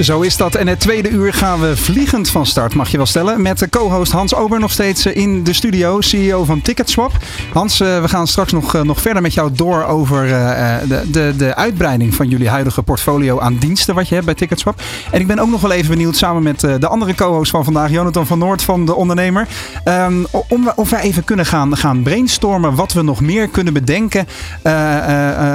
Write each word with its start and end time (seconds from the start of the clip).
Zo 0.00 0.20
is 0.20 0.36
dat. 0.36 0.54
En 0.54 0.68
het 0.68 0.80
tweede 0.80 1.08
uur 1.08 1.32
gaan 1.32 1.60
we 1.60 1.76
vliegend 1.76 2.28
van 2.28 2.46
start, 2.46 2.74
mag 2.74 2.88
je 2.88 2.96
wel 2.96 3.06
stellen. 3.06 3.42
Met 3.42 3.68
co-host 3.70 4.12
Hans 4.12 4.34
Ober 4.34 4.60
nog 4.60 4.72
steeds 4.72 5.06
eh, 5.06 5.16
in 5.16 5.44
de 5.44 5.52
studio, 5.52 6.00
CEO 6.00 6.44
van 6.44 6.60
Ticketswap. 6.60 7.12
Hans, 7.52 7.80
eh, 7.80 8.00
we 8.00 8.08
gaan 8.08 8.26
straks 8.26 8.52
nog, 8.52 8.74
eh, 8.74 8.82
nog 8.82 9.00
verder 9.00 9.22
met 9.22 9.34
jou 9.34 9.50
door 9.52 9.84
over 9.84 10.26
de, 10.88 11.02
de, 11.10 11.34
de 11.36 11.54
uitbreiding 11.54 12.14
van 12.14 12.28
jullie 12.28 12.48
huidige 12.48 12.82
portfolio 12.82 13.40
aan 13.40 13.56
diensten 13.56 13.94
wat 13.94 14.08
je 14.08 14.14
hebt 14.14 14.26
bij 14.26 14.34
Ticketswap. 14.34 14.82
En 15.10 15.20
ik 15.20 15.26
ben 15.26 15.38
ook 15.38 15.50
nog 15.50 15.60
wel 15.60 15.70
even 15.70 15.90
benieuwd, 15.90 16.16
samen 16.16 16.42
met 16.42 16.60
de 16.60 16.88
andere 16.88 17.14
co-host 17.14 17.50
van 17.50 17.64
vandaag, 17.64 17.90
Jonathan 17.90 18.26
van 18.26 18.38
Noord 18.38 18.62
van 18.62 18.86
De 18.86 18.94
Ondernemer, 18.94 19.48
um, 19.84 20.26
om, 20.48 20.72
of 20.76 20.90
wij 20.90 21.00
even 21.00 21.24
kunnen 21.24 21.46
gaan, 21.46 21.76
gaan 21.76 22.02
brainstormen 22.02 22.74
wat 22.74 22.92
we 22.92 23.02
nog 23.02 23.20
meer 23.20 23.48
kunnen 23.48 23.72
bedenken 23.72 24.26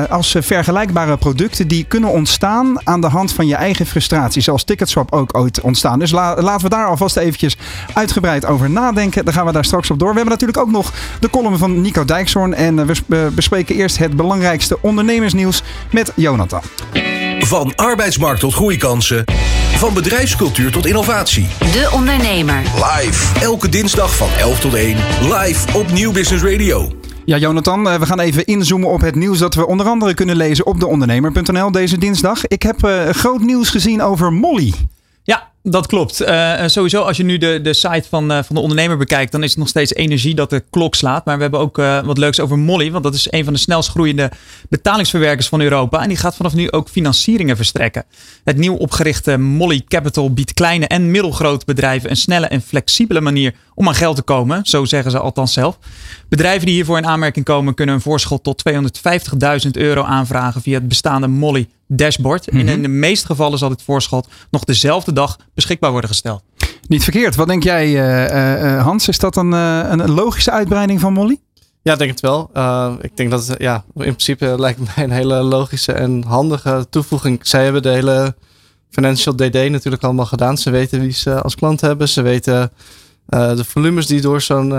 als 0.10 0.36
vergelijkbare 0.40 1.18
producten 1.18 1.68
die 1.68 1.84
kunnen 1.84 2.10
ontstaan 2.10 2.88
aan 2.88 3.02
de 3.02 3.08
hand 3.08 3.32
van 3.32 3.48
je 3.48 3.56
eigen 3.56 3.86
frustratie 3.86 4.29
zoals 4.34 4.64
Ticketswap 4.64 5.12
ook 5.12 5.38
ooit 5.38 5.62
ontstaan. 5.62 6.00
Dus 6.00 6.12
laten 6.12 6.62
we 6.62 6.70
daar 6.70 6.88
alvast 6.88 7.18
eventjes 7.18 7.58
uitgebreid 7.94 8.46
over 8.46 8.70
nadenken. 8.70 9.26
Dan 9.26 9.34
gaan 9.34 9.46
we 9.46 9.52
daar 9.52 9.66
straks 9.66 9.92
op 9.92 10.00
door. 10.00 10.10
We 10.10 10.16
hebben 10.16 10.34
natuurlijk 10.34 10.60
ook 10.60 10.72
nog 10.72 10.94
de 11.20 11.30
column 11.30 11.58
van 11.58 11.82
Nico 11.82 12.06
Dijkshoorn. 12.06 12.54
En 12.54 12.80
eh, 12.80 12.86
we 13.06 13.32
bespreken 13.36 13.76
eerst 13.76 13.98
het 13.98 14.16
belangrijkste 14.16 14.82
ondernemersnieuws 14.82 15.64
met 15.92 16.12
Jonathan. 16.16 16.62
Van 17.40 17.76
arbeidsmarkt 17.76 18.40
tot 18.40 18.54
groeikansen. 18.54 19.24
Van 19.76 19.94
bedrijfscultuur 19.94 20.72
tot 20.72 20.86
innovatie. 20.86 21.48
De 21.60 21.90
Ondernemer. 21.94 22.62
Live. 22.62 23.40
Elke 23.40 23.70
dinsdag 23.70 24.16
van 24.16 24.30
11 24.40 24.60
tot 24.60 24.74
1. 24.74 24.98
Live 25.22 25.78
op 25.78 25.92
Nieuw 25.92 26.12
Business 26.12 26.44
Radio. 26.44 26.99
Ja, 27.30 27.38
Jonathan, 27.38 27.90
eh, 27.90 28.00
we 28.00 28.06
gaan 28.06 28.20
even 28.20 28.46
inzoomen 28.46 28.90
op 28.90 29.02
het 29.02 29.16
nieuws 29.16 29.40
dat 29.40 29.54
we 29.54 29.68
onder 29.68 29.88
andere 29.88 30.14
kunnen 30.14 30.36
lezen 30.36 30.66
op 30.66 30.80
deondernemer.nl 30.80 31.72
deze 31.72 31.98
dinsdag. 31.98 32.48
Ik 32.48 32.62
heb 32.62 32.86
uh, 32.86 33.10
groot 33.10 33.42
nieuws 33.42 33.70
gezien 33.70 34.02
over 34.02 34.34
Molly. 34.34 34.74
Dat 35.64 35.88
klopt. 35.88 36.22
Uh, 36.22 36.64
sowieso, 36.66 37.02
als 37.02 37.18
je 37.18 37.24
nu 37.24 37.38
de, 37.38 37.60
de 37.62 37.74
site 37.74 38.04
van, 38.10 38.32
uh, 38.32 38.44
van 38.44 38.56
de 38.56 38.62
ondernemer 38.62 38.98
bekijkt, 38.98 39.32
dan 39.32 39.44
is 39.44 39.50
het 39.50 39.60
nog 39.60 39.68
steeds 39.68 39.94
energie 39.94 40.36
dat 40.36 40.50
de 40.50 40.64
klok 40.70 40.96
slaat. 40.96 41.26
Maar 41.26 41.36
we 41.36 41.42
hebben 41.42 41.60
ook 41.60 41.78
wat 42.06 42.18
leuks 42.18 42.40
over 42.40 42.58
Molly, 42.60 42.92
want 42.92 43.04
dat 43.04 43.14
is 43.14 43.32
een 43.32 43.44
van 43.44 43.54
de 43.54 43.60
snelst 43.60 43.90
groeiende 43.90 44.32
betalingsverwerkers 44.70 45.48
van 45.48 45.62
Europa. 45.62 46.02
En 46.02 46.08
die 46.08 46.18
gaat 46.18 46.36
vanaf 46.36 46.54
nu 46.54 46.72
ook 46.72 46.90
financieringen 46.90 47.56
verstrekken. 47.56 48.06
Het 48.44 48.58
nieuw 48.58 48.76
opgerichte 48.76 49.38
Molly 49.38 49.82
Capital 49.88 50.34
biedt 50.34 50.54
kleine 50.54 50.88
en 50.88 51.12
middelgrote 51.12 51.66
bedrijven 51.66 52.10
een 52.10 52.18
snelle 52.18 52.48
en 52.48 52.62
flexibele 52.62 53.22
manier 53.22 53.54
om 53.74 53.88
aan 53.88 53.96
geld 53.96 54.16
te 54.16 54.22
komen. 54.22 54.60
Zo 54.64 54.86
zeggen 54.86 55.12
ze 55.12 55.20
althans 55.20 55.54
zelf. 55.54 55.78
Bedrijven 56.30 56.66
die 56.66 56.76
hiervoor 56.76 56.98
in 56.98 57.08
aanmerking 57.08 57.46
komen, 57.46 57.74
kunnen 57.74 57.96
een 57.96 58.02
voorschot 58.02 58.44
tot 58.44 58.64
250.000 59.66 59.72
euro 59.72 60.04
aanvragen 60.04 60.62
via 60.62 60.74
het 60.74 60.88
bestaande 60.88 61.28
Molly 61.28 61.68
dashboard. 61.92 62.48
En 62.48 62.58
mhm. 62.58 62.68
in 62.68 62.82
de 62.82 62.88
meeste 62.88 63.26
gevallen 63.26 63.58
zal 63.58 63.70
dit 63.70 63.82
voorschot 63.82 64.28
nog 64.52 64.64
dezelfde 64.64 65.14
dag 65.14 65.38
beschikbaar 65.54 65.92
worden 65.92 66.10
gesteld. 66.10 66.44
Niet 66.88 67.04
verkeerd. 67.04 67.36
Wat 67.36 67.48
denk 67.48 67.64
jij, 67.64 67.88
uh, 67.88 68.64
uh, 68.64 68.84
Hans? 68.84 69.08
Is 69.08 69.20
dat 69.20 69.36
een, 69.36 69.52
uh, 69.52 69.86
een 69.88 70.12
logische 70.12 70.52
uitbreiding 70.52 71.00
van 71.00 71.14
Molly? 71.14 71.40
Ja, 71.82 71.96
denk 71.96 72.10
het 72.10 72.20
wel. 72.20 72.50
ik 73.02 73.18
denk 73.18 73.30
dat 73.32 73.48
het, 73.48 73.62
ja, 73.62 73.84
in 73.96 74.02
principe 74.02 74.56
lijkt 74.60 74.80
mij 74.80 75.04
een 75.04 75.12
hele 75.12 75.36
logische 75.36 75.92
en 75.92 76.24
handige 76.24 76.88
toevoeging. 76.90 77.40
Zij 77.42 77.64
hebben 77.64 77.82
de 77.82 77.90
hele 77.90 78.36
Financial 78.90 79.36
DD 79.36 79.70
natuurlijk 79.70 80.04
allemaal 80.04 80.26
gedaan. 80.26 80.58
Ze 80.58 80.70
weten 80.70 81.00
wie 81.00 81.12
ze 81.12 81.42
als 81.42 81.56
klant 81.56 81.82
hebben. 81.82 82.10
Ze 82.10 82.22
weten 82.22 82.72
de 83.30 83.64
volumes 83.64 84.08
die 84.08 84.22
door 84.22 84.42
zo'n 84.42 84.70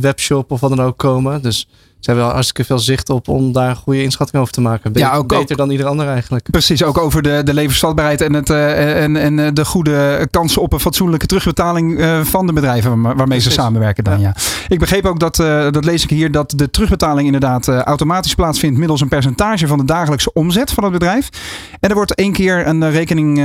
webshop 0.00 0.50
of 0.50 0.60
wat 0.60 0.70
dan 0.70 0.82
ook 0.82 0.98
komen. 0.98 1.42
Dus 1.42 1.68
ze 2.00 2.06
hebben 2.06 2.24
wel 2.24 2.34
hartstikke 2.34 2.64
veel 2.64 2.78
zicht 2.78 3.10
op 3.10 3.28
om 3.28 3.52
daar 3.52 3.70
een 3.70 3.76
goede 3.76 4.02
inschatting 4.02 4.42
over 4.42 4.54
te 4.54 4.60
maken. 4.60 4.92
Beter, 4.92 5.08
ja, 5.08 5.16
ook, 5.16 5.28
beter 5.28 5.56
dan 5.56 5.70
ieder 5.70 5.86
ander 5.86 6.08
eigenlijk. 6.08 6.50
Precies, 6.50 6.82
ook 6.82 6.98
over 6.98 7.22
de, 7.22 7.40
de 7.44 7.54
levensvatbaarheid 7.54 8.20
en, 8.20 8.32
het, 8.34 8.50
uh, 8.50 9.02
en, 9.02 9.16
en 9.16 9.38
eh, 9.38 9.48
de 9.52 9.64
goede 9.64 10.28
kansen 10.30 10.62
op 10.62 10.72
een 10.72 10.80
fatsoenlijke 10.80 11.26
terugbetaling 11.26 11.98
uh, 11.98 12.20
van 12.20 12.46
de 12.46 12.52
bedrijven 12.52 13.02
waarmee 13.02 13.38
ze 13.38 13.50
samenwerken 13.50 14.04
dan. 14.04 14.20
Ja. 14.20 14.34
Ik 14.68 14.78
begreep 14.78 15.04
ook 15.04 15.20
dat, 15.20 15.38
uh, 15.38 15.70
dat 15.70 15.84
lees 15.84 16.02
ik 16.02 16.10
hier, 16.10 16.32
dat 16.32 16.52
de 16.56 16.70
terugbetaling 16.70 17.26
inderdaad 17.26 17.68
automatisch 17.68 18.34
plaatsvindt 18.34 18.78
middels 18.78 19.00
een 19.00 19.08
percentage 19.08 19.66
van 19.66 19.78
de 19.78 19.84
dagelijkse 19.84 20.32
omzet 20.32 20.72
van 20.72 20.84
het 20.84 20.92
bedrijf. 20.92 21.28
En 21.80 21.88
er 21.88 21.94
wordt 21.94 22.14
één 22.14 22.32
keer 22.32 22.66
een, 22.66 22.90
rekening, 22.90 23.38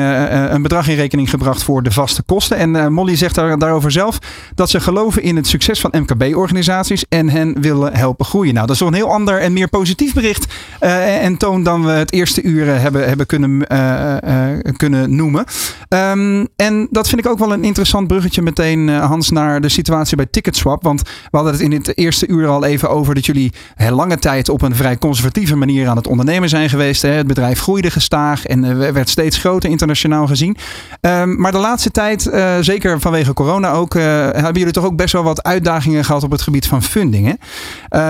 een 0.49 0.61
bedrag 0.61 0.87
in 0.87 0.95
rekening 0.95 1.29
gebracht 1.29 1.63
voor 1.63 1.83
de 1.83 1.91
vaste 1.91 2.23
kosten. 2.23 2.57
En 2.57 2.93
Molly 2.93 3.15
zegt 3.15 3.35
daar, 3.35 3.59
daarover 3.59 3.91
zelf 3.91 4.19
dat 4.55 4.69
ze 4.69 4.79
geloven 4.79 5.23
in 5.23 5.35
het 5.35 5.47
succes 5.47 5.79
van 5.79 5.93
MKB-organisaties 5.97 7.05
en 7.09 7.29
hen 7.29 7.61
willen 7.61 7.95
helpen 7.95 8.25
groeien. 8.25 8.44
Nou, 8.53 8.65
dat 8.65 8.75
is 8.75 8.81
wel 8.81 8.89
een 8.89 8.95
heel 8.95 9.11
ander 9.11 9.39
en 9.39 9.53
meer 9.53 9.67
positief 9.67 10.13
bericht 10.13 10.53
uh, 10.81 11.23
en 11.23 11.37
toon 11.37 11.63
dan 11.63 11.85
we 11.85 11.91
het 11.91 12.13
eerste 12.13 12.41
uur 12.41 12.73
eh, 12.73 12.81
hebben, 12.81 13.07
hebben 13.07 13.25
kunnen, 13.25 13.65
uh, 13.71 14.73
kunnen 14.77 15.15
noemen. 15.15 15.45
Um, 15.89 16.47
en 16.55 16.87
dat 16.91 17.07
vind 17.07 17.25
ik 17.25 17.31
ook 17.31 17.39
wel 17.39 17.53
een 17.53 17.63
interessant 17.63 18.07
bruggetje 18.07 18.41
meteen, 18.41 18.89
Hans, 18.89 19.29
naar 19.29 19.61
de 19.61 19.69
situatie 19.69 20.17
bij 20.17 20.25
Ticketswap. 20.25 20.83
Want 20.83 21.01
we 21.01 21.37
hadden 21.37 21.53
het 21.53 21.61
in 21.61 21.71
het 21.71 21.97
eerste 21.97 22.27
uur 22.27 22.47
al 22.47 22.65
even 22.65 22.89
over 22.89 23.15
dat 23.15 23.25
jullie 23.25 23.53
lange 23.89 24.17
tijd 24.17 24.49
op 24.49 24.61
een 24.61 24.75
vrij 24.75 24.97
conservatieve 24.97 25.55
manier 25.55 25.87
aan 25.87 25.95
het 25.95 26.07
ondernemen 26.07 26.49
zijn 26.49 26.69
geweest. 26.69 27.01
Hè. 27.01 27.09
Het 27.09 27.27
bedrijf 27.27 27.59
groeide 27.59 27.91
gestaag 27.91 28.45
en 28.45 28.93
werd 28.93 29.09
steeds 29.09 29.37
groter 29.37 29.69
internationaal 29.69 30.27
gezien. 30.27 30.57
Um, 31.01 31.39
maar 31.39 31.51
de 31.51 31.57
laatste 31.57 31.91
tijd, 31.91 32.29
zeker 32.59 32.99
vanwege 32.99 33.33
corona 33.33 33.71
ook, 33.71 33.93
hebben 33.93 34.57
jullie 34.57 34.73
toch 34.73 34.85
ook 34.85 34.95
best 34.95 35.13
wel 35.13 35.23
wat 35.23 35.43
uitdagingen 35.43 36.05
gehad 36.05 36.23
op 36.23 36.31
het 36.31 36.41
gebied 36.41 36.67
van 36.67 36.83
funding. 36.83 37.27
Hè? 37.27 37.33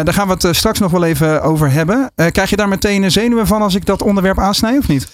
daar 0.03 0.13
gaan 0.13 0.24
gaan 0.25 0.37
we 0.37 0.47
het 0.47 0.53
eh, 0.55 0.59
straks 0.59 0.79
nog 0.79 0.91
wel 0.91 1.03
even 1.03 1.41
over 1.41 1.71
hebben. 1.71 2.11
Uh, 2.15 2.25
krijg 2.27 2.49
je 2.49 2.55
daar 2.55 2.67
meteen 2.67 3.03
een 3.03 3.11
zenuwen 3.11 3.47
van 3.47 3.61
als 3.61 3.75
ik 3.75 3.85
dat 3.85 4.01
onderwerp 4.01 4.39
aansnij 4.39 4.77
of 4.77 4.87
niet? 4.87 5.07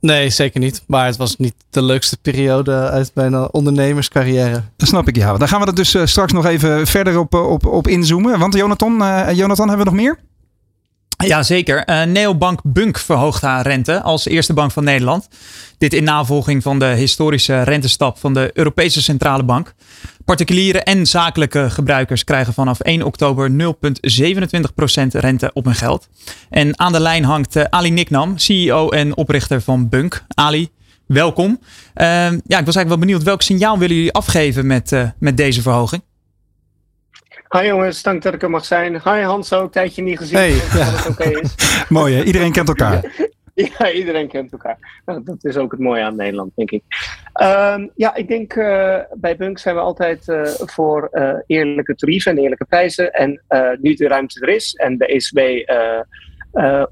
Nee, 0.00 0.30
zeker 0.30 0.60
niet. 0.60 0.82
Maar 0.86 1.06
het 1.06 1.16
was 1.16 1.36
niet 1.36 1.54
de 1.70 1.82
leukste 1.82 2.16
periode 2.22 2.72
uit 2.90 3.10
mijn 3.14 3.52
ondernemerscarrière. 3.52 4.62
Dat 4.76 4.88
snap 4.88 5.08
ik, 5.08 5.16
ja. 5.16 5.36
Daar 5.36 5.48
gaan 5.48 5.60
we 5.60 5.66
het 5.66 5.76
dus 5.76 5.94
eh, 5.94 6.06
straks 6.06 6.32
nog 6.32 6.46
even 6.46 6.86
verder 6.86 7.18
op, 7.18 7.34
op, 7.34 7.66
op 7.66 7.88
inzoomen. 7.88 8.38
Want 8.38 8.54
Jonathan, 8.54 8.92
Jonathan, 9.34 9.68
hebben 9.68 9.86
we 9.86 9.92
nog 9.92 10.00
meer? 10.00 10.18
Ja, 11.24 11.42
zeker. 11.42 11.88
Uh, 11.88 12.02
Neobank 12.02 12.60
Bunk 12.62 12.98
verhoogt 12.98 13.42
haar 13.42 13.66
rente 13.66 14.02
als 14.02 14.26
eerste 14.26 14.52
bank 14.52 14.70
van 14.72 14.84
Nederland. 14.84 15.28
Dit 15.78 15.94
in 15.94 16.04
navolging 16.04 16.62
van 16.62 16.78
de 16.78 16.84
historische 16.84 17.62
rentestap 17.62 18.18
van 18.18 18.34
de 18.34 18.50
Europese 18.52 19.02
Centrale 19.02 19.42
Bank. 19.42 19.74
Particuliere 20.24 20.80
en 20.80 21.06
zakelijke 21.06 21.70
gebruikers 21.70 22.24
krijgen 22.24 22.52
vanaf 22.52 22.80
1 22.80 23.02
oktober 23.02 23.50
0,27% 23.50 23.56
rente 25.10 25.50
op 25.52 25.64
hun 25.64 25.74
geld. 25.74 26.08
En 26.50 26.78
aan 26.78 26.92
de 26.92 27.00
lijn 27.00 27.24
hangt 27.24 27.56
uh, 27.56 27.64
Ali 27.64 27.90
Niknam, 27.90 28.38
CEO 28.38 28.88
en 28.88 29.16
oprichter 29.16 29.60
van 29.60 29.88
Bunk. 29.88 30.24
Ali, 30.34 30.68
welkom. 31.06 31.50
Uh, 31.50 32.06
ja, 32.30 32.30
ik 32.30 32.66
was 32.66 32.76
eigenlijk 32.76 32.88
wel 32.88 32.98
benieuwd, 32.98 33.22
welk 33.22 33.42
signaal 33.42 33.78
willen 33.78 33.96
jullie 33.96 34.12
afgeven 34.12 34.66
met, 34.66 34.92
met 35.18 35.36
deze 35.36 35.62
verhoging? 35.62 36.02
Hi 37.56 37.66
jongens, 37.66 38.02
dank 38.02 38.22
dat 38.22 38.34
ik 38.34 38.42
er 38.42 38.50
mag 38.50 38.64
zijn. 38.64 38.92
Hi 38.92 39.22
Hans 39.22 39.52
ook, 39.52 39.72
tijdje 39.72 40.02
niet 40.02 40.18
gezien. 40.18 40.38
Hey. 40.38 40.52
Dat 40.72 41.08
oké 41.08 41.40
is. 41.40 41.54
Mooi 41.88 42.14
hè, 42.14 42.22
iedereen 42.22 42.52
kent 42.52 42.68
elkaar. 42.68 43.04
Ja, 43.54 43.90
iedereen 43.90 44.28
kent 44.28 44.52
elkaar. 44.52 45.02
Nou, 45.04 45.22
dat 45.24 45.44
is 45.44 45.56
ook 45.56 45.70
het 45.70 45.80
mooie 45.80 46.02
aan 46.02 46.16
Nederland, 46.16 46.52
denk 46.54 46.70
ik. 46.70 46.82
Um, 47.42 47.90
ja, 47.94 48.14
ik 48.14 48.28
denk 48.28 48.54
uh, 48.54 48.98
bij 49.14 49.36
Bunk 49.36 49.58
zijn 49.58 49.74
we 49.74 49.80
altijd 49.80 50.28
uh, 50.28 50.44
voor 50.44 51.08
uh, 51.12 51.32
eerlijke 51.46 51.94
tarieven 51.94 52.32
en 52.32 52.38
eerlijke 52.38 52.64
prijzen. 52.64 53.12
En 53.12 53.42
nu 53.80 53.94
de 53.94 54.08
ruimte 54.08 54.40
er 54.40 54.48
is 54.48 54.74
en 54.74 54.98
de 54.98 55.06
ECB 55.06 55.70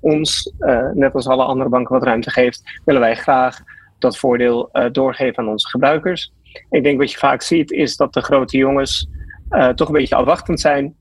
ons, 0.01 0.53
net 0.95 1.15
als 1.15 1.27
alle 1.27 1.45
andere 1.45 1.71
banken, 1.71 1.95
wat 1.95 2.05
ruimte 2.05 2.31
geeft, 2.31 2.81
willen 2.85 3.01
wij 3.01 3.17
graag 3.17 3.61
dat 3.99 4.19
voordeel 4.19 4.71
doorgeven 4.93 5.43
aan 5.43 5.51
onze 5.51 5.69
gebruikers. 5.69 6.33
Ik 6.71 6.83
denk 6.83 6.99
wat 6.99 7.13
je 7.13 7.19
vaak 7.19 7.43
ziet 7.43 7.71
is 7.71 7.97
dat 7.97 8.13
de 8.13 8.23
grote 8.23 8.57
jongens 8.57 9.09
uh, 9.51 9.69
toch 9.69 9.89
een 9.89 9.95
beetje 9.95 10.15
afwachtend 10.15 10.61
zijn. 10.61 10.95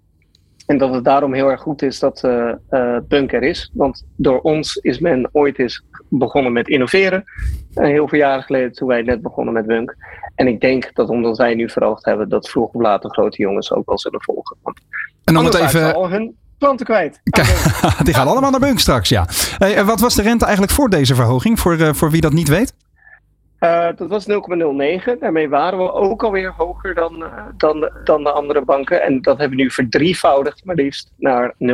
En 0.65 0.77
dat 0.77 0.93
het 0.93 1.03
daarom 1.03 1.33
heel 1.33 1.49
erg 1.49 1.61
goed 1.61 1.81
is 1.81 1.99
dat 1.99 2.23
uh, 2.25 2.51
uh, 2.69 2.97
Bunker 3.07 3.43
is. 3.43 3.71
Want 3.73 4.05
door 4.15 4.41
ons 4.41 4.75
is 4.75 4.99
men 4.99 5.29
ooit 5.31 5.59
eens 5.59 5.85
begonnen 6.09 6.53
met 6.53 6.67
innoveren. 6.67 7.23
heel 7.73 8.07
veel 8.07 8.19
jaren 8.19 8.43
geleden 8.43 8.71
toen 8.71 8.87
wij 8.87 9.01
net 9.01 9.21
begonnen 9.21 9.53
met 9.53 9.65
Bunk. 9.65 9.95
En 10.35 10.47
ik 10.47 10.61
denk 10.61 10.89
dat 10.93 11.09
omdat 11.09 11.37
wij 11.37 11.55
nu 11.55 11.69
verhoogd 11.69 12.05
hebben, 12.05 12.29
dat 12.29 12.49
vroeg 12.49 12.73
of 12.73 12.81
later 12.81 13.09
grote 13.09 13.41
jongens 13.41 13.71
ook 13.71 13.85
wel 13.85 13.99
zullen 13.99 14.23
volgen. 14.23 14.57
Want 14.61 14.79
en 15.23 15.37
om 15.37 15.45
het 15.45 15.53
even... 15.53 15.95
al 15.95 16.09
hun 16.09 16.35
klanten 16.57 16.85
kwijt. 16.85 17.19
Die 18.03 18.13
gaan 18.13 18.27
allemaal 18.27 18.51
naar 18.51 18.59
Bunk 18.59 18.79
straks, 18.79 19.09
ja. 19.09 19.27
Hey, 19.57 19.85
wat 19.85 19.99
was 19.99 20.15
de 20.15 20.21
rente 20.21 20.43
eigenlijk 20.43 20.73
voor 20.73 20.89
deze 20.89 21.15
verhoging, 21.15 21.59
voor, 21.59 21.95
voor 21.95 22.11
wie 22.11 22.21
dat 22.21 22.33
niet 22.33 22.47
weet? 22.47 22.73
Uh, 23.63 23.87
dat 23.95 24.09
was 24.09 24.25
0,09. 24.27 25.19
Daarmee 25.19 25.49
waren 25.49 25.79
we 25.79 25.93
ook 25.93 26.23
alweer 26.23 26.53
hoger 26.57 26.95
dan, 26.95 27.15
uh, 27.19 27.27
dan, 27.57 27.79
de, 27.79 27.91
dan 28.03 28.23
de 28.23 28.31
andere 28.31 28.61
banken. 28.61 29.01
En 29.01 29.21
dat 29.21 29.37
hebben 29.37 29.57
we 29.57 29.63
nu 29.63 29.71
verdrievoudigd, 29.71 30.65
maar 30.65 30.75
liefst 30.75 31.11
naar 31.17 31.53
0,27. 31.59 31.69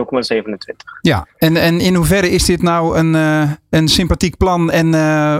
Ja, 1.02 1.28
en, 1.38 1.56
en 1.56 1.80
in 1.80 1.96
hoeverre 1.96 2.30
is 2.30 2.46
dit 2.46 2.62
nou 2.62 2.98
een, 2.98 3.14
uh, 3.14 3.52
een 3.70 3.88
sympathiek 3.88 4.38
plan 4.38 4.72
en 4.72 4.94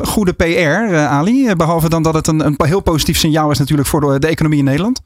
goede 0.06 0.34
PR, 0.34 0.96
Ali? 0.96 1.56
Behalve 1.56 1.90
dan 1.90 2.04
dat 2.04 2.14
het 2.14 2.28
een, 2.28 2.46
een 2.46 2.56
heel 2.58 2.82
positief 2.82 3.18
signaal 3.18 3.52
is 3.52 3.60
natuurlijk 3.60 3.88
voor 3.88 4.02
de, 4.02 4.20
de 4.20 4.28
economie 4.28 4.60
in 4.60 4.66
Nederland? 4.66 5.02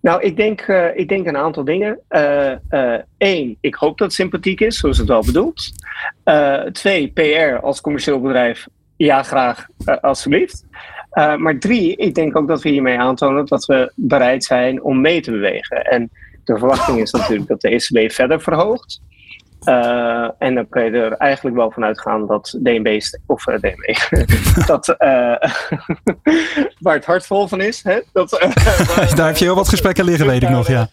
Nou, 0.00 0.22
ik 0.22 0.36
denk, 0.36 0.60
ik 0.94 1.08
denk 1.08 1.26
een 1.26 1.36
aantal 1.36 1.64
dingen. 1.64 2.00
Eén, 3.18 3.56
ik 3.60 3.74
hoop 3.74 3.98
dat 3.98 4.06
het 4.06 4.16
sympathiek 4.16 4.60
is, 4.60 4.78
zoals 4.78 4.98
het 4.98 5.08
wel 5.08 5.24
bedoeld. 5.24 5.72
twee, 6.72 7.08
PR 7.08 7.60
als 7.62 7.80
commercieel 7.80 8.20
bedrijf 8.20 8.66
ja, 8.96 9.22
graag, 9.22 9.66
uh, 9.86 9.96
alsjeblieft. 10.00 10.64
Uh, 11.12 11.36
maar 11.36 11.58
drie, 11.58 11.96
ik 11.96 12.14
denk 12.14 12.36
ook 12.36 12.48
dat 12.48 12.62
we 12.62 12.68
hiermee 12.68 12.98
aantonen 12.98 13.46
dat 13.46 13.64
we 13.64 13.92
bereid 13.94 14.44
zijn 14.44 14.82
om 14.82 15.00
mee 15.00 15.20
te 15.20 15.30
bewegen. 15.30 15.84
En 15.84 16.10
de 16.44 16.58
verwachting 16.58 17.00
is 17.00 17.10
natuurlijk 17.10 17.48
dat 17.48 17.60
de 17.60 17.68
ECB 17.68 18.12
verder 18.12 18.40
verhoogt. 18.40 19.00
Uh, 19.64 20.30
en 20.38 20.54
dan 20.54 20.68
kun 20.68 20.84
je 20.84 20.90
er 20.90 21.12
eigenlijk 21.12 21.56
wel 21.56 21.70
vanuit 21.70 22.00
gaan 22.00 22.26
dat 22.26 22.58
DNB, 22.62 23.00
of 23.26 23.44
DNB, 23.44 23.96
dat 24.66 24.86
waar 26.80 26.94
het 26.94 27.04
hart 27.04 27.26
vol 27.26 27.48
van 27.48 27.60
is. 27.60 27.82
Hè, 27.82 28.00
dat, 28.12 28.30
daar 29.16 29.26
heb 29.26 29.36
je 29.36 29.44
heel 29.44 29.54
wat 29.54 29.68
gesprekken 29.68 30.04
liggen, 30.04 30.26
weet 30.26 30.42
ik 30.42 30.48
nog, 30.48 30.68
ja. 30.68 30.88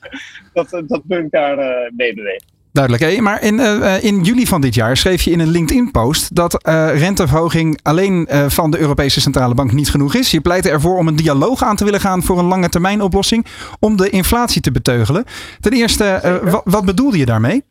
Dat, 0.54 0.70
dat 0.70 1.02
Bunk 1.04 1.32
daar 1.32 1.58
mee 1.96 2.14
beweegt. 2.14 2.53
Duidelijk. 2.74 3.22
Maar 3.22 3.44
in, 3.44 3.60
uh, 3.60 4.04
in 4.04 4.22
juli 4.22 4.48
van 4.48 4.62
dit 4.62 4.76
jaar 4.76 4.98
schreef 4.98 5.22
je 5.22 5.32
in 5.32 5.40
een 5.40 5.50
LinkedIn-post 5.50 6.36
dat 6.36 6.68
uh, 6.68 7.00
renteverhoging 7.00 7.80
alleen 7.84 8.28
uh, 8.32 8.50
van 8.50 8.72
de 8.72 8.80
Europese 8.80 9.22
Centrale 9.22 9.54
Bank 9.54 9.72
niet 9.72 9.90
genoeg 9.90 10.16
is. 10.16 10.32
Je 10.32 10.42
pleitte 10.42 10.70
ervoor 10.70 10.98
om 10.98 11.08
een 11.08 11.16
dialoog 11.16 11.64
aan 11.64 11.76
te 11.76 11.84
willen 11.84 12.00
gaan 12.00 12.24
voor 12.24 12.40
een 12.40 12.46
lange 12.46 12.70
termijn 12.70 13.02
oplossing 13.02 13.46
om 13.80 13.98
de 13.98 14.10
inflatie 14.10 14.62
te 14.62 14.72
beteugelen. 14.72 15.24
Ten 15.60 15.72
eerste, 15.72 16.40
wat, 16.44 16.62
wat 16.66 16.86
bedoelde 16.86 17.18
je 17.18 17.26
daarmee? 17.26 17.64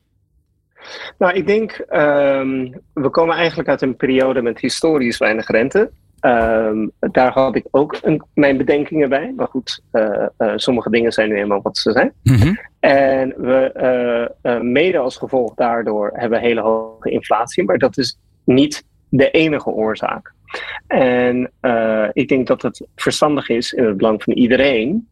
Nou, 1.18 1.32
ik 1.32 1.46
denk, 1.46 1.84
um, 1.90 2.80
we 2.92 3.10
komen 3.10 3.36
eigenlijk 3.36 3.68
uit 3.68 3.82
een 3.82 3.96
periode 3.96 4.42
met 4.42 4.60
historisch 4.60 5.18
weinig 5.18 5.46
rente. 5.46 5.90
Um, 6.24 6.92
daar 6.98 7.32
had 7.32 7.56
ik 7.56 7.66
ook 7.70 7.98
een, 8.02 8.22
mijn 8.34 8.56
bedenkingen 8.56 9.08
bij. 9.08 9.32
Maar 9.36 9.46
goed, 9.46 9.82
uh, 9.92 10.26
uh, 10.38 10.52
sommige 10.56 10.90
dingen 10.90 11.12
zijn 11.12 11.28
nu 11.28 11.36
eenmaal 11.36 11.62
wat 11.62 11.78
ze 11.78 11.92
zijn. 11.92 12.12
Mm 12.22 12.34
-hmm. 12.34 12.58
En 12.80 13.34
we, 13.36 14.30
uh, 14.42 14.60
mede 14.60 14.98
als 14.98 15.16
gevolg 15.16 15.54
daardoor 15.54 16.10
hebben 16.14 16.40
we 16.40 16.46
hele 16.46 16.60
hoge 16.60 17.10
inflatie. 17.10 17.64
Maar 17.64 17.78
dat 17.78 17.98
is 17.98 18.18
niet 18.44 18.84
de 19.08 19.30
enige 19.30 19.70
oorzaak. 19.70 20.32
En 20.86 21.50
ik 22.12 22.28
denk 22.28 22.46
dat 22.46 22.62
het 22.62 22.86
verstandig 22.96 23.48
is 23.48 23.72
in 23.72 23.84
het 23.84 23.96
belang 23.96 24.22
van 24.22 24.32
iedereen. 24.32 25.08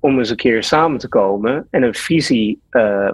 om 0.00 0.18
eens 0.18 0.30
een 0.30 0.36
keer 0.36 0.62
samen 0.62 0.98
te 0.98 1.08
komen 1.08 1.66
en 1.70 1.82
een 1.82 1.94
visie 1.94 2.60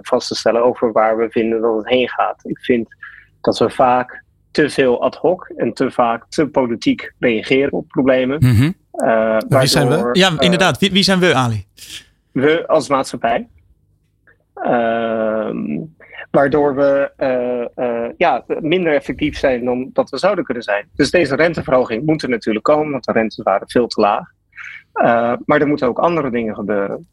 vast 0.01 0.27
te 0.27 0.35
stellen 0.35 0.63
over 0.63 0.91
waar 0.91 1.17
we 1.17 1.29
vinden 1.29 1.61
dat 1.61 1.75
het 1.75 1.89
heen 1.89 2.09
gaat. 2.09 2.41
Ik 2.43 2.59
vind 2.59 2.95
dat 3.41 3.57
we 3.57 3.69
vaak 3.69 4.23
te 4.57 4.69
veel 4.69 5.01
ad 5.01 5.15
hoc 5.15 5.51
en 5.55 5.73
te 5.73 5.91
vaak 5.91 6.25
te 6.29 6.47
politiek 6.47 7.13
reageren 7.19 7.71
op 7.71 7.87
problemen. 7.87 8.37
Mm 8.39 8.55
-hmm. 8.55 8.73
uh, 8.93 9.37
wie 9.47 9.67
zijn 9.67 9.87
we? 9.87 10.09
Ja, 10.11 10.31
uh, 10.31 10.37
inderdaad. 10.39 10.79
Wie, 10.79 10.91
wie, 10.91 11.03
zijn 11.03 11.19
we, 11.19 11.33
Ali? 11.33 11.65
We 12.31 12.67
als 12.67 12.89
maatschappij. 12.89 13.47
Uh, 14.55 15.49
waardoor 16.31 16.75
we 16.75 17.11
uh, 17.75 18.09
ja, 18.17 18.43
minder 18.59 18.93
effectief 18.93 19.37
zijn 19.37 19.65
dan 19.65 19.89
dat 19.93 20.09
we 20.09 20.17
zouden 20.17 20.43
kunnen 20.43 20.63
zijn. 20.63 20.87
Dus 20.95 21.11
deze 21.11 21.35
renteverhoging 21.35 22.05
moet 22.05 22.23
er 22.23 22.29
natuurlijk 22.29 22.65
komen, 22.65 22.91
want 22.91 23.03
de 23.03 23.11
rentes 23.11 23.43
waren 23.43 23.69
veel 23.69 23.87
te 23.87 24.01
laag. 24.01 24.27
maar 25.45 25.61
er 25.61 25.67
moeten 25.67 25.87
ook 25.87 25.99
andere 25.99 26.29
dingen 26.29 26.55
gebeuren. 26.55 27.07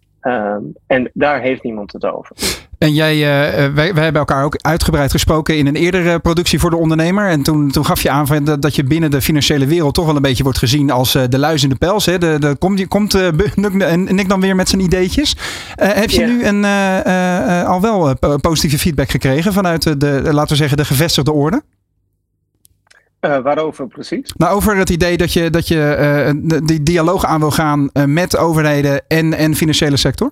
En 0.87 1.11
daar 1.13 1.41
heeft 1.41 1.63
niemand 1.63 1.93
het 1.93 2.05
over. 2.05 2.37
En 2.79 2.93
jij, 2.93 3.15
uh, 3.15 3.75
wij, 3.75 3.95
wij 3.95 4.05
hebben 4.05 4.15
elkaar 4.15 4.45
ook 4.45 4.57
uitgebreid 4.61 5.11
gesproken 5.11 5.57
in 5.57 5.67
een 5.67 5.77
eerdere 5.77 6.19
productie 6.19 6.59
voor 6.59 6.71
de 6.71 6.77
ondernemer. 6.77 7.29
En 7.29 7.43
toen, 7.43 7.71
toen 7.71 7.85
gaf 7.85 8.03
je 8.03 8.11
aan 8.11 8.27
van 8.27 8.45
dat, 8.45 8.63
dat 8.63 8.75
je 8.75 8.85
binnen 8.85 9.11
de 9.11 9.21
financiële 9.21 9.67
wereld 9.67 9.95
toch 9.95 10.07
wel 10.07 10.17
een 10.17 10.23
beetje 10.23 10.43
wordt 10.43 10.59
gezien 10.59 10.91
als 10.91 11.15
uh, 11.15 11.23
de 11.29 11.39
luis 11.39 11.63
in 11.63 11.69
de 11.69 11.75
pels. 11.75 12.07
Hè? 12.07 12.19
De, 12.19 12.37
de, 12.39 12.57
komt 12.59 12.89
komt 12.89 13.15
uh, 13.15 13.29
Nick 13.95 14.29
dan 14.29 14.41
weer 14.41 14.57
met 14.57 14.69
zijn 14.69 14.83
ideetjes. 14.83 15.37
heb 15.75 16.11
je 16.11 16.19
yeah. 16.19 16.31
nu 16.31 16.45
een, 16.45 16.65
al 17.67 17.81
wel 17.81 18.15
positieve 18.41 18.79
feedback 18.79 19.11
gekregen 19.11 19.53
vanuit 19.53 20.01
de, 20.01 20.21
laten 20.23 20.51
we 20.51 20.57
zeggen, 20.57 20.77
de 20.77 20.85
gevestigde 20.85 21.33
orde? 21.33 21.63
Uh, 23.25 23.39
waarover 23.39 23.87
precies? 23.87 24.33
Nou, 24.37 24.55
over 24.55 24.77
het 24.77 24.91
idee 24.91 25.17
dat 25.17 25.33
je, 25.33 25.51
dat 25.51 25.69
je 25.69 26.35
uh, 26.45 26.59
die 26.65 26.83
dialoog 26.83 27.25
aan 27.25 27.41
wil 27.41 27.51
gaan 27.51 27.91
uh, 27.93 28.05
met 28.05 28.37
overheden 28.37 29.03
en, 29.09 29.35
en 29.35 29.55
financiële 29.55 29.97
sector? 29.97 30.31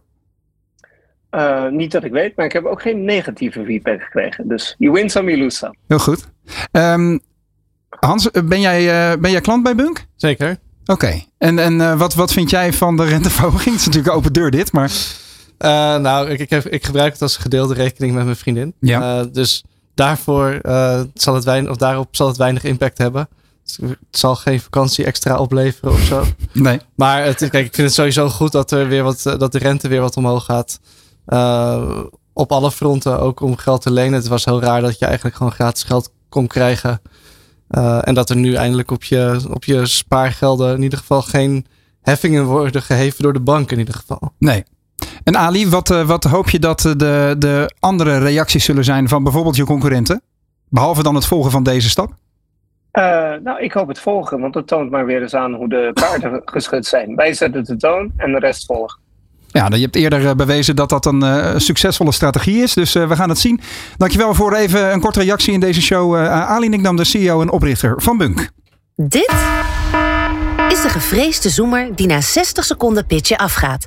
Uh, 1.30 1.68
niet 1.68 1.92
dat 1.92 2.04
ik 2.04 2.12
weet, 2.12 2.36
maar 2.36 2.46
ik 2.46 2.52
heb 2.52 2.64
ook 2.64 2.82
geen 2.82 3.04
negatieve 3.04 3.64
feedback 3.64 4.02
gekregen. 4.02 4.48
Dus 4.48 4.74
you 4.78 4.92
win 4.92 5.10
some, 5.10 5.30
you 5.30 5.42
lose 5.42 5.56
some. 5.56 5.74
Heel 5.88 5.98
goed. 5.98 6.28
Um, 6.72 7.20
Hans, 7.88 8.30
ben 8.30 8.60
jij, 8.60 9.12
uh, 9.12 9.20
ben 9.20 9.30
jij 9.30 9.40
klant 9.40 9.62
bij 9.62 9.74
Bunk? 9.74 10.06
Zeker. 10.16 10.50
Oké. 10.82 10.92
Okay. 10.92 11.26
En, 11.38 11.58
en 11.58 11.74
uh, 11.74 11.98
wat, 11.98 12.14
wat 12.14 12.32
vind 12.32 12.50
jij 12.50 12.72
van 12.72 12.96
de 12.96 13.04
renteverhoging? 13.04 13.64
Het 13.74 13.80
is 13.80 13.86
natuurlijk 13.86 14.14
open 14.14 14.32
deur 14.32 14.50
dit, 14.50 14.72
maar... 14.72 14.90
nou, 16.00 16.30
ik, 16.30 16.38
ik, 16.40 16.50
heb, 16.50 16.66
ik 16.66 16.84
gebruik 16.84 17.12
het 17.12 17.22
als 17.22 17.36
gedeelde 17.36 17.74
rekening 17.74 18.14
met 18.14 18.24
mijn 18.24 18.36
vriendin. 18.36 18.74
Ja. 18.80 19.24
dus 19.24 19.64
daarvoor 19.94 20.60
zal 21.14 21.34
het 21.34 21.44
weinig, 21.44 21.70
of 21.70 21.76
daarop 21.76 22.16
zal 22.16 22.26
het 22.26 22.36
weinig 22.36 22.64
impact 22.64 22.98
hebben. 22.98 23.28
Het 23.76 23.98
zal 24.10 24.36
geen 24.36 24.60
vakantie 24.60 25.04
extra 25.04 25.38
opleveren 25.38 25.92
of 25.92 26.00
zo. 26.00 26.24
Nee. 26.52 26.80
Maar 26.94 27.24
het, 27.24 27.36
kijk, 27.38 27.66
ik 27.66 27.74
vind 27.74 27.86
het 27.86 27.92
sowieso 27.92 28.28
goed 28.28 28.52
dat, 28.52 28.70
er 28.70 28.88
weer 28.88 29.02
wat, 29.02 29.22
dat 29.22 29.52
de 29.52 29.58
rente 29.58 29.88
weer 29.88 30.00
wat 30.00 30.16
omhoog 30.16 30.44
gaat. 30.44 30.80
Uh, 31.26 32.00
op 32.32 32.52
alle 32.52 32.70
fronten, 32.70 33.20
ook 33.20 33.40
om 33.40 33.56
geld 33.56 33.82
te 33.82 33.90
lenen. 33.90 34.12
Het 34.12 34.28
was 34.28 34.44
heel 34.44 34.60
raar 34.60 34.80
dat 34.80 34.98
je 34.98 35.04
eigenlijk 35.04 35.36
gewoon 35.36 35.52
gratis 35.52 35.82
geld 35.82 36.12
kon 36.28 36.46
krijgen. 36.46 37.00
Uh, 37.70 38.08
en 38.08 38.14
dat 38.14 38.30
er 38.30 38.36
nu 38.36 38.54
eindelijk 38.54 38.90
op 38.90 39.04
je, 39.04 39.40
op 39.50 39.64
je 39.64 39.86
spaargelden 39.86 40.74
in 40.74 40.82
ieder 40.82 40.98
geval 40.98 41.22
geen 41.22 41.66
heffingen 42.02 42.44
worden 42.44 42.82
geheven 42.82 43.22
door 43.22 43.32
de 43.32 43.40
bank 43.40 43.70
in 43.70 43.78
ieder 43.78 43.94
geval. 43.94 44.32
Nee. 44.38 44.64
En 45.24 45.36
Ali, 45.36 45.68
wat, 45.68 45.90
uh, 45.90 46.06
wat 46.06 46.24
hoop 46.24 46.50
je 46.50 46.58
dat 46.58 46.80
de, 46.80 47.34
de 47.38 47.74
andere 47.78 48.18
reacties 48.18 48.64
zullen 48.64 48.84
zijn 48.84 49.08
van 49.08 49.22
bijvoorbeeld 49.22 49.56
je 49.56 49.64
concurrenten? 49.64 50.22
Behalve 50.68 51.02
dan 51.02 51.14
het 51.14 51.26
volgen 51.26 51.50
van 51.50 51.62
deze 51.62 51.88
stap? 51.88 52.10
Uh, 52.92 53.04
nou, 53.44 53.60
ik 53.60 53.72
hoop 53.72 53.88
het 53.88 53.98
volgen, 53.98 54.40
want 54.40 54.54
het 54.54 54.66
toont 54.66 54.90
maar 54.90 55.06
weer 55.06 55.22
eens 55.22 55.34
aan 55.34 55.54
hoe 55.54 55.68
de 55.68 55.90
kaarten 55.94 56.42
geschud 56.54 56.86
zijn. 56.86 57.14
Wij 57.14 57.34
zetten 57.34 57.64
de 57.64 57.76
toon 57.76 58.12
en 58.16 58.32
de 58.32 58.38
rest 58.38 58.66
volgt. 58.66 58.98
Ja, 59.46 59.68
je 59.70 59.80
hebt 59.80 59.96
eerder 59.96 60.36
bewezen 60.36 60.76
dat 60.76 60.88
dat 60.88 61.06
een 61.06 61.22
uh, 61.24 61.52
succesvolle 61.56 62.12
strategie 62.12 62.62
is. 62.62 62.74
Dus 62.74 62.94
uh, 62.96 63.08
we 63.08 63.16
gaan 63.16 63.28
het 63.28 63.38
zien. 63.38 63.60
Dankjewel 63.96 64.34
voor 64.34 64.54
even 64.54 64.92
een 64.92 65.00
korte 65.00 65.20
reactie 65.20 65.52
in 65.52 65.60
deze 65.60 65.82
show. 65.82 66.16
Uh, 66.16 66.50
Ali 66.50 66.68
Nikdam, 66.68 66.96
de 66.96 67.04
CEO 67.04 67.40
en 67.40 67.50
oprichter 67.50 67.94
van 67.96 68.16
Bunk. 68.16 68.50
Dit 68.96 69.32
is 70.68 70.82
de 70.82 70.88
gevreesde 70.88 71.48
zoemer 71.48 71.96
die 71.96 72.06
na 72.06 72.20
60 72.20 72.64
seconden 72.64 73.06
pitchen 73.06 73.37
afgaat. 73.37 73.87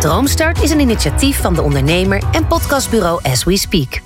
Droomstart 0.00 0.62
is 0.62 0.70
een 0.70 0.80
initiatief 0.80 1.40
van 1.40 1.54
de 1.54 1.62
ondernemer 1.62 2.22
en 2.32 2.46
podcastbureau 2.46 3.20
As 3.22 3.44
We 3.44 3.56
Speak. 3.56 4.00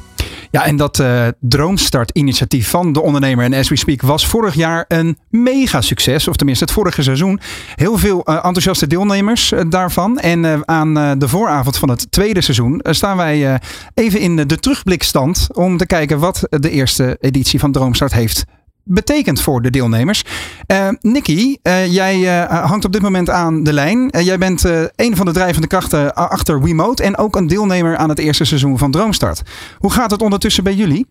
Ja, 0.51 0.65
en 0.65 0.77
dat 0.77 0.99
uh, 0.99 1.27
Droomstart-initiatief 1.41 2.71
van 2.71 2.93
de 2.93 3.01
ondernemer 3.01 3.45
en 3.45 3.55
As 3.55 3.69
We 3.69 3.77
Speak 3.77 4.03
was 4.03 4.27
vorig 4.27 4.55
jaar 4.55 4.85
een 4.89 5.19
mega 5.31 5.81
succes. 5.81 6.29
Of 6.29 6.37
tenminste, 6.37 6.65
het 6.65 6.73
vorige 6.73 7.03
seizoen. 7.03 7.41
Heel 7.75 7.99
veel 7.99 8.23
uh, 8.25 8.35
enthousiaste 8.35 8.87
deelnemers 8.87 9.53
uh, 9.53 9.61
daarvan. 9.69 10.19
En 10.19 10.69
aan 10.69 11.19
de 11.19 11.29
vooravond 11.29 11.77
van 11.77 11.89
het 11.89 12.11
tweede 12.11 12.41
seizoen 12.41 12.81
staan 12.83 13.17
wij 13.17 13.61
even 13.95 14.21
in 14.21 14.37
de 14.37 14.59
terugblikstand. 14.59 15.49
Om 15.53 15.77
te 15.77 15.87
kijken 15.87 16.19
wat 16.19 16.47
de 16.51 16.71
eerste 16.71 17.17
editie 17.21 17.59
van 17.59 17.73
Droomstart 17.73 18.13
heeft 18.13 18.45
betekent 18.85 19.41
voor 19.41 19.62
de 19.62 19.71
deelnemers. 19.71 20.25
Uh, 20.73 20.88
Nicky, 21.00 21.57
jij 21.88 22.47
hangt 22.49 22.85
op 22.85 22.93
dit 22.93 23.03
moment 23.03 23.31
aan 23.31 23.62
de 23.62 23.73
lijn. 23.73 24.09
jij 24.09 24.38
bent 24.38 24.64
een 24.97 25.17
van 25.17 25.26
de 25.26 25.33
drijvende 25.33 25.67
krachten 25.67 26.14
achter 26.14 26.61
Remote 26.64 27.03
en 27.03 27.17
ook 27.17 27.37
een 27.37 27.47
deelnemer 27.47 27.97
aan 27.97 28.09
het 28.09 28.19
eerste 28.19 28.45
seizoen 28.45 28.79
van 28.79 28.91
Droomstart. 28.91 29.43
Hoe 29.79 29.93
gaat 29.93 30.11
het 30.11 30.23
ondertussen 30.23 30.64
bij 30.64 30.73
jullie? 30.73 31.07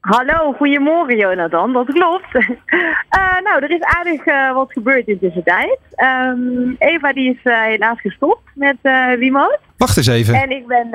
Hallo, 0.00 0.52
goedemorgen 0.52 1.16
Jonathan, 1.16 1.72
dat 1.72 1.86
klopt. 1.86 2.32
nou, 3.44 3.62
er 3.62 3.70
is 3.70 3.82
aardig 3.82 4.24
wat 4.54 4.72
gebeurd 4.72 5.06
in 5.06 5.18
deze 5.20 5.42
tijd. 5.44 5.78
Um, 5.96 6.76
Eva 6.78 7.12
die 7.12 7.30
is 7.30 7.38
helaas 7.42 8.00
gestopt 8.00 8.42
met 8.54 8.76
Remote. 9.18 9.58
Wacht 9.76 9.96
eens 9.96 10.06
even. 10.06 10.34
En 10.34 10.50
ik 10.50 10.66
ben 10.66 10.88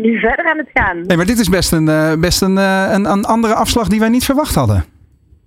nu 0.00 0.18
verder 0.18 0.50
aan 0.50 0.58
het 0.58 0.70
gaan. 0.74 1.06
Nee, 1.06 1.16
maar 1.16 1.26
dit 1.26 1.38
is 1.38 1.48
best 1.48 1.72
een, 1.72 2.20
best 2.20 2.42
een, 2.42 2.56
een, 2.56 3.04
een, 3.04 3.24
andere 3.24 3.54
afslag 3.54 3.88
die 3.88 4.00
wij 4.00 4.08
niet 4.08 4.24
verwacht 4.24 4.54
hadden. 4.54 4.95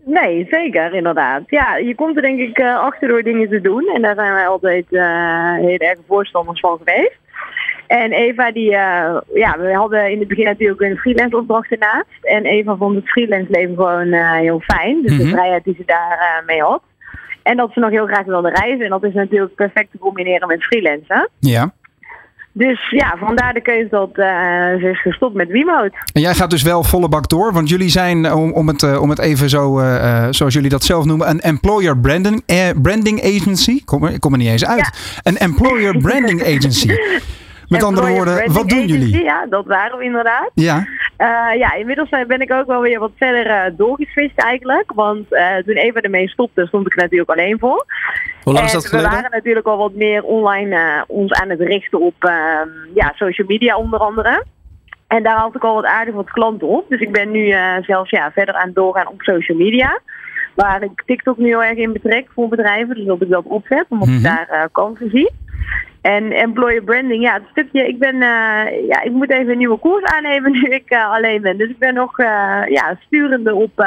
Nee, 0.09 0.47
zeker, 0.49 0.93
inderdaad. 0.93 1.41
Ja, 1.47 1.77
je 1.77 1.95
komt 1.95 2.15
er 2.15 2.21
denk 2.21 2.39
ik 2.39 2.61
achter 2.61 3.07
door 3.07 3.23
dingen 3.23 3.49
te 3.49 3.61
doen. 3.61 3.87
En 3.93 4.01
daar 4.01 4.15
zijn 4.15 4.33
wij 4.33 4.47
altijd 4.47 4.85
heel 4.89 5.77
erg 5.77 5.99
voorstanders 6.07 6.59
van 6.59 6.77
geweest. 6.77 7.17
En 7.89 8.11
Eva, 8.11 8.51
die, 8.51 8.71
uh, 8.71 9.17
ja, 9.33 9.55
we 9.57 9.73
hadden 9.73 10.11
in 10.11 10.19
het 10.19 10.27
begin 10.27 10.45
natuurlijk 10.45 10.81
een 10.81 10.97
freelance 10.97 11.37
opdracht 11.37 11.71
ernaast. 11.71 12.17
En 12.21 12.45
Eva 12.45 12.75
vond 12.75 12.95
het 12.95 13.09
freelance 13.09 13.51
leven 13.51 13.75
gewoon 13.75 14.07
uh, 14.07 14.33
heel 14.33 14.59
fijn. 14.59 15.01
Dus 15.01 15.11
mm 15.11 15.17
-hmm. 15.17 15.25
de 15.25 15.31
vrijheid 15.31 15.63
die 15.63 15.75
ze 15.77 15.83
daar 15.85 16.17
uh, 16.41 16.45
mee 16.45 16.61
had. 16.61 16.81
En 17.43 17.57
dat 17.57 17.73
ze 17.73 17.79
nog 17.79 17.89
heel 17.89 18.05
graag 18.05 18.25
wilde 18.25 18.49
reizen. 18.49 18.85
En 18.85 18.89
dat 18.89 19.03
is 19.03 19.13
natuurlijk 19.13 19.55
perfect 19.55 19.91
te 19.91 19.97
combineren 19.97 20.47
met 20.47 20.63
freelancen. 20.63 21.29
Ja. 21.39 21.73
Dus 22.59 22.89
ja, 22.89 23.15
vandaar 23.19 23.53
de 23.53 23.61
keuze 23.61 23.87
dat 23.89 24.09
ze 24.13 24.89
is 24.91 25.01
gestopt 25.01 25.35
met 25.35 25.49
Remote. 25.49 25.91
En 26.13 26.21
jij 26.21 26.33
gaat 26.33 26.49
dus 26.49 26.63
wel 26.63 26.83
volle 26.83 27.09
bak 27.09 27.29
door, 27.29 27.53
want 27.53 27.69
jullie 27.69 27.89
zijn, 27.89 28.33
om, 28.33 28.53
om, 28.53 28.67
het, 28.67 28.99
om 28.99 29.09
het 29.09 29.19
even 29.19 29.49
zo, 29.49 29.81
zoals 30.29 30.53
jullie 30.53 30.69
dat 30.69 30.83
zelf 30.83 31.05
noemen, 31.05 31.29
een 31.29 31.39
employer 31.39 31.97
branding, 31.97 32.43
branding 32.81 33.23
agency. 33.23 33.83
Kom 33.85 34.03
er, 34.03 34.13
ik 34.13 34.19
kom 34.19 34.31
er 34.31 34.37
niet 34.37 34.47
eens 34.47 34.65
uit. 34.65 34.79
Ja. 34.79 34.91
Een 35.23 35.37
employer 35.37 35.97
branding 36.07 36.41
agency. 36.41 36.89
Met 37.69 37.83
andere 37.83 38.07
woorden, 38.07 38.53
wat 38.53 38.69
doen 38.69 38.85
jullie? 38.85 39.23
Ja, 39.23 39.45
dat 39.49 39.65
waren 39.65 39.97
we 39.97 40.03
inderdaad. 40.03 40.51
Ja. 40.53 40.77
Uh, 40.77 41.59
ja, 41.59 41.73
inmiddels 41.73 42.09
ben 42.09 42.41
ik 42.41 42.51
ook 42.51 42.67
wel 42.67 42.81
weer 42.81 42.99
wat 42.99 43.11
verder 43.15 43.45
uh, 43.45 43.77
doorgeswitcht 43.77 44.37
eigenlijk. 44.37 44.91
Want 44.95 45.25
uh, 45.29 45.55
toen 45.55 45.75
Eva 45.75 45.99
ermee 46.01 46.29
stopte, 46.29 46.65
stond 46.67 46.85
ik 46.85 46.91
er 46.91 47.01
natuurlijk 47.01 47.29
alleen 47.29 47.59
voor. 47.59 47.85
Hoe 48.43 48.53
lang 48.53 48.65
is 48.65 48.71
dat 48.71 48.85
geleden? 48.85 49.09
We 49.09 49.15
waren 49.15 49.31
natuurlijk 49.31 49.67
al 49.67 49.77
wat 49.77 49.93
meer 49.93 50.23
online 50.23 51.03
ons 51.07 51.31
aan 51.31 51.49
het 51.49 51.59
richten 51.59 52.01
op 52.01 52.15
ehm, 52.19 52.67
ja, 52.93 53.13
social 53.15 53.47
media 53.47 53.77
onder 53.77 53.99
andere. 53.99 54.45
En 55.07 55.23
daar 55.23 55.37
had 55.37 55.55
ik 55.55 55.63
al 55.63 55.75
wat 55.75 55.85
aardig 55.85 56.13
wat 56.13 56.31
klanten 56.31 56.67
op. 56.67 56.89
Dus 56.89 56.99
ik 56.99 57.11
ben 57.11 57.31
nu 57.31 57.55
zelfs 57.81 58.09
ja, 58.09 58.31
verder 58.31 58.55
aan 58.55 58.65
het 58.65 58.75
doorgaan 58.75 59.07
op 59.07 59.21
social 59.21 59.57
media. 59.57 59.99
Waar 60.55 60.83
ik 60.83 61.03
TikTok 61.05 61.37
nu 61.37 61.45
heel 61.45 61.63
erg 61.63 61.77
in 61.77 61.93
betrek 61.93 62.27
voor 62.33 62.47
bedrijven. 62.47 62.95
Dus 62.95 63.05
dat 63.05 63.21
ik 63.21 63.29
dat 63.29 63.45
opzet, 63.45 63.85
omdat 63.89 64.07
mm 64.07 64.13
-hmm. 64.13 64.25
ik 64.25 64.47
daar 64.47 64.69
kansen 64.71 65.09
zie. 65.09 65.31
En 66.01 66.31
employer 66.31 66.83
branding, 66.83 67.21
ja, 67.23 67.33
het 67.33 67.43
stukje, 67.51 67.87
ik 67.87 67.99
ben, 67.99 68.15
uh, 68.15 68.87
ja, 68.87 69.01
ik 69.03 69.11
moet 69.11 69.31
even 69.31 69.51
een 69.51 69.57
nieuwe 69.57 69.77
koers 69.77 70.03
aannemen 70.03 70.51
nu 70.61 70.61
ik 70.61 70.91
uh, 70.91 71.11
alleen 71.11 71.41
ben. 71.41 71.57
Dus 71.57 71.69
ik 71.69 71.77
ben 71.77 71.93
nog, 71.93 72.19
uh, 72.19 72.27
ja, 72.67 72.97
sturende 73.05 73.53
op 73.53 73.85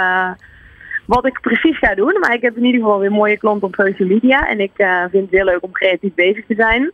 wat 1.07 1.27
ik 1.27 1.41
precies 1.41 1.79
ga 1.79 1.95
doen. 1.95 2.17
Maar 2.21 2.35
ik 2.35 2.43
heb 2.43 2.57
in 2.57 2.65
ieder 2.65 2.81
geval 2.81 2.99
weer 2.99 3.13
mooie 3.13 3.39
klanten 3.39 3.69
op 3.69 3.75
social 3.75 4.09
media. 4.09 4.49
En 4.49 4.61
ik 4.61 4.73
vind 5.11 5.25
het 5.25 5.31
heel 5.31 5.45
leuk 5.45 5.63
om 5.63 5.73
creatief 5.73 6.15
bezig 6.15 6.47
te 6.47 6.55
zijn. 6.55 6.93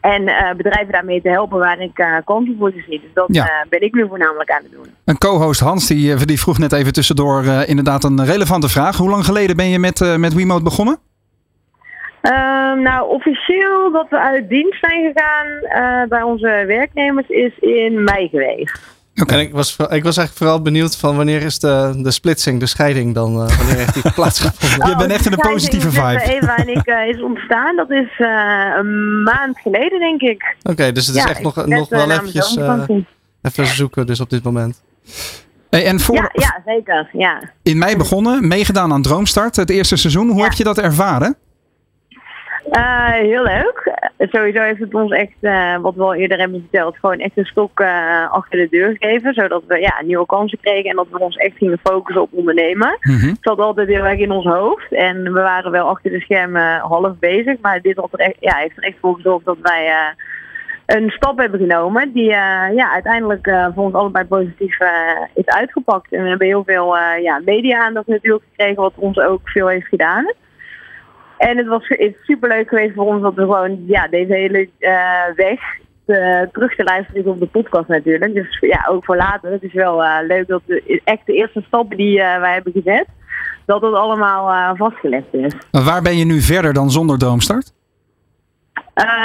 En 0.00 0.24
bedrijven 0.56 0.92
daarmee 0.92 1.22
te 1.22 1.28
helpen 1.28 1.58
waar 1.58 1.80
ik 1.80 2.22
kansen 2.24 2.56
voor 2.58 2.70
ze 2.70 2.82
zie. 2.88 3.00
Dus 3.00 3.10
dat 3.14 3.26
ja. 3.28 3.66
ben 3.68 3.80
ik 3.80 3.94
nu 3.94 4.06
voornamelijk 4.08 4.50
aan 4.50 4.62
het 4.62 4.72
doen. 4.72 4.86
Een 5.04 5.18
co-host 5.18 5.60
Hans, 5.60 5.86
die, 5.86 6.24
die 6.24 6.40
vroeg 6.40 6.58
net 6.58 6.72
even 6.72 6.92
tussendoor 6.92 7.44
inderdaad 7.66 8.04
een 8.04 8.24
relevante 8.24 8.68
vraag. 8.68 8.96
Hoe 8.96 9.10
lang 9.10 9.24
geleden 9.24 9.56
ben 9.56 9.68
je 9.68 9.78
met, 9.78 10.16
met 10.18 10.62
begonnen? 10.62 10.98
Um, 12.24 12.82
nou, 12.82 13.08
officieel 13.08 13.92
dat 13.92 14.06
we 14.10 14.18
uit 14.18 14.48
dienst 14.48 14.78
zijn 14.80 15.12
gegaan 15.12 15.46
uh, 15.46 16.08
bij 16.08 16.22
onze 16.22 16.64
werknemers 16.66 17.28
is 17.28 17.58
in 17.58 18.04
mei 18.04 18.28
geweest. 18.28 18.80
Okay. 19.16 19.38
En 19.38 19.44
ik 19.44 19.52
was, 19.52 19.70
ik 19.72 19.78
was 20.04 20.16
eigenlijk 20.16 20.36
vooral 20.36 20.62
benieuwd 20.62 20.96
van 20.96 21.16
wanneer 21.16 21.42
is 21.42 21.58
de, 21.58 21.92
de 21.96 22.10
splitsing, 22.10 22.60
de 22.60 22.66
scheiding 22.66 23.14
dan, 23.14 23.30
uh, 23.30 23.56
wanneer 23.56 23.76
heeft 23.76 24.02
die 24.02 24.12
plaatsgevonden? 24.20 24.88
Je 24.88 24.96
bent 24.96 25.12
echt 25.12 25.26
in 25.26 25.32
een 25.32 25.38
positieve 25.38 25.90
vibe. 25.90 26.22
Eva 26.22 26.56
en 26.56 26.68
ik 26.68 26.86
uh, 26.86 27.08
is 27.08 27.22
ontstaan, 27.22 27.76
dat 27.76 27.90
is 27.90 28.18
een 28.18 29.22
maand 29.22 29.58
geleden 29.58 29.98
denk 29.98 30.20
ik. 30.20 30.56
Oké, 30.62 30.70
okay, 30.70 30.92
dus 30.92 31.06
het 31.06 31.16
is 31.16 31.22
ja, 31.22 31.28
echt 31.28 31.42
nog, 31.42 31.66
nog 31.66 31.88
wel 31.88 32.10
eventjes, 32.10 32.58
even 33.42 33.66
zoeken 33.66 34.06
dus 34.06 34.20
op 34.20 34.30
dit 34.30 34.42
moment. 34.42 34.82
Hey, 35.70 35.86
en 35.86 36.00
voor, 36.00 36.14
ja, 36.14 36.30
ja, 36.32 36.62
zeker. 36.66 37.08
Ja. 37.12 37.50
In 37.62 37.78
mei 37.78 37.96
begonnen, 37.96 38.48
meegedaan 38.48 38.92
aan 38.92 39.02
Droomstart, 39.02 39.56
het 39.56 39.70
eerste 39.70 39.96
seizoen. 39.96 40.30
Hoe 40.30 40.42
heb 40.42 40.52
je 40.52 40.64
dat 40.64 40.78
ervaren? 40.78 41.36
Uh, 42.76 43.10
heel 43.10 43.42
leuk. 43.42 43.92
Uh, 44.18 44.28
sowieso 44.30 44.60
heeft 44.60 44.80
het 44.80 44.94
ons 44.94 45.12
echt, 45.12 45.36
uh, 45.40 45.76
wat 45.78 45.94
we 45.94 46.02
al 46.02 46.14
eerder 46.14 46.38
hebben 46.38 46.60
verteld, 46.60 46.96
gewoon 46.98 47.18
echt 47.18 47.36
een 47.36 47.44
stok 47.44 47.80
achter 48.30 48.58
de 48.58 48.68
deur 48.70 48.96
gegeven. 48.98 49.34
Zodat 49.34 49.62
we 49.66 49.80
ja, 49.80 50.02
nieuwe 50.04 50.26
kansen 50.26 50.58
kregen 50.60 50.90
en 50.90 50.96
dat 50.96 51.06
we 51.10 51.18
ons 51.18 51.36
echt 51.36 51.56
gingen 51.56 51.78
focussen 51.82 52.22
op 52.22 52.32
ondernemen. 52.32 52.98
Mm 53.00 53.16
-hmm. 53.16 53.28
Het 53.28 53.38
zat 53.40 53.58
altijd 53.58 53.88
heel 53.88 54.04
erg 54.04 54.18
in 54.18 54.30
ons 54.30 54.44
hoofd. 54.44 54.92
En 54.92 55.22
we 55.22 55.40
waren 55.40 55.70
wel 55.70 55.88
achter 55.88 56.10
de 56.10 56.20
schermen 56.20 56.78
half 56.78 57.18
bezig. 57.18 57.60
Maar 57.60 57.80
dit 57.80 57.96
had 57.96 58.12
er 58.12 58.18
echt, 58.18 58.36
ja, 58.40 58.56
heeft 58.56 58.76
er 58.76 58.82
echt 58.82 58.96
voor 59.00 59.14
gezorgd 59.14 59.44
dat 59.44 59.58
wij 59.62 60.14
een 60.86 61.10
stap 61.10 61.38
hebben 61.38 61.60
genomen. 61.60 62.12
Die 62.12 62.28
ja, 62.74 62.92
uiteindelijk 62.92 63.50
voor 63.74 63.84
ons 63.84 63.94
allebei 63.94 64.24
positief 64.24 64.78
is 65.34 65.46
uitgepakt. 65.46 66.12
En 66.12 66.22
we 66.22 66.28
hebben 66.28 66.46
heel 66.46 66.64
veel 66.64 66.96
ja, 67.22 67.40
media-aandacht 67.44 68.06
natuurlijk 68.06 68.44
gekregen, 68.50 68.82
wat 68.82 68.92
ons 68.96 69.18
ook 69.18 69.40
veel 69.44 69.68
heeft 69.68 69.88
gedaan. 69.88 70.32
En 71.38 71.56
het 71.56 71.66
was 71.66 71.88
is 71.88 72.12
super 72.22 72.48
leuk 72.48 72.68
geweest 72.68 72.94
voor 72.94 73.06
ons 73.06 73.22
dat 73.22 73.34
we 73.34 73.40
gewoon 73.40 73.84
ja, 73.86 74.08
deze 74.08 74.34
hele 74.34 74.68
uh, 74.78 75.36
weg 75.36 75.60
uh, 76.06 76.42
terug 76.52 76.74
te 76.74 76.84
luisteren 76.84 77.26
op 77.26 77.38
de 77.38 77.46
podcast 77.46 77.88
natuurlijk. 77.88 78.34
Dus 78.34 78.58
ja, 78.60 78.86
ook 78.88 79.04
voor 79.04 79.16
later. 79.16 79.52
Het 79.52 79.62
is 79.62 79.72
wel 79.72 80.04
uh, 80.04 80.16
leuk 80.26 80.46
dat 80.46 80.62
de, 80.66 81.00
echt 81.04 81.26
de 81.26 81.32
eerste 81.32 81.62
stappen 81.66 81.96
die 81.96 82.18
wij 82.18 82.52
hebben 82.52 82.72
gezet, 82.72 83.06
dat 83.66 83.82
het 83.82 83.94
allemaal 83.94 84.76
vastgelegd 84.76 85.34
is. 85.34 85.54
Maar 85.70 85.82
waar 85.82 86.02
ben 86.02 86.16
je 86.16 86.24
nu 86.24 86.40
verder 86.40 86.72
dan 86.72 86.90
zonder 86.90 87.18
Droomstart? 87.18 87.72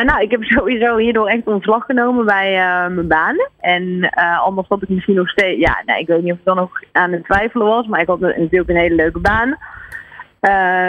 nou, 0.03 0.21
ik 0.21 0.31
heb 0.31 0.43
sowieso 0.57 0.97
hierdoor 0.97 1.27
echt 1.27 1.47
ontslag 1.47 1.85
genomen 1.85 2.25
bij 2.25 2.51
mijn 2.89 3.07
baan. 3.07 3.35
En 3.59 4.09
anders 4.45 4.67
had 4.67 4.81
ik 4.81 4.89
misschien 4.89 5.15
nog 5.15 5.29
steeds... 5.29 5.59
Ja, 5.59 5.81
nou, 5.85 5.99
ik 5.99 6.07
weet 6.07 6.21
niet 6.21 6.31
of 6.31 6.37
ik 6.37 6.45
dan 6.45 6.55
nog 6.55 6.71
aan 6.91 7.11
het 7.11 7.23
twijfelen 7.23 7.67
was. 7.67 7.87
Maar 7.87 8.01
ik 8.01 8.07
had 8.07 8.19
natuurlijk 8.19 8.69
een 8.69 8.75
hele 8.75 8.95
leuke 8.95 9.19
baan. 9.19 9.57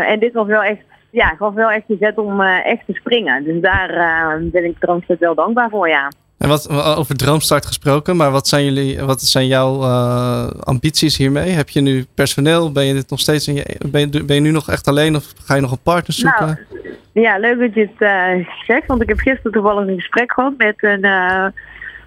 en 0.07 0.19
dit 0.19 0.33
was 0.33 0.47
wel 0.47 0.63
echt 0.63 0.90
ja, 1.11 1.35
gaf 1.39 1.55
wel 1.55 1.71
echt 1.71 1.85
zet 2.01 2.19
om 2.19 2.41
uh, 2.41 2.67
echt 2.67 2.87
te 2.87 2.93
springen. 2.93 3.45
Dus 3.45 3.61
daar 3.61 3.91
uh, 3.91 4.51
ben 4.51 4.65
ik 4.65 4.79
Droomstart 4.79 5.19
wel 5.19 5.35
dankbaar 5.35 5.71
voor, 5.71 5.89
ja. 5.89 6.13
En 6.39 6.49
wat 6.49 6.71
over 6.97 7.17
Droomstart 7.17 7.67
gesproken, 7.67 8.17
maar 8.17 8.31
wat 8.31 8.49
zijn 8.49 8.65
jullie, 8.65 9.01
wat 9.01 9.23
zijn 9.23 9.47
jouw 9.47 9.83
uh, 9.83 10.51
ambities 10.61 11.17
hiermee? 11.17 11.51
Heb 11.51 11.69
je 11.69 11.81
nu 11.81 12.07
personeel? 12.15 12.73
Ben 12.73 12.85
je 12.85 12.95
dit 12.95 13.11
nog 13.11 13.21
steeds 13.21 13.49
in 13.49 13.55
je, 13.55 13.65
ben 13.91 14.01
je, 14.01 14.25
ben 14.25 14.37
je 14.37 14.43
nu 14.43 14.51
nog 14.51 14.71
echt 14.71 14.89
alleen 14.89 15.17
of 15.17 15.33
ga 15.45 15.55
je 15.55 15.61
nog 15.61 15.71
een 15.71 15.83
partner 15.83 16.13
zoeken? 16.13 16.47
Nou, 16.47 16.97
ja, 17.13 17.39
leuk 17.39 17.59
dat 17.59 17.75
je 17.75 17.89
het 17.99 18.47
zegt, 18.67 18.87
want 18.87 19.03
ik 19.03 19.09
heb 19.09 19.19
gisteren 19.19 19.53
toevallig 19.53 19.89
een 19.89 19.99
gesprek 19.99 20.33
gehad 20.33 20.53
met 20.57 20.75
een 20.77 21.05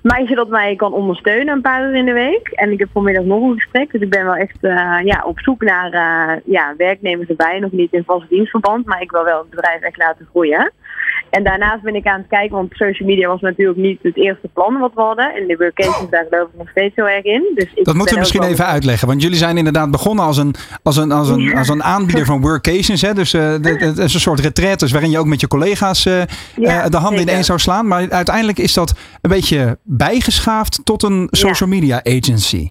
meisje 0.03 0.36
dat 0.36 0.50
mij 0.50 0.75
kan 0.75 0.93
ondersteunen 0.93 1.53
een 1.53 1.62
paar 1.62 1.89
uur 1.89 1.95
in 1.95 2.05
de 2.05 2.13
week. 2.13 2.48
En 2.48 2.72
ik 2.72 2.79
heb 2.79 2.89
vanmiddag 2.93 3.24
nog 3.24 3.41
een 3.41 3.53
gesprek. 3.53 3.91
Dus 3.91 4.01
ik 4.01 4.10
ben 4.10 4.25
wel 4.25 4.36
echt 4.36 4.57
uh, 4.62 5.00
ja, 5.03 5.24
op 5.25 5.39
zoek 5.39 5.62
naar 5.63 5.93
uh, 5.93 6.41
ja, 6.45 6.74
werknemers 6.77 7.29
erbij. 7.29 7.60
Nog 7.60 7.72
niet 7.72 7.93
in 7.93 8.03
vast 8.03 8.29
dienstverband, 8.29 8.86
maar 8.86 9.01
ik 9.01 9.12
wil 9.12 9.24
wel 9.24 9.39
het 9.39 9.50
bedrijf 9.50 9.81
echt 9.81 9.98
laten 9.98 10.27
groeien. 10.29 10.72
En 11.34 11.44
daarnaast 11.44 11.84
ben 11.84 11.96
ik 11.96 12.08
aan 12.08 12.20
het 12.20 12.28
kijken, 12.30 12.56
want 12.56 12.74
social 12.74 13.08
media 13.08 13.28
was 13.28 13.42
natuurlijk 13.42 13.80
niet 13.80 14.00
het 14.02 14.18
eerste 14.18 14.48
plan 14.54 14.80
wat 14.80 14.92
we 14.94 15.02
hadden. 15.02 15.34
En 15.36 15.48
de 15.48 15.56
workations, 15.58 16.10
daar 16.10 16.25
geloof 16.30 16.48
ik 16.48 16.58
nog 16.58 16.70
steeds 16.70 16.96
heel 16.96 17.08
erg 17.08 17.24
in. 17.24 17.52
Dus 17.56 17.74
ik 17.75 17.86
dat 17.86 17.96
moeten 17.96 18.13
we 18.13 18.20
misschien 18.20 18.44
even 18.44 18.66
uitleggen. 18.66 19.08
Want 19.08 19.22
jullie 19.22 19.38
zijn 19.38 19.58
inderdaad 19.58 19.92
begonnen 19.92 20.25
als 20.25 20.38
een, 20.38 20.56
als 20.84 20.98
een, 20.98 21.12
als 21.12 21.30
een, 21.30 21.58
als 21.58 21.68
een 21.68 21.84
aanbieder 21.84 22.25
van 22.25 22.42
workations. 22.42 23.02
Hè? 23.02 23.13
Dus 23.13 23.34
uh, 23.34 23.52
het 23.52 23.98
is 23.98 24.13
een 24.13 24.20
soort 24.20 24.40
retretes 24.40 24.92
waarin 24.92 25.12
je 25.12 25.20
ook 25.20 25.25
met 25.25 25.42
je 25.42 25.48
collega's 25.48 26.06
uh, 26.06 26.22
ja, 26.56 26.84
uh, 26.84 26.90
de 26.90 26.98
handen 26.98 27.22
ineens 27.22 27.46
zou 27.46 27.60
slaan. 27.60 27.88
Maar 27.88 28.10
uiteindelijk 28.10 28.58
is 28.58 28.74
dat 28.74 28.94
een 29.22 29.30
beetje 29.30 29.78
bijgeschaafd 29.84 30.82
tot 30.84 31.04
een 31.04 31.28
social 31.32 31.70
media 31.70 32.02
agency. 32.04 32.70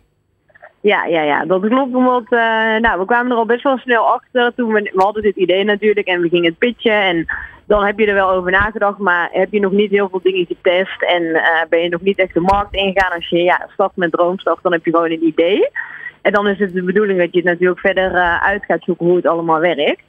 Ja, 0.82 1.04
ja, 1.04 1.22
ja, 1.22 1.44
dat 1.44 1.60
klopt. 1.60 1.94
Omdat, 1.94 2.22
uh, 2.30 2.76
nou, 2.76 2.98
we 2.98 3.04
kwamen 3.06 3.32
er 3.32 3.38
al 3.38 3.46
best 3.46 3.62
wel 3.62 3.78
snel 3.78 4.06
achter. 4.06 4.54
Toen 4.54 4.72
we, 4.72 4.90
we 4.94 5.02
hadden 5.02 5.22
dit 5.22 5.36
idee 5.36 5.64
natuurlijk 5.64 6.06
en 6.06 6.20
we 6.20 6.28
gingen 6.28 6.48
het 6.48 6.58
pitchen. 6.58 7.02
En 7.02 7.26
dan 7.66 7.84
heb 7.84 7.98
je 7.98 8.06
er 8.06 8.14
wel 8.14 8.30
over 8.30 8.50
nagedacht, 8.50 8.98
maar 8.98 9.28
heb 9.32 9.52
je 9.52 9.60
nog 9.60 9.72
niet 9.72 9.90
heel 9.90 10.08
veel 10.08 10.20
dingen 10.22 10.46
getest 10.46 11.02
en 11.02 11.22
uh, 11.22 11.62
ben 11.68 11.80
je 11.80 11.88
nog 11.88 12.00
niet 12.00 12.18
echt 12.18 12.34
de 12.34 12.40
markt 12.40 12.74
ingegaan. 12.74 13.12
Als 13.12 13.28
je 13.28 13.42
ja, 13.42 13.68
start 13.72 13.96
met 13.96 14.12
droomstaf, 14.12 14.60
dan 14.60 14.72
heb 14.72 14.84
je 14.84 14.90
gewoon 14.90 15.10
een 15.10 15.26
idee. 15.26 15.68
En 16.22 16.32
dan 16.32 16.48
is 16.48 16.58
het 16.58 16.72
de 16.72 16.82
bedoeling 16.82 17.18
dat 17.18 17.32
je 17.32 17.38
het 17.38 17.48
natuurlijk 17.48 17.80
verder 17.80 18.12
uh, 18.12 18.42
uit 18.42 18.64
gaat 18.64 18.82
zoeken 18.82 19.06
hoe 19.06 19.16
het 19.16 19.26
allemaal 19.26 19.60
werkt. 19.60 20.02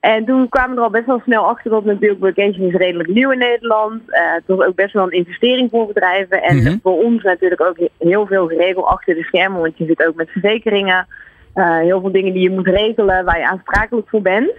En 0.00 0.24
toen 0.24 0.48
kwamen 0.48 0.70
we 0.70 0.76
er 0.76 0.82
al 0.82 0.90
best 0.90 1.06
wel 1.06 1.20
snel 1.24 1.44
achter 1.44 1.70
dat 1.70 1.84
natuurlijk 1.84 2.20
Vacation 2.20 2.66
is 2.66 2.74
redelijk 2.74 3.08
nieuw 3.08 3.30
in 3.30 3.38
Nederland. 3.38 4.02
Uh, 4.08 4.32
het 4.34 4.42
was 4.46 4.66
ook 4.66 4.74
best 4.74 4.92
wel 4.92 5.04
een 5.04 5.10
investering 5.10 5.70
voor 5.70 5.86
bedrijven. 5.86 6.42
En 6.42 6.56
mm 6.56 6.66
-hmm. 6.66 6.80
voor 6.82 7.04
ons 7.04 7.22
natuurlijk 7.22 7.60
ook 7.60 7.76
heel 7.98 8.26
veel 8.26 8.46
geregeld 8.46 8.86
achter 8.86 9.14
de 9.14 9.22
schermen, 9.22 9.60
want 9.60 9.78
je 9.78 9.86
zit 9.86 10.06
ook 10.06 10.14
met 10.14 10.30
verzekeringen. 10.30 11.06
eh, 11.54 11.78
heel 11.78 12.00
veel 12.00 12.12
dingen 12.12 12.32
die 12.32 12.42
je 12.42 12.50
moet 12.50 12.66
regelen 12.66 13.24
waar 13.24 13.38
je 13.38 13.48
aansprakelijk 13.48 14.08
voor 14.08 14.22
bent. 14.22 14.52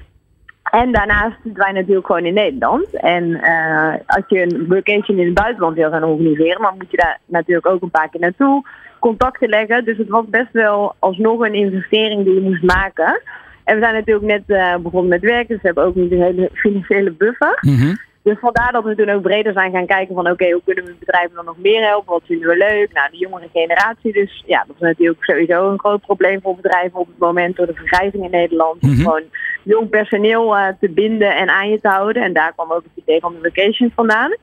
En 0.71 0.91
daarnaast 0.91 1.35
zitten 1.43 1.63
wij 1.63 1.71
natuurlijk 1.71 2.05
gewoon 2.05 2.25
in 2.25 2.33
Nederland. 2.33 2.93
En 2.93 3.41
eh, 3.41 3.93
als 4.05 4.23
je 4.27 4.41
een 4.41 4.65
vacation 4.69 5.17
in 5.17 5.25
het 5.25 5.33
buitenland 5.33 5.75
wil 5.75 5.89
gaan 5.89 6.03
organiseren, 6.03 6.61
dan 6.61 6.73
moet 6.77 6.91
je 6.91 6.97
daar 6.97 7.19
natuurlijk 7.25 7.67
ook 7.67 7.81
een 7.81 7.91
paar 7.91 8.09
keer 8.09 8.21
naartoe, 8.21 8.65
contacten 8.99 9.49
leggen. 9.49 9.85
Dus 9.85 9.97
het 9.97 10.09
was 10.09 10.25
best 10.27 10.51
wel 10.51 10.95
alsnog 10.99 11.39
een 11.39 11.53
investering 11.53 12.23
die 12.23 12.33
je 12.33 12.41
moest 12.41 12.63
maken. 12.63 13.21
En 13.69 13.75
we 13.75 13.81
zijn 13.81 13.93
natuurlijk 13.93 14.25
net 14.25 14.43
eh, 14.59 14.75
begonnen 14.75 15.09
met 15.09 15.21
werken, 15.21 15.47
dus 15.47 15.61
we 15.61 15.67
hebben 15.67 15.83
ook 15.83 15.95
niet 15.95 16.11
een 16.11 16.21
hele 16.21 16.49
financiële 16.53 17.11
buffer. 17.11 17.57
Mhm. 17.61 17.95
Dus 18.23 18.37
vandaar 18.39 18.71
dat 18.71 18.83
we 18.83 18.95
toen 18.95 19.09
ook 19.09 19.21
breder 19.21 19.53
zijn 19.53 19.71
gaan 19.71 19.85
kijken 19.85 20.15
van 20.15 20.29
oké, 20.29 20.51
hoe 20.51 20.61
kunnen 20.65 20.85
we 20.85 20.95
bedrijven 20.99 21.35
dan 21.35 21.45
nog 21.45 21.57
meer 21.57 21.83
helpen? 21.87 22.13
Wat 22.13 22.21
vinden 22.25 22.49
we 22.49 22.57
leuk? 22.57 22.93
Nou, 22.93 23.07
de 23.11 23.17
jongere 23.17 23.47
generatie 23.53 24.13
dus. 24.13 24.43
Ja, 24.45 24.63
dat 24.67 24.75
is 24.75 24.81
natuurlijk 24.81 25.23
sowieso 25.23 25.69
een 25.71 25.79
groot 25.79 26.01
probleem 26.01 26.41
voor 26.41 26.55
bedrijven 26.55 26.99
op 26.99 27.07
het 27.07 27.17
moment 27.17 27.55
door 27.55 27.65
de 27.65 27.73
vergrijzing 27.73 28.23
in 28.23 28.31
Nederland. 28.31 28.81
Om 28.83 28.89
Mhm. 28.89 29.01
gewoon 29.01 29.23
jong 29.63 29.89
personeel 29.89 30.57
eh, 30.57 30.67
te 30.79 30.89
binden 30.89 31.35
en 31.35 31.49
aan 31.49 31.69
je 31.69 31.79
te 31.79 31.87
houden. 31.87 32.23
En 32.23 32.33
daar 32.33 32.53
kwam 32.53 32.71
ook 32.71 32.83
het 32.83 33.03
idee 33.03 33.19
van 33.19 33.33
de 33.33 33.49
vacation 33.53 33.91
vandaan. 33.95 34.35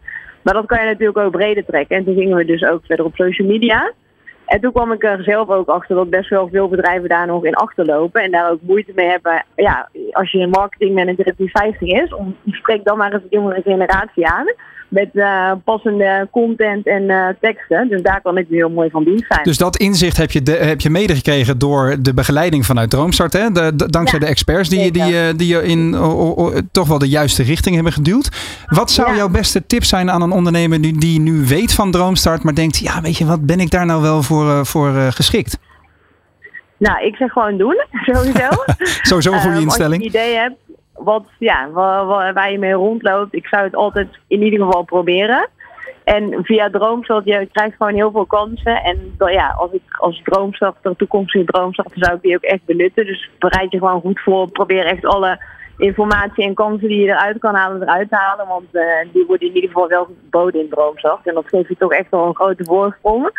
Maar 0.42 0.54
dat 0.54 0.66
kan 0.66 0.80
je 0.80 0.86
natuurlijk 0.86 1.18
ook 1.18 1.32
breder 1.32 1.64
trekken. 1.64 1.96
En 1.96 2.04
toen 2.04 2.14
gingen 2.14 2.36
we 2.36 2.44
dus 2.44 2.62
ook 2.64 2.80
verder 2.86 3.04
op 3.04 3.14
social 3.14 3.48
media. 3.48 3.92
En 4.46 4.60
toen 4.60 4.72
kwam 4.72 4.92
ik 4.92 5.04
er 5.04 5.22
zelf 5.22 5.48
ook 5.48 5.68
achter 5.68 5.96
dat 5.96 6.10
best 6.10 6.28
wel 6.28 6.48
veel 6.48 6.68
bedrijven 6.68 7.08
daar 7.08 7.26
nog 7.26 7.44
in 7.44 7.54
achterlopen. 7.54 8.22
En 8.22 8.30
daar 8.30 8.50
ook 8.50 8.60
moeite 8.62 8.92
mee 8.94 9.08
hebben. 9.08 9.44
Ja, 9.56 9.88
als 10.10 10.30
je 10.30 10.38
een 10.38 10.50
marketingmanager 10.50 11.34
die 11.36 11.50
50 11.50 11.88
is, 11.88 12.14
spreek 12.44 12.84
dan 12.84 12.98
maar 12.98 13.12
eens 13.12 13.22
jongere 13.30 13.62
generatie 13.62 14.26
aan. 14.26 14.46
Met 14.88 15.10
eh, 15.14 15.52
passende 15.64 16.28
content 16.32 16.86
en 16.86 17.10
eh, 17.10 17.26
teksten. 17.40 17.88
Dus 17.88 18.02
daar 18.02 18.20
kan 18.22 18.36
ik 18.38 18.50
nu 18.50 18.56
heel 18.56 18.70
mooi 18.70 18.90
van 18.90 19.04
dienst 19.04 19.24
zijn. 19.28 19.40
Dus 19.42 19.56
dat 19.58 19.76
inzicht 19.76 20.16
heb 20.16 20.30
je, 20.30 20.42
de, 20.42 20.52
heb 20.52 20.80
je 20.80 20.90
medegekregen 20.90 21.58
door 21.58 21.96
de 22.00 22.14
begeleiding 22.14 22.66
vanuit 22.66 22.90
Droomstart. 22.90 23.32
Hè? 23.32 23.50
De, 23.50 23.76
de- 23.76 23.90
dankzij 23.90 24.18
Ja, 24.18 24.24
de 24.24 24.30
experts 24.30 24.68
die, 24.68 24.80
je- 24.84 24.90
die, 24.90 25.04
je- 25.04 25.32
die 25.36 25.48
je 25.48 25.62
in 25.62 25.94
o- 25.96 26.34
o- 26.36 26.52
toch 26.72 26.88
wel 26.88 26.98
de 26.98 27.08
juiste 27.08 27.42
richting 27.42 27.74
hebben 27.74 27.92
geduwd. 27.92 28.28
Wat 28.66 28.90
zou 28.90 29.08
Ja. 29.10 29.16
jouw 29.16 29.28
beste 29.28 29.66
tip 29.66 29.84
zijn 29.84 30.10
aan 30.10 30.22
een 30.22 30.32
ondernemer 30.32 30.80
die, 30.80 30.98
die 30.98 31.20
nu 31.20 31.46
weet 31.46 31.74
van 31.74 31.90
Droomstart, 31.90 32.42
maar 32.42 32.54
denkt, 32.54 32.78
ja 32.78 33.00
weet 33.00 33.16
je 33.18 33.26
wat, 33.26 33.46
ben 33.46 33.60
ik 33.60 33.70
daar 33.70 33.86
nou 33.86 34.02
wel 34.02 34.22
voor, 34.22 34.48
eh, 34.50 34.64
voor 34.64 34.96
eh, 34.96 35.06
geschikt? 35.10 35.58
Nou, 36.78 37.04
ik 37.06 37.16
zeg 37.16 37.32
gewoon 37.32 37.58
doen, 37.58 37.76
sowieso. 38.12 38.48
Sowieso 39.10 39.32
een 39.32 39.40
goede 39.40 39.60
instelling. 39.60 40.02
Als 40.04 40.12
je 40.12 40.18
een 40.18 40.24
idee 40.24 40.36
hebt 40.38 40.54
wat, 41.06 41.24
ja, 41.38 41.70
waar, 41.70 42.34
waar, 42.34 42.52
je 42.52 42.58
mee 42.58 42.72
rondloopt, 42.72 43.34
ik 43.34 43.46
zou 43.46 43.64
het 43.64 43.74
altijd 43.74 44.08
in 44.26 44.42
ieder 44.42 44.60
geval 44.64 44.82
proberen. 44.82 45.48
En 46.04 46.44
via 46.44 46.70
Droomstad, 46.70 47.24
je 47.24 47.48
krijgt 47.52 47.76
gewoon 47.76 47.94
heel 47.94 48.10
veel 48.10 48.26
kansen. 48.26 48.82
En 48.82 49.14
ja, 49.18 49.54
als 49.58 49.72
ik 49.72 49.82
als 49.98 50.20
droomstarter, 50.24 50.96
toekomstige 50.96 51.44
droomstarter, 51.44 51.98
zou 51.98 52.14
ik 52.14 52.22
die 52.22 52.36
ook 52.36 52.42
echt 52.42 52.64
benutten. 52.64 53.06
Dus 53.06 53.30
bereid 53.38 53.72
je 53.72 53.78
gewoon 53.78 54.00
goed 54.00 54.20
voor. 54.20 54.50
Probeer 54.50 54.86
echt 54.86 55.04
alle 55.04 55.38
informatie 55.76 56.44
en 56.44 56.54
kansen 56.54 56.88
die 56.88 57.00
je 57.00 57.08
eruit 57.08 57.38
kan 57.38 57.54
halen, 57.54 57.82
eruit 57.82 58.08
te 58.08 58.16
halen. 58.16 58.46
Want 58.46 58.74
eh, 58.74 58.82
die 59.12 59.26
worden 59.26 59.48
in 59.48 59.54
ieder 59.54 59.70
geval 59.70 59.88
wel 59.88 60.04
geboden 60.04 60.60
in 60.60 60.68
Droomstart. 60.70 61.26
En 61.26 61.34
dat 61.34 61.48
geeft 61.48 61.68
je 61.68 61.76
toch 61.76 61.92
echt 61.92 62.10
wel 62.10 62.26
een 62.26 62.34
grote 62.34 62.64
voorsprong 62.64 63.30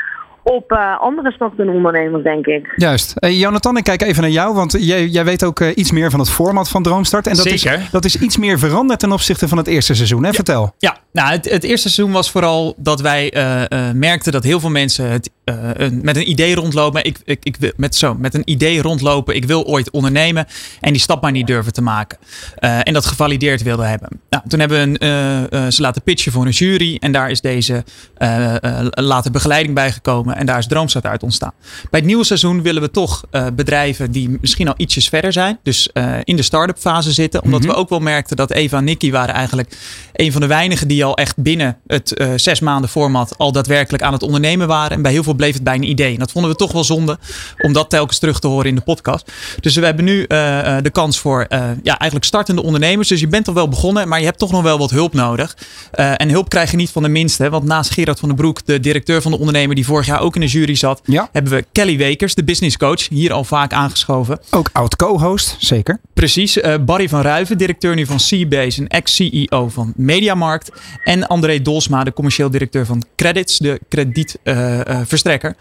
op 0.54 0.72
eh, 0.72 1.00
andere 1.02 1.32
startende 1.32 1.72
ondernemers, 1.72 2.24
denk 2.24 2.46
ik. 2.46 2.74
Juist. 2.76 3.14
Hey, 3.16 3.36
Jonathan, 3.36 3.78
ik 3.78 3.84
kijk 3.84 4.02
even 4.02 4.22
naar 4.22 4.32
jou, 4.32 4.54
want 4.56 4.76
jij, 4.80 5.08
jij 5.08 5.26
weet 5.26 5.44
ook 5.44 5.60
eh, 5.60 5.70
iets 5.76 5.92
meer 5.92 6.10
van 6.12 6.20
het 6.20 6.30
format 6.30 6.70
van 6.70 6.84
Droomstart. 6.84 7.28
En 7.28 7.36
dat 7.36 7.48
Zeker. 7.48 7.74
Is, 7.80 7.90
dat 7.92 8.06
is 8.06 8.16
iets 8.20 8.38
meer 8.38 8.60
veranderd 8.60 9.00
ten 9.00 9.12
opzichte 9.12 9.48
van 9.48 9.58
het 9.58 9.68
eerste 9.68 9.94
seizoen. 9.94 10.24
Hè? 10.24 10.34
Vertel. 10.34 10.74
Ja, 10.78 10.98
nou, 11.12 11.32
het, 11.32 11.50
het 11.50 11.64
eerste 11.64 11.90
seizoen 11.90 12.14
was 12.16 12.32
vooral 12.32 12.74
dat 12.78 13.02
wij 13.02 13.32
eh, 13.32 13.64
eh, 13.64 13.96
merkten 13.96 14.32
dat 14.32 14.44
heel 14.44 14.60
veel 14.60 14.70
mensen 14.70 15.10
het, 15.12 15.30
eh, 15.44 15.56
een- 15.74 16.00
met 16.04 16.16
een 16.16 16.30
idee 16.30 16.56
rondlopen. 16.56 17.04
Ik, 17.04 17.18
ik, 17.26 17.40
ik, 17.44 17.56
wil- 17.60 17.72
met, 17.76 17.96
zo, 17.96 18.16
met 18.20 18.34
een 18.34 18.50
idee 18.50 18.82
rondlopen. 18.82 19.36
Ik 19.36 19.46
wil 19.46 19.66
ooit 19.66 19.92
ondernemen. 19.92 20.46
En 20.80 20.92
die 20.94 21.02
stap 21.02 21.22
maar 21.22 21.32
niet 21.32 21.48
durven 21.48 21.74
te 21.74 21.82
maken. 21.82 22.18
Eh, 22.56 22.80
en 22.84 22.94
dat 22.94 23.06
gevalideerd 23.06 23.64
wilden 23.64 23.90
hebben. 23.90 24.10
Nou, 24.30 24.44
toen 24.48 24.60
hebben 24.60 24.78
we 24.78 24.84
een, 24.84 24.98
eh, 24.98 25.66
eh, 25.66 25.72
ze 25.72 25.82
laten 25.82 26.02
pitchen 26.02 26.32
voor 26.32 26.46
een 26.46 26.52
jury. 26.52 26.98
En 27.00 27.12
daar 27.12 27.30
is 27.30 27.42
deze 27.42 27.84
eh, 28.18 28.56
eh, 28.64 28.88
later 28.92 29.32
begeleiding 29.32 29.76
bij 29.76 29.92
gekomen. 29.92 30.36
En 30.38 30.46
daar 30.46 30.58
is 30.58 30.68
Droomstart 30.68 31.06
uit 31.06 31.24
ontstaan. 31.24 31.52
Bij 31.90 32.00
het 32.00 32.06
nieuwe 32.06 32.24
seizoen 32.24 32.62
willen 32.62 32.82
we 32.82 32.92
toch 32.92 33.24
eh, 33.32 33.46
bedrijven 33.56 34.12
die 34.12 34.38
misschien 34.42 34.68
al 34.68 34.74
ietsjes 34.78 35.10
verder 35.10 35.34
zijn. 35.34 35.60
Dus 35.64 35.92
eh, 35.92 36.14
in 36.24 36.36
de 36.36 36.42
start-up 36.42 36.78
fase 36.78 37.12
zitten. 37.12 37.44
Omdat 37.44 37.66
we 37.66 37.74
ook 37.74 37.90
wel 37.90 38.00
merkten 38.00 38.36
dat 38.36 38.52
Eva 38.52 38.78
en 38.78 38.84
Nicky 38.84 39.12
waren 39.12 39.36
eigenlijk 39.36 39.78
een 40.14 40.32
van 40.32 40.42
de 40.42 40.48
weinigen 40.48 40.88
die 40.88 41.06
al 41.06 41.18
echt 41.18 41.38
binnen 41.38 41.78
het 41.88 42.14
eh, 42.14 42.30
zes 42.36 42.60
maanden 42.60 42.90
format 42.90 43.38
al 43.38 43.52
daadwerkelijk 43.52 44.04
aan 44.04 44.14
het 44.14 44.24
ondernemen 44.24 44.68
waren. 44.68 44.92
En 44.92 45.02
bij 45.02 45.12
heel 45.12 45.24
veel 45.24 45.34
bleef 45.34 45.54
het 45.54 45.64
bij 45.64 45.76
een 45.76 45.90
idee. 45.90 46.14
En 46.14 46.20
dat 46.20 46.32
vonden 46.32 46.52
we 46.52 46.58
toch 46.58 46.72
wel 46.72 46.84
zonde 46.84 47.18
om 47.62 47.74
dat 47.74 47.90
telkens 47.90 48.20
terug 48.20 48.40
te 48.40 48.48
horen 48.48 48.70
in 48.70 48.76
de 48.76 48.82
podcast. 48.82 49.32
Dus 49.60 49.76
we 49.76 49.86
hebben 49.86 50.06
nu 50.06 50.26
de 50.28 50.90
kans 50.92 51.20
voor 51.20 51.46
ja, 51.84 51.98
eigenlijk 51.98 52.24
startende 52.24 52.64
ondernemers. 52.64 53.08
Dus 53.08 53.20
je 53.20 53.28
bent 53.28 53.48
al 53.48 53.54
wel 53.54 53.70
begonnen, 53.70 54.08
maar 54.08 54.20
je 54.20 54.26
hebt 54.26 54.40
toch 54.40 54.52
nog 54.52 54.62
wel 54.62 54.78
wat 54.78 54.90
hulp 54.90 55.14
nodig. 55.14 55.58
En 55.92 56.30
hulp 56.30 56.50
krijg 56.50 56.72
je 56.72 56.78
niet 56.78 56.90
van 56.90 57.04
de 57.04 57.10
minste. 57.10 57.50
Want 57.50 57.64
naast 57.64 57.92
Gerard 57.92 58.20
van 58.20 58.28
den 58.28 58.38
Broek, 58.38 58.66
de 58.66 58.80
directeur 58.80 59.22
van 59.22 59.32
de 59.32 59.38
ondernemer 59.40 59.76
die 59.76 59.86
vorig 59.86 60.06
jaar 60.06 60.22
ook 60.22 60.27
in 60.36 60.42
de 60.42 60.48
jury 60.48 60.76
zat, 60.76 61.02
Ja. 61.06 61.30
hebben 61.32 61.52
we 61.52 61.66
Kelly 61.72 61.98
Wekers, 61.98 62.36
de 62.36 62.44
business 62.44 62.78
coach, 62.78 63.08
hier 63.10 63.34
al 63.34 63.44
vaak 63.44 63.74
aangeschoven. 63.74 64.40
Ook 64.52 64.70
oud 64.74 64.96
co-host, 64.96 65.56
zeker. 65.60 66.00
Precies. 66.14 66.60
eh, 66.60 66.76
Barry 66.82 67.10
van 67.10 67.22
Ruiven, 67.22 67.58
directeur 67.58 67.96
nu 67.96 68.06
van 68.06 68.20
Seabase 68.20 68.82
en 68.82 68.88
ex-CEO 68.88 69.70
van 69.70 69.94
Mediamarkt. 69.96 70.72
En 71.04 71.28
André 71.28 71.62
Dolsma, 71.62 72.04
de 72.04 72.14
commercieel 72.14 72.50
directeur 72.50 72.86
van 72.86 73.04
Credits, 73.16 73.58
de 73.58 73.80
kredietverstrekker. 73.90 75.56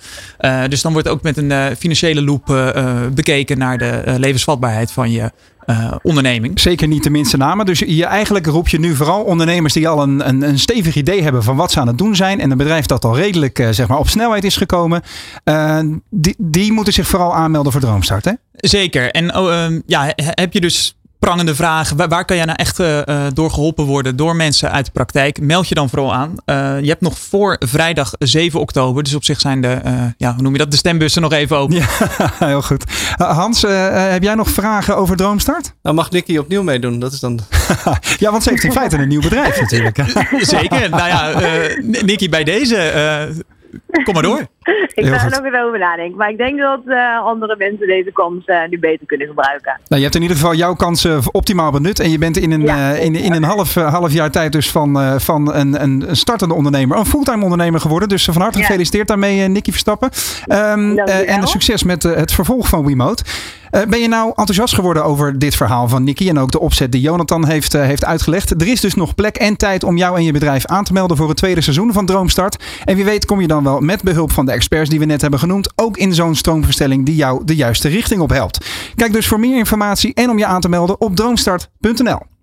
dus 0.68 0.82
dan 0.82 0.92
wordt 0.92 1.08
ook 1.08 1.22
met 1.22 1.36
een 1.36 1.52
eh, 1.52 1.66
financiële 1.78 2.22
loop 2.22 2.50
eh, 2.50 2.76
eh, 2.76 3.10
bekeken 3.12 3.58
naar 3.58 3.78
de 3.78 3.88
eh, 3.88 4.14
levensvatbaarheid 4.16 4.92
van 4.92 5.10
je 5.10 5.30
eh, 5.66 5.92
onderneming. 6.02 6.60
Zeker 6.60 6.88
niet 6.88 7.02
de 7.02 7.10
minste 7.10 7.36
namen. 7.36 7.66
Dus 7.66 7.78
je, 7.78 8.04
eigenlijk 8.04 8.46
roep 8.46 8.68
je 8.68 8.78
nu 8.78 8.94
vooral 8.94 9.22
ondernemers 9.22 9.72
die 9.72 9.88
al 9.88 10.02
een, 10.02 10.28
een, 10.28 10.42
een 10.42 10.58
stevig 10.58 10.94
idee 10.96 11.22
hebben 11.22 11.42
van 11.42 11.56
wat 11.56 11.72
ze 11.72 11.80
aan 11.80 11.86
het 11.86 11.98
doen 11.98 12.16
zijn. 12.16 12.40
En 12.40 12.50
een 12.50 12.56
bedrijf 12.56 12.86
dat 12.86 13.04
al 13.04 13.16
redelijk 13.16 13.58
eh, 13.58 13.68
zeg 13.70 13.88
maar, 13.88 13.98
op 13.98 14.08
snelheid 14.08 14.44
is 14.44 14.56
gekomen. 14.56 15.02
eh, 15.44 15.80
die, 16.10 16.34
die 16.38 16.72
moeten 16.72 16.92
zich 16.92 17.06
vooral 17.06 17.34
aanmelden 17.34 17.72
voor 17.72 17.80
Droomstart. 17.80 18.24
Hè? 18.24 18.32
Zeker. 18.52 19.10
En 19.10 19.36
oh, 19.36 19.52
ehm, 19.52 19.80
ja, 19.86 20.04
he- 20.04 20.12
heb 20.16 20.52
je 20.52 20.60
dus 20.60 20.95
prangende 21.18 21.54
vragen? 21.54 21.96
Waar, 21.96 22.08
waar 22.08 22.24
kan 22.24 22.36
jij 22.36 22.44
nou 22.44 22.58
echt 22.58 22.80
eh, 22.80 23.08
eh, 23.08 23.32
door 23.34 23.50
geholpen 23.50 23.84
worden 23.84 24.16
door 24.16 24.36
mensen 24.36 24.72
uit 24.72 24.84
de 24.84 24.92
praktijk? 24.92 25.40
Meld 25.40 25.68
je 25.68 25.74
dan 25.74 25.88
vooral 25.88 26.14
aan. 26.14 26.34
Eh, 26.44 26.80
je 26.80 26.88
hebt 26.88 27.00
nog 27.00 27.18
voor 27.18 27.56
vrijdag 27.58 28.12
7 28.18 28.60
oktober, 28.60 29.02
dus 29.02 29.14
op 29.14 29.24
zich 29.24 29.40
zijn 29.40 29.60
de, 29.60 29.68
eh, 29.68 29.92
ja, 30.16 30.32
hoe 30.32 30.42
noem 30.42 30.52
je 30.52 30.58
dat, 30.58 30.70
de 30.70 30.76
stembussen 30.76 31.22
nog 31.22 31.32
even 31.32 31.56
open. 31.56 31.76
Ja, 31.76 31.86
heel 32.46 32.62
goed. 32.62 32.84
Hans, 33.16 33.62
heb 33.62 34.22
jij 34.22 34.34
nog 34.34 34.50
vragen 34.50 34.96
over 34.96 35.16
Droomstart? 35.16 35.74
Nou, 35.82 35.94
mag 35.94 36.10
Nicky 36.10 36.36
opnieuw 36.36 36.62
meedoen? 36.62 36.98
Dat 36.98 37.12
is 37.12 37.20
dan... 37.20 37.40
Ja, 38.18 38.30
want 38.30 38.42
ze 38.42 38.50
heeft 38.50 38.64
in 38.64 38.72
feite 38.72 38.96
een 38.96 39.08
nieuw 39.08 39.20
bedrijf 39.20 39.60
natuurlijk. 39.60 39.96
hè? 39.96 40.04
Zeker. 40.56 40.90
Nou 40.90 41.08
ja, 41.08 41.30
eh, 41.30 41.82
Nicky, 41.82 42.28
bij 42.28 42.44
deze, 42.44 42.76
eh, 42.76 44.04
kom 44.04 44.14
maar 44.14 44.22
door. 44.22 44.46
Ik 44.94 45.06
ga 45.06 45.24
er 45.24 45.30
nog 45.30 45.44
even 45.44 45.62
over 45.64 45.78
nadenken. 45.78 46.16
Maar 46.16 46.30
ik 46.30 46.36
denk 46.36 46.58
dat 46.58 46.80
eh, 46.86 47.18
andere 47.24 47.54
mensen 47.58 47.86
deze 47.86 48.12
kans 48.12 48.44
eh, 48.44 48.56
nu 48.70 48.78
beter 48.78 49.06
kunnen 49.06 49.26
gebruiken. 49.26 49.72
Nou, 49.88 49.96
je 49.96 50.02
hebt 50.02 50.14
in 50.14 50.22
ieder 50.22 50.36
geval 50.36 50.54
jouw 50.54 50.74
kansen 50.74 51.20
optimaal 51.32 51.70
benut. 51.70 52.00
En 52.00 52.10
je 52.10 52.18
bent 52.18 52.36
in 52.36 52.50
een, 52.52 52.62
Ja, 52.62 52.94
eh, 52.94 53.04
in, 53.04 53.14
in 53.14 53.32
een 53.32 53.42
half, 53.42 53.76
eh, 53.76 53.92
half 53.92 54.12
jaar 54.12 54.30
tijd 54.30 54.52
dus 54.52 54.70
van, 54.70 55.00
eh, 55.00 55.14
van 55.18 55.54
een, 55.54 55.82
een 55.82 56.16
startende 56.16 56.54
ondernemer, 56.54 56.98
een 56.98 57.06
fulltime 57.06 57.42
ondernemer 57.42 57.80
geworden. 57.80 58.08
Dus 58.08 58.24
van 58.24 58.42
harte 58.42 58.58
Ja. 58.58 58.64
gefeliciteerd 58.64 59.08
daarmee, 59.08 59.42
eh, 59.42 59.48
Nicky 59.48 59.70
Verstappen. 59.70 60.10
Eh, 60.46 61.34
en 61.36 61.46
succes 61.46 61.82
met 61.82 62.04
eh, 62.04 62.14
het 62.14 62.32
vervolg 62.32 62.68
van 62.68 62.86
Wiimote. 62.86 63.24
Eh, 63.70 63.82
ben 63.88 64.00
je 64.00 64.08
nou 64.08 64.26
enthousiast 64.28 64.74
geworden 64.74 65.04
over 65.04 65.38
dit 65.38 65.54
verhaal 65.56 65.88
van 65.88 66.04
Nicky 66.04 66.28
en 66.28 66.38
ook 66.38 66.50
de 66.50 66.60
opzet 66.60 66.92
die 66.92 67.00
Jonathan 67.00 67.46
heeft, 67.46 67.74
eh, 67.74 67.82
heeft 67.82 68.04
uitgelegd? 68.04 68.50
Er 68.50 68.66
is 68.68 68.80
dus 68.80 68.94
nog 68.94 69.14
plek 69.14 69.36
en 69.36 69.56
tijd 69.56 69.84
om 69.84 69.96
jou 69.96 70.16
en 70.16 70.24
je 70.24 70.32
bedrijf 70.32 70.66
aan 70.66 70.84
te 70.84 70.92
melden 70.92 71.16
voor 71.16 71.28
het 71.28 71.36
tweede 71.36 71.60
seizoen 71.60 71.92
van 71.92 72.06
Droomstart. 72.06 72.64
En 72.84 72.96
wie 72.96 73.04
weet 73.04 73.24
kom 73.24 73.40
je 73.40 73.46
dan 73.46 73.64
wel 73.64 73.80
met 73.80 74.02
behulp 74.02 74.32
van 74.32 74.46
de 74.46 74.52
experts 74.56 74.90
die 74.90 74.98
we 74.98 75.04
net 75.04 75.20
hebben 75.20 75.40
genoemd 75.40 75.72
ook 75.74 75.96
in 75.96 76.14
zo'n 76.14 76.34
stroomverstelling 76.34 77.06
die 77.06 77.14
jou 77.14 77.44
de 77.44 77.56
juiste 77.56 77.88
richting 77.88 78.20
op 78.20 78.30
helpt. 78.30 78.66
Kijk 78.94 79.12
dus 79.12 79.26
voor 79.26 79.40
meer 79.40 79.58
informatie 79.58 80.14
en 80.14 80.30
om 80.30 80.38
je 80.38 80.46
aan 80.46 80.60
te 80.60 80.68
melden 80.68 81.00
op 81.00 81.16
droomstart.nl. 81.16 82.35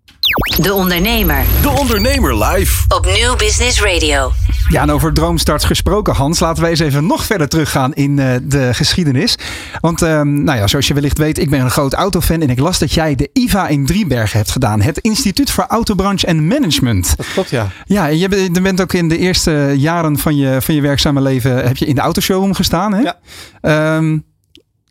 De 0.62 0.74
Ondernemer 0.74 1.44
De 1.62 1.70
Ondernemer 1.70 2.44
live. 2.46 2.84
op 2.88 3.06
Nieuw 3.06 3.36
Business 3.36 3.82
Radio. 3.82 4.32
Ja, 4.70 4.82
en 4.82 4.92
over 4.92 5.14
droomstarts 5.14 5.66
gesproken, 5.66 6.14
Hans. 6.16 6.40
Laten 6.40 6.64
we 6.64 6.70
eens 6.70 6.80
even 6.80 7.06
nog 7.06 7.26
verder 7.26 7.48
teruggaan 7.48 7.94
in 7.94 8.20
eh, 8.20 8.36
de 8.44 8.74
geschiedenis. 8.74 9.36
Want, 9.80 10.02
ehm, 10.02 10.44
nou 10.44 10.58
ja, 10.58 10.68
zoals 10.68 10.88
je 10.88 10.94
wellicht 10.94 11.18
weet, 11.18 11.40
ik 11.40 11.50
ben 11.50 11.60
een 11.62 11.70
groot 11.72 11.94
autofan. 11.94 12.42
En 12.42 12.50
ik 12.50 12.60
las 12.60 12.80
dat 12.80 12.94
jij 12.94 13.16
de 13.16 13.30
IVA 13.34 13.68
in 13.68 13.86
Driebergen 13.86 14.38
hebt 14.38 14.52
gedaan. 14.52 14.82
Het 14.82 14.98
Instituut 14.98 15.52
voor 15.52 15.66
Autobranche 15.68 16.26
en 16.28 16.48
Management. 16.48 17.14
Dat 17.18 17.26
klopt, 17.34 17.50
ja. 17.50 17.68
Ja, 17.86 18.10
en 18.10 18.18
je 18.18 18.28
bent- 18.30 18.56
je 18.56 18.62
bent 18.62 18.82
ook 18.82 18.94
in 18.94 19.10
de 19.10 19.18
eerste 19.18 19.74
jaren 19.78 20.18
van 20.18 20.36
je, 20.36 20.58
van 20.62 20.76
je 20.76 20.82
werkzame 20.82 21.22
leven... 21.22 21.64
heb 21.68 21.78
je 21.78 21.86
in 21.86 21.96
de 21.96 22.02
autoshowroom 22.02 22.54
gestaan, 22.54 22.94
hè? 22.94 23.02
Ja. 23.02 23.18
Ehm, 23.62 24.18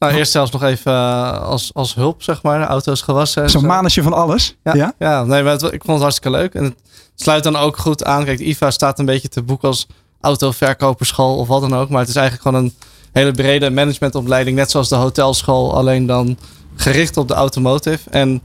Nou, 0.02 0.14
eerst 0.14 0.32
zelfs 0.32 0.50
nog 0.50 0.62
even 0.62 0.92
eh, 0.92 1.42
als, 1.42 1.70
als 1.74 1.94
hulp, 1.94 2.22
zeg 2.22 2.42
maar. 2.42 2.66
Auto's 2.66 3.02
gewassen. 3.02 3.42
en 3.42 3.50
Zo'n 3.50 3.60
zo. 3.60 3.66
manetje 3.66 4.02
van 4.02 4.12
alles. 4.12 4.56
Ja, 4.62 4.94
ja? 4.98 5.24
nee, 5.24 5.42
maar 5.42 5.52
het- 5.52 5.62
ik 5.62 5.70
vond 5.84 5.86
het 5.92 6.00
hartstikke 6.00 6.30
leuk. 6.38 6.54
En 6.54 6.64
het 6.64 6.74
sluit 7.16 7.42
dan 7.42 7.56
ook 7.56 7.76
goed 7.76 8.04
aan. 8.04 8.24
Kijk, 8.24 8.38
IFA 8.38 8.70
staat 8.70 8.98
een 8.98 9.04
beetje 9.04 9.28
te 9.28 9.42
boek 9.42 9.62
als 9.64 9.86
autoverkoperschool 10.20 11.36
of 11.36 11.48
wat 11.48 11.60
dan 11.60 11.74
ook. 11.76 11.88
Maar 11.88 12.00
het 12.00 12.08
is 12.08 12.16
eigenlijk 12.16 12.48
gewoon 12.48 12.64
een 12.64 12.74
hele 13.12 13.32
brede 13.32 13.70
managementopleiding, 13.70 14.56
net 14.56 14.70
zoals 14.70 14.88
de 14.88 14.94
hotelschool, 14.94 15.74
alleen 15.76 16.06
dan 16.06 16.38
gericht 16.76 17.16
op 17.16 17.28
de 17.28 17.34
automotive. 17.34 18.10
En 18.10 18.42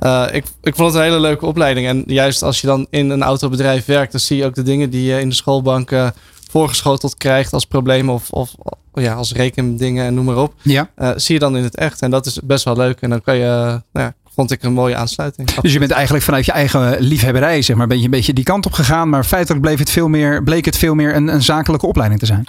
uh, 0.00 0.24
ik, 0.32 0.44
ik 0.62 0.74
vond 0.76 0.88
het 0.92 0.96
een 0.96 1.08
hele 1.08 1.20
leuke 1.20 1.46
opleiding. 1.46 1.86
En 1.86 2.02
juist 2.06 2.42
als 2.42 2.60
je 2.60 2.66
dan 2.66 2.86
in 2.90 3.10
een 3.10 3.22
autobedrijf 3.22 3.84
werkt, 3.84 4.12
dan 4.12 4.20
zie 4.20 4.36
je 4.36 4.44
ook 4.44 4.54
de 4.54 4.62
dingen 4.62 4.90
die 4.90 5.02
je 5.04 5.20
in 5.20 5.28
de 5.28 5.34
schoolbank 5.34 5.90
uh, 5.90 6.08
voorgeschoteld 6.48 7.16
krijgt 7.16 7.52
als 7.52 7.64
problemen 7.64 8.14
of, 8.14 8.30
of 8.30 8.54
ja, 8.92 9.14
als 9.14 9.32
rekendingen 9.32 10.06
en 10.06 10.14
noem 10.14 10.24
maar 10.24 10.36
op. 10.36 10.54
Ja. 10.62 10.90
Uh, 10.98 11.10
zie 11.16 11.34
je 11.34 11.40
dan 11.40 11.56
in 11.56 11.62
het 11.62 11.76
echt. 11.76 12.02
En 12.02 12.10
dat 12.10 12.26
is 12.26 12.40
best 12.42 12.64
wel 12.64 12.76
leuk. 12.76 13.00
En 13.00 13.10
dan 13.10 13.22
kan 13.22 13.36
je, 13.36 13.80
nou 13.92 14.06
ja, 14.06 14.14
vond 14.34 14.50
ik 14.50 14.62
een 14.62 14.72
mooie 14.72 14.96
aansluiting. 14.96 15.50
Dus 15.60 15.72
je 15.72 15.78
bent 15.78 15.90
eigenlijk 15.90 16.24
vanuit 16.24 16.44
je 16.44 16.52
eigen 16.52 17.00
liefhebberij, 17.00 17.62
zeg 17.62 17.76
maar, 17.76 17.86
ben 17.86 17.98
je 17.98 18.04
een 18.04 18.10
beetje 18.10 18.32
die 18.32 18.44
kant 18.44 18.66
op 18.66 18.72
gegaan. 18.72 19.08
Maar 19.08 19.24
feitelijk 19.24 19.62
bleef 19.62 19.78
het 19.78 19.90
veel 19.90 20.08
meer, 20.08 20.42
bleek 20.42 20.64
het 20.64 20.76
veel 20.76 20.94
meer 20.94 21.14
een, 21.14 21.28
een 21.28 21.42
zakelijke 21.42 21.86
opleiding 21.86 22.20
te 22.20 22.26
zijn. 22.26 22.46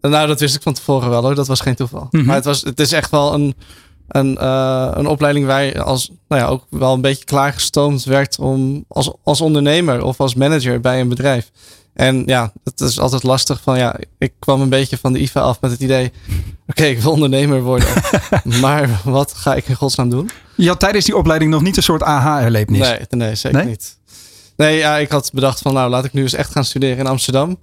Nou, 0.00 0.26
dat 0.26 0.40
wist 0.40 0.54
ik 0.54 0.62
van 0.62 0.72
tevoren 0.72 1.10
wel 1.10 1.22
hoor. 1.22 1.34
Dat 1.34 1.46
was 1.46 1.60
geen 1.60 1.74
toeval. 1.74 2.00
Mm 2.00 2.08
-hmm. 2.10 2.24
Maar 2.24 2.36
het, 2.36 2.44
was, 2.44 2.62
het 2.62 2.80
is 2.80 2.92
echt 2.92 3.10
wel 3.10 3.34
een, 3.34 3.54
een, 4.08 4.38
uh, 4.40 4.90
een 4.94 5.06
opleiding 5.06 5.46
waar 5.46 5.64
je 5.64 5.82
als, 5.82 6.10
nou 6.28 6.42
ja, 6.42 6.48
ook 6.48 6.66
wel 6.70 6.94
een 6.94 7.00
beetje 7.00 7.24
klaargestoomd 7.24 8.04
werd 8.04 8.38
om 8.38 8.84
als, 8.88 9.12
als 9.22 9.40
ondernemer 9.40 10.02
of 10.04 10.20
als 10.20 10.34
manager 10.34 10.80
bij 10.80 11.00
een 11.00 11.08
bedrijf. 11.08 11.50
En 12.00 12.22
ja, 12.26 12.52
het 12.64 12.80
is 12.80 13.00
altijd 13.00 13.22
lastig 13.22 13.60
van 13.62 13.78
ja, 13.78 13.96
ik 14.18 14.32
kwam 14.38 14.60
een 14.60 14.68
beetje 14.68 14.98
van 14.98 15.12
de 15.12 15.20
IVA 15.20 15.40
af 15.40 15.60
met 15.60 15.70
het 15.70 15.80
idee, 15.80 16.06
oké, 16.06 16.42
okay, 16.66 16.90
ik 16.90 17.00
wil 17.00 17.12
ondernemer 17.12 17.62
worden. 17.62 17.88
maar 18.60 19.00
wat 19.04 19.32
ga 19.34 19.54
ik 19.54 19.68
in 19.68 19.74
godsnaam 19.74 20.10
doen? 20.10 20.30
Je 20.56 20.68
had 20.68 20.80
tijdens 20.80 21.04
die 21.04 21.16
opleiding 21.16 21.50
nog 21.50 21.62
niet 21.62 21.76
een 21.76 21.82
soort 21.82 22.02
aha-erlevenis? 22.02 22.88
Nee, 22.88 22.98
nee, 23.08 23.34
zeker 23.34 23.58
nee? 23.58 23.68
niet. 23.68 23.98
Nee, 24.56 24.78
ja, 24.78 24.96
ik 24.96 25.10
had 25.10 25.30
bedacht 25.32 25.60
van 25.60 25.74
nou, 25.74 25.90
laat 25.90 26.04
ik 26.04 26.12
nu 26.12 26.22
eens 26.22 26.34
echt 26.34 26.50
gaan 26.50 26.64
studeren 26.64 26.98
in 26.98 27.06
Amsterdam. 27.06 27.58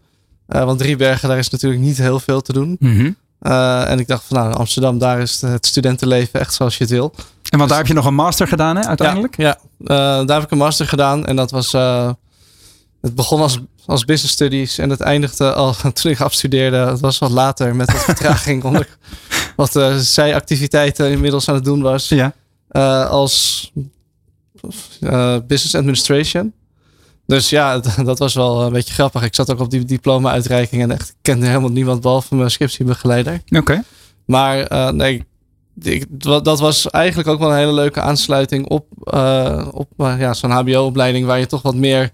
Uh, 0.47 0.63
want 0.63 0.79
Driebergen, 0.79 1.29
daar 1.29 1.37
is 1.37 1.49
natuurlijk 1.49 1.81
niet 1.81 1.97
heel 1.97 2.19
veel 2.19 2.41
te 2.41 2.53
doen. 2.53 2.75
Mm 2.79 2.95
-hmm. 2.95 3.15
uh, 3.41 3.89
en 3.89 3.99
ik 3.99 4.07
dacht 4.07 4.23
van 4.23 4.37
nou, 4.37 4.53
Amsterdam, 4.53 4.97
daar 4.97 5.19
is 5.19 5.41
het 5.41 5.65
studentenleven 5.65 6.39
echt 6.39 6.53
zoals 6.53 6.77
je 6.77 6.83
het 6.83 6.93
wil. 6.93 7.13
En 7.15 7.23
want 7.57 7.59
dus, 7.59 7.69
daar 7.69 7.77
heb 7.77 7.87
je 7.87 7.93
nog 7.93 8.05
een 8.05 8.15
master 8.15 8.47
gedaan 8.47 8.75
hè, 8.75 8.85
uiteindelijk? 8.85 9.37
Ja, 9.37 9.57
ja. 9.77 10.19
Uh, 10.19 10.27
daar 10.27 10.35
heb 10.35 10.45
ik 10.45 10.51
een 10.51 10.57
master 10.57 10.87
gedaan. 10.87 11.25
En 11.25 11.35
dat 11.35 11.51
was, 11.51 11.71
het 13.07 13.15
begon 13.15 13.41
als, 13.41 13.59
als 13.85 14.05
business 14.05 14.33
studies 14.33 14.77
en 14.77 14.89
het 14.89 15.01
eindigde 15.01 15.53
al 15.53 15.73
toen 15.93 16.11
ik 16.11 16.21
afstudeerde. 16.21 16.77
Het 16.77 16.99
was 16.99 17.17
wat 17.17 17.31
later 17.31 17.75
met 17.75 17.91
wat 17.91 18.03
vertraging, 18.13 18.63
omdat 18.63 18.81
ik 18.81 18.97
wat 19.55 19.71
zijactiviteiten 19.97 21.11
inmiddels 21.11 21.49
aan 21.49 21.55
het 21.55 21.63
doen 21.63 21.81
was. 21.81 22.07
Ja. 22.07 22.33
als 23.05 23.71
business 25.47 25.75
administration. 25.75 26.53
Dus 27.27 27.49
ja, 27.49 27.79
dat 28.03 28.19
was 28.19 28.33
wel 28.33 28.61
een 28.61 28.71
beetje 28.73 28.93
grappig. 28.93 29.23
Ik 29.23 29.35
zat 29.35 29.51
ook 29.51 29.59
op 29.59 29.69
die 29.69 29.85
diploma-uitreiking 29.85 30.81
en 30.81 30.91
echt 30.91 31.15
kende 31.21 31.45
helemaal 31.45 31.69
niemand 31.69 32.01
behalve 32.01 32.35
mijn 32.35 32.51
scriptiebegeleider. 32.51 33.33
Oké. 33.33 33.57
Okay. 33.57 33.83
Maar 34.25 34.71
uh, 34.71 34.89
nee, 34.89 35.23
ik, 35.81 36.05
dat 36.43 36.59
was 36.59 36.89
eigenlijk 36.89 37.29
ook 37.29 37.39
wel 37.39 37.51
een 37.51 37.57
hele 37.57 37.73
leuke 37.73 38.01
aansluiting 38.01 38.67
op, 38.67 38.85
uh, 39.13 39.67
op 39.71 39.89
uh, 39.97 40.19
ja, 40.19 40.33
zo'n 40.33 40.51
HBO-opleiding 40.51 41.25
waar 41.25 41.39
je 41.39 41.45
toch 41.45 41.61
wat 41.61 41.75
meer 41.75 42.11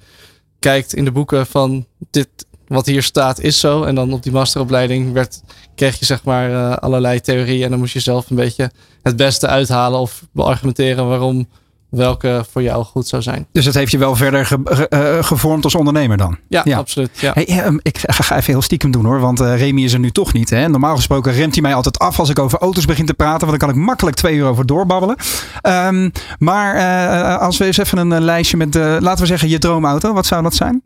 kijkt 0.63 0.93
in 0.93 1.06
de 1.06 1.12
boeken 1.12 1.47
van 1.47 1.86
dit, 2.12 2.28
wat 2.67 2.86
hier 2.86 3.04
staat 3.04 3.39
is 3.39 3.60
zo. 3.60 3.84
En 3.84 3.95
dan 3.95 4.13
op 4.13 4.23
die 4.23 4.32
masteropleiding 4.32 5.13
werd, 5.13 5.41
kreeg 5.76 5.99
je 5.99 6.06
zeg 6.06 6.23
maar 6.23 6.80
allerlei 6.80 7.21
theorieën 7.21 7.63
en 7.63 7.69
dan 7.69 7.80
moest 7.80 7.93
je 7.93 7.99
zelf 7.99 8.30
een 8.30 8.36
beetje 8.36 8.71
het 9.02 9.15
beste 9.15 9.47
uithalen 9.47 9.99
of 9.99 10.28
beargumenteren 10.32 11.08
waarom 11.08 11.47
welke 11.95 12.45
voor 12.51 12.62
jou 12.62 12.84
goed 12.84 13.08
zou 13.08 13.21
zijn. 13.21 13.47
Dus 13.51 13.65
het 13.65 13.73
heeft 13.73 13.91
je 13.91 13.97
wel 13.97 14.15
verder 14.15 14.45
ge, 14.45 14.60
ge, 14.63 14.88
uh, 14.89 15.23
gevormd 15.23 15.63
als 15.63 15.75
ondernemer 15.75 16.17
dan? 16.17 16.38
Ja, 16.47 16.62
ja. 16.63 16.77
absoluut. 16.77 17.19
Ja. 17.19 17.32
Hey, 17.34 17.65
um, 17.65 17.79
ik 17.82 17.97
ga 18.01 18.38
even 18.38 18.53
heel 18.53 18.62
stiekem 18.62 18.91
doen 18.91 19.06
hoor, 19.06 19.19
want 19.19 19.41
uh, 19.41 19.58
Remy 19.58 19.84
is 19.84 19.93
er 19.93 19.99
nu 19.99 20.12
toch 20.12 20.34
niet. 20.34 20.49
Hè? 20.49 20.67
Normaal 20.67 20.95
gesproken 20.95 21.34
remt 21.34 21.53
hij 21.53 21.62
mij 21.62 21.73
altijd 21.73 21.99
af 21.99 22.19
als 22.19 22.29
ik 22.29 22.39
over 22.39 22.60
auto's 22.60 22.86
begin 22.86 23.06
te 23.06 23.13
praten, 23.13 23.47
want 23.47 23.60
dan 23.60 23.69
kan 23.69 23.77
ik 23.77 23.86
makkelijk 23.86 24.15
twee 24.15 24.36
uur 24.36 24.45
over 24.45 24.65
doorbabbelen. 24.65 25.15
Um, 25.63 26.12
maar 26.39 26.75
uh, 26.75 27.41
als 27.41 27.58
we 27.58 27.65
eens 27.65 27.77
even 27.77 27.97
een 27.97 28.21
lijstje 28.21 28.58
met, 28.58 28.75
laten 28.75 29.19
we 29.19 29.25
zeggen, 29.25 29.49
je 29.49 29.60
droomauto, 29.60 30.13
wat 30.13 30.25
zou 30.25 30.43
dat 30.43 30.56
zijn? 30.56 30.82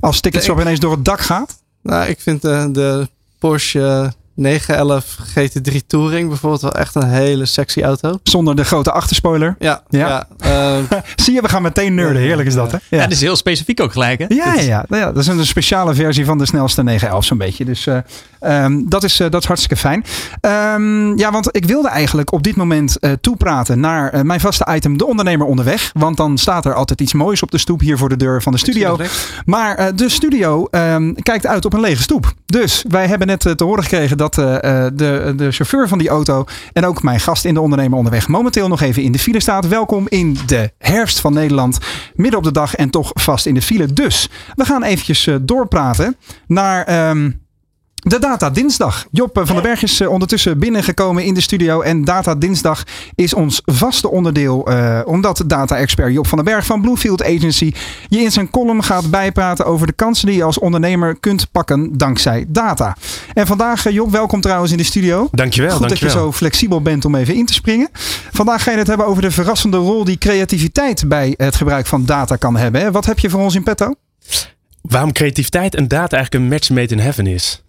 Als 0.00 0.20
Ticketshop 0.20 0.60
ineens 0.60 0.80
door 0.80 0.92
het 0.92 1.04
dak 1.04 1.20
gaat? 1.20 1.62
Nou, 1.82 2.08
ik 2.08 2.20
vind 2.20 2.42
de 2.42 3.08
Porsche 3.38 4.12
911 4.34 5.16
GT3 5.28 5.76
Touring 5.86 6.28
bijvoorbeeld 6.28 6.62
wel 6.62 6.74
echt 6.74 6.94
een 6.94 7.08
hele 7.08 7.46
sexy 7.46 7.82
auto. 7.82 8.18
Zonder 8.22 8.56
de 8.56 8.64
grote 8.64 8.92
achterspoiler. 8.92 9.56
Ja. 9.58 9.82
ja. 9.88 10.26
ja 10.40 10.78
uh, 10.90 10.98
Zie 11.24 11.34
je, 11.34 11.40
we 11.40 11.48
gaan 11.48 11.62
meteen 11.62 11.94
nerden. 11.94 12.22
Heerlijk 12.22 12.48
is 12.48 12.54
dat, 12.54 12.72
hè? 12.72 12.78
Ja, 12.90 12.96
ja 12.96 13.02
dat 13.02 13.12
is 13.12 13.20
heel 13.20 13.36
specifiek 13.36 13.80
ook 13.80 13.92
gelijk, 13.92 14.18
hè? 14.18 14.24
Ja, 14.28 14.54
ja, 14.54 14.60
ja. 14.60 14.84
Nou 14.88 15.02
ja. 15.02 15.12
Dat 15.12 15.22
is 15.22 15.26
een 15.26 15.46
speciale 15.46 15.94
versie 15.94 16.24
van 16.24 16.38
de 16.38 16.46
snelste 16.46 16.82
911 16.82 17.24
zo'n 17.24 17.38
beetje. 17.38 17.64
Dus 17.64 17.86
uh, 17.86 17.98
um, 18.40 18.88
dat, 18.88 19.04
is, 19.04 19.20
uh, 19.20 19.30
dat 19.30 19.40
is 19.40 19.46
hartstikke 19.46 19.76
fijn. 19.76 20.04
Um, 20.40 21.18
ja, 21.18 21.30
want 21.30 21.56
ik 21.56 21.64
wilde 21.64 21.88
eigenlijk 21.88 22.32
op 22.32 22.42
dit 22.42 22.56
moment 22.56 22.98
toepraten 23.20 23.80
naar 23.80 24.26
mijn 24.26 24.40
vaste 24.40 24.66
item, 24.70 24.98
de 24.98 25.06
ondernemer 25.06 25.46
onderweg. 25.46 25.90
Want 25.92 26.16
dan 26.16 26.38
staat 26.38 26.64
er 26.64 26.74
altijd 26.74 27.00
iets 27.00 27.12
moois 27.12 27.42
op 27.42 27.50
de 27.50 27.58
stoep 27.58 27.80
hier 27.80 27.98
voor 27.98 28.08
de 28.08 28.16
deur 28.16 28.42
van 28.42 28.52
de 28.52 28.58
studio. 28.58 28.98
Maar 29.44 29.96
de 29.96 30.08
studio 30.08 30.68
um, 30.70 31.14
kijkt 31.22 31.46
uit 31.46 31.64
op 31.64 31.72
een 31.72 31.80
lege 31.80 32.02
stoep. 32.02 32.32
Dus 32.46 32.84
wij 32.88 33.06
hebben 33.06 33.26
net 33.26 33.40
te 33.40 33.64
horen 33.64 33.82
gekregen 33.82 34.16
dat 34.16 34.23
uh, 34.30 34.86
de, 34.94 35.32
de 35.36 35.50
chauffeur 35.50 35.88
van 35.88 35.98
die 35.98 36.08
auto 36.08 36.44
en 36.72 36.84
ook 36.84 37.02
mijn 37.02 37.20
gast 37.20 37.44
in 37.44 37.54
de 37.54 37.60
ondernemer 37.60 37.98
onderweg 37.98 38.28
momenteel 38.28 38.68
nog 38.68 38.80
even 38.80 39.02
in 39.02 39.12
de 39.12 39.18
file 39.18 39.40
staat. 39.40 39.68
Welkom 39.68 40.06
in 40.08 40.36
de 40.46 40.72
herfst 40.78 41.20
van 41.20 41.32
Nederland. 41.32 41.78
Midden 42.14 42.38
op 42.38 42.44
de 42.44 42.52
dag 42.52 42.74
en 42.74 42.90
toch 42.90 43.10
vast 43.14 43.46
in 43.46 43.54
de 43.54 43.62
file. 43.62 43.92
Dus 43.92 44.28
we 44.54 44.64
gaan 44.64 44.82
eventjes 44.82 45.26
uh, 45.26 45.36
doorpraten 45.40 46.16
naar... 46.46 47.08
Um, 47.10 47.42
de 48.04 48.18
Data 48.18 48.50
Dinsdag. 48.50 49.06
Job 49.10 49.40
van 49.42 49.54
den 49.54 49.62
Berg 49.62 49.82
is 49.82 50.00
ondertussen 50.00 50.58
binnengekomen 50.58 51.24
in 51.24 51.34
de 51.34 51.40
studio. 51.40 51.80
En 51.80 52.04
Data 52.04 52.34
Dinsdag 52.34 52.82
is 53.14 53.34
ons 53.34 53.62
vaste 53.64 54.10
onderdeel. 54.10 54.70
Uh, 54.70 55.00
omdat 55.04 55.42
data-expert 55.46 56.12
Job 56.12 56.26
van 56.26 56.38
den 56.38 56.46
Berg 56.46 56.66
van 56.66 56.80
Bluefield 56.80 57.22
Agency 57.22 57.72
je 58.08 58.18
in 58.18 58.30
zijn 58.30 58.50
column 58.50 58.84
gaat 58.84 59.10
bijpraten 59.10 59.66
over 59.66 59.86
de 59.86 59.92
kansen 59.92 60.26
die 60.26 60.36
je 60.36 60.44
als 60.44 60.58
ondernemer 60.58 61.20
kunt 61.20 61.50
pakken 61.52 61.98
dankzij 61.98 62.44
data. 62.48 62.96
En 63.34 63.46
vandaag, 63.46 63.90
Job, 63.90 64.10
welkom 64.10 64.40
trouwens 64.40 64.72
in 64.72 64.78
de 64.78 64.84
studio. 64.84 65.28
Dankjewel. 65.30 65.70
Goed 65.70 65.80
dankjewel. 65.80 65.88
dat 65.88 65.98
je 66.14 66.20
zo 66.20 66.32
flexibel 66.32 66.82
bent 66.82 67.04
om 67.04 67.14
even 67.14 67.34
in 67.34 67.46
te 67.46 67.52
springen. 67.52 67.88
Vandaag 68.32 68.62
ga 68.62 68.70
je 68.70 68.78
het 68.78 68.86
hebben 68.86 69.06
over 69.06 69.22
de 69.22 69.30
verrassende 69.30 69.76
rol 69.76 70.04
die 70.04 70.18
creativiteit 70.18 71.08
bij 71.08 71.34
het 71.36 71.56
gebruik 71.56 71.86
van 71.86 72.04
data 72.04 72.36
kan 72.36 72.56
hebben. 72.56 72.92
Wat 72.92 73.04
heb 73.04 73.18
je 73.18 73.30
voor 73.30 73.40
ons 73.40 73.54
in 73.54 73.62
petto? 73.62 73.94
Waarom 74.80 75.12
creativiteit 75.12 75.74
en 75.74 75.88
data 75.88 76.16
eigenlijk 76.16 76.44
een 76.44 76.50
match 76.50 76.70
made 76.70 76.94
in 76.94 76.98
heaven 76.98 77.26
is. 77.26 77.62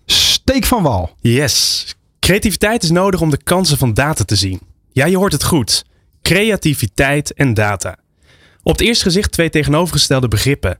Steek 0.47 0.65
van 0.65 0.83
wal. 0.83 1.15
Yes. 1.21 1.85
Creativiteit 2.19 2.83
is 2.83 2.91
nodig 2.91 3.21
om 3.21 3.29
de 3.29 3.43
kansen 3.43 3.77
van 3.77 3.93
data 3.93 4.23
te 4.23 4.35
zien. 4.35 4.59
Ja, 4.91 5.05
je 5.05 5.17
hoort 5.17 5.31
het 5.31 5.43
goed. 5.43 5.85
Creativiteit 6.21 7.33
en 7.33 7.53
data. 7.53 7.97
Op 8.63 8.71
het 8.71 8.81
eerste 8.81 9.03
gezicht 9.03 9.31
twee 9.31 9.49
tegenovergestelde 9.49 10.27
begrippen. 10.27 10.77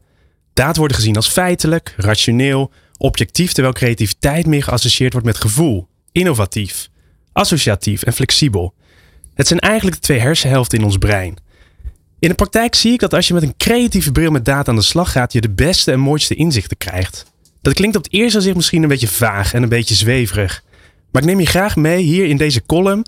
Data 0.53 0.79
worden 0.79 0.97
gezien 0.97 1.15
als 1.15 1.27
feitelijk, 1.27 1.93
rationeel, 1.97 2.71
objectief, 2.97 3.51
terwijl 3.51 3.73
creativiteit 3.73 4.45
meer 4.45 4.63
geassocieerd 4.63 5.11
wordt 5.11 5.27
met 5.27 5.37
gevoel, 5.37 5.87
innovatief, 6.11 6.89
associatief 7.31 8.03
en 8.03 8.13
flexibel. 8.13 8.73
Het 9.33 9.47
zijn 9.47 9.59
eigenlijk 9.59 9.95
de 9.95 10.03
twee 10.03 10.19
hersenhelften 10.19 10.77
in 10.77 10.85
ons 10.85 10.97
brein. 10.97 11.37
In 12.19 12.29
de 12.29 12.35
praktijk 12.35 12.75
zie 12.75 12.93
ik 12.93 12.99
dat 12.99 13.13
als 13.13 13.27
je 13.27 13.33
met 13.33 13.43
een 13.43 13.57
creatieve 13.57 14.11
bril 14.11 14.31
met 14.31 14.45
data 14.45 14.69
aan 14.71 14.77
de 14.77 14.83
slag 14.83 15.11
gaat, 15.11 15.33
je 15.33 15.41
de 15.41 15.53
beste 15.53 15.91
en 15.91 15.99
mooiste 15.99 16.35
inzichten 16.35 16.77
krijgt. 16.77 17.33
Dat 17.65 17.73
klinkt 17.73 17.95
op 17.95 18.03
het 18.03 18.13
eerste 18.13 18.37
gezicht 18.37 18.55
misschien 18.55 18.83
een 18.83 18.89
beetje 18.89 19.07
vaag 19.07 19.53
en 19.53 19.63
een 19.63 19.69
beetje 19.69 19.95
zweverig. 19.95 20.63
Maar 21.11 21.21
ik 21.21 21.27
neem 21.27 21.39
je 21.39 21.45
graag 21.45 21.75
mee 21.75 22.03
hier 22.03 22.25
in 22.25 22.37
deze 22.37 22.65
column 22.65 23.05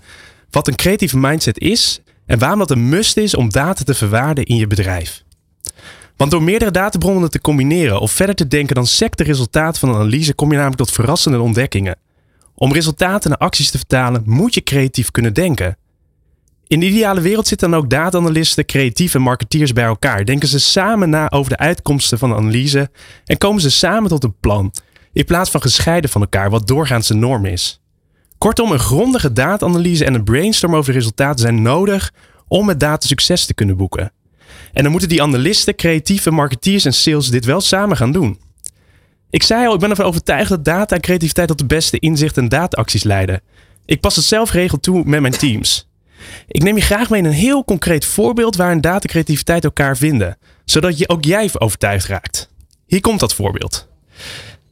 wat 0.50 0.68
een 0.68 0.74
creatieve 0.74 1.18
mindset 1.18 1.60
is 1.60 2.00
en 2.26 2.38
waarom 2.38 2.58
dat 2.58 2.70
een 2.70 2.88
must 2.88 3.16
is 3.16 3.34
om 3.34 3.50
data 3.50 3.84
te 3.84 3.94
verwaarden 3.94 4.44
in 4.44 4.56
je 4.56 4.66
bedrijf. 4.66 5.22
Want 6.16 6.30
door 6.30 6.42
meerdere 6.42 6.70
databronnen 6.70 7.30
te 7.30 7.40
combineren 7.40 8.00
of 8.00 8.12
verder 8.12 8.34
te 8.34 8.46
denken 8.46 8.74
dan 8.74 8.86
sec 8.86 9.16
de 9.16 9.24
resultaten 9.24 9.80
van 9.80 9.88
een 9.88 9.94
analyse 9.94 10.34
kom 10.34 10.48
je 10.48 10.56
namelijk 10.56 10.78
tot 10.78 10.90
verrassende 10.90 11.40
ontdekkingen. 11.40 11.98
Om 12.54 12.72
resultaten 12.72 13.30
naar 13.30 13.38
acties 13.38 13.70
te 13.70 13.78
vertalen 13.78 14.22
moet 14.26 14.54
je 14.54 14.62
creatief 14.62 15.10
kunnen 15.10 15.34
denken. 15.34 15.76
In 16.68 16.80
de 16.80 16.86
ideale 16.86 17.20
wereld 17.20 17.46
zitten 17.46 17.70
dan 17.70 17.80
ook 17.80 17.90
data-analysten, 17.90 18.66
creatieve 18.66 19.18
marketeers 19.18 19.72
bij 19.72 19.84
elkaar. 19.84 20.24
Denken 20.24 20.48
ze 20.48 20.58
samen 20.58 21.10
na 21.10 21.30
over 21.30 21.50
de 21.50 21.56
uitkomsten 21.56 22.18
van 22.18 22.28
de 22.28 22.36
analyse 22.36 22.90
en 23.24 23.38
komen 23.38 23.60
ze 23.60 23.70
samen 23.70 24.08
tot 24.08 24.24
een 24.24 24.34
plan, 24.40 24.72
in 25.12 25.24
plaats 25.24 25.50
van 25.50 25.60
gescheiden 25.60 26.10
van 26.10 26.20
elkaar, 26.20 26.50
wat 26.50 26.66
doorgaans 26.66 27.08
de 27.08 27.14
norm 27.14 27.44
is. 27.44 27.80
Kortom, 28.38 28.72
een 28.72 28.78
grondige 28.78 29.32
data-analyse 29.32 30.04
en 30.04 30.14
een 30.14 30.24
brainstorm 30.24 30.76
over 30.76 30.92
resultaten 30.92 31.38
zijn 31.38 31.62
nodig 31.62 32.12
om 32.48 32.66
met 32.66 32.80
data 32.80 33.06
succes 33.06 33.46
te 33.46 33.54
kunnen 33.54 33.76
boeken. 33.76 34.12
En 34.72 34.82
dan 34.82 34.90
moeten 34.90 35.08
die 35.08 35.22
analisten, 35.22 35.74
creatieve 35.74 36.30
marketeers 36.30 36.84
en 36.84 36.94
sales 36.94 37.30
dit 37.30 37.44
wel 37.44 37.60
samen 37.60 37.96
gaan 37.96 38.12
doen. 38.12 38.38
Ik 39.30 39.42
zei 39.42 39.66
al, 39.66 39.74
ik 39.74 39.80
ben 39.80 39.90
ervan 39.90 40.06
overtuigd 40.06 40.48
dat 40.48 40.64
data 40.64 40.94
en 40.94 41.00
creativiteit 41.00 41.48
tot 41.48 41.58
de 41.58 41.66
beste 41.66 41.98
inzichten 41.98 42.42
en 42.42 42.48
dataacties 42.48 43.02
leiden. 43.02 43.40
Ik 43.86 44.00
pas 44.00 44.16
het 44.16 44.24
zelf 44.24 44.52
regel 44.52 44.80
toe 44.80 45.02
met 45.04 45.20
mijn 45.20 45.32
teams. 45.32 45.87
Ik 46.46 46.62
neem 46.62 46.76
je 46.76 46.82
graag 46.82 47.10
mee 47.10 47.20
in 47.20 47.26
een 47.26 47.32
heel 47.32 47.64
concreet 47.64 48.04
voorbeeld 48.04 48.56
waarin 48.56 48.80
data 48.80 49.08
creativiteit 49.08 49.64
elkaar 49.64 49.96
vinden, 49.96 50.38
zodat 50.64 50.98
je 50.98 51.08
ook 51.08 51.24
jij 51.24 51.50
overtuigd 51.52 52.06
raakt. 52.06 52.50
Hier 52.86 53.00
komt 53.00 53.20
dat 53.20 53.34
voorbeeld. 53.34 53.88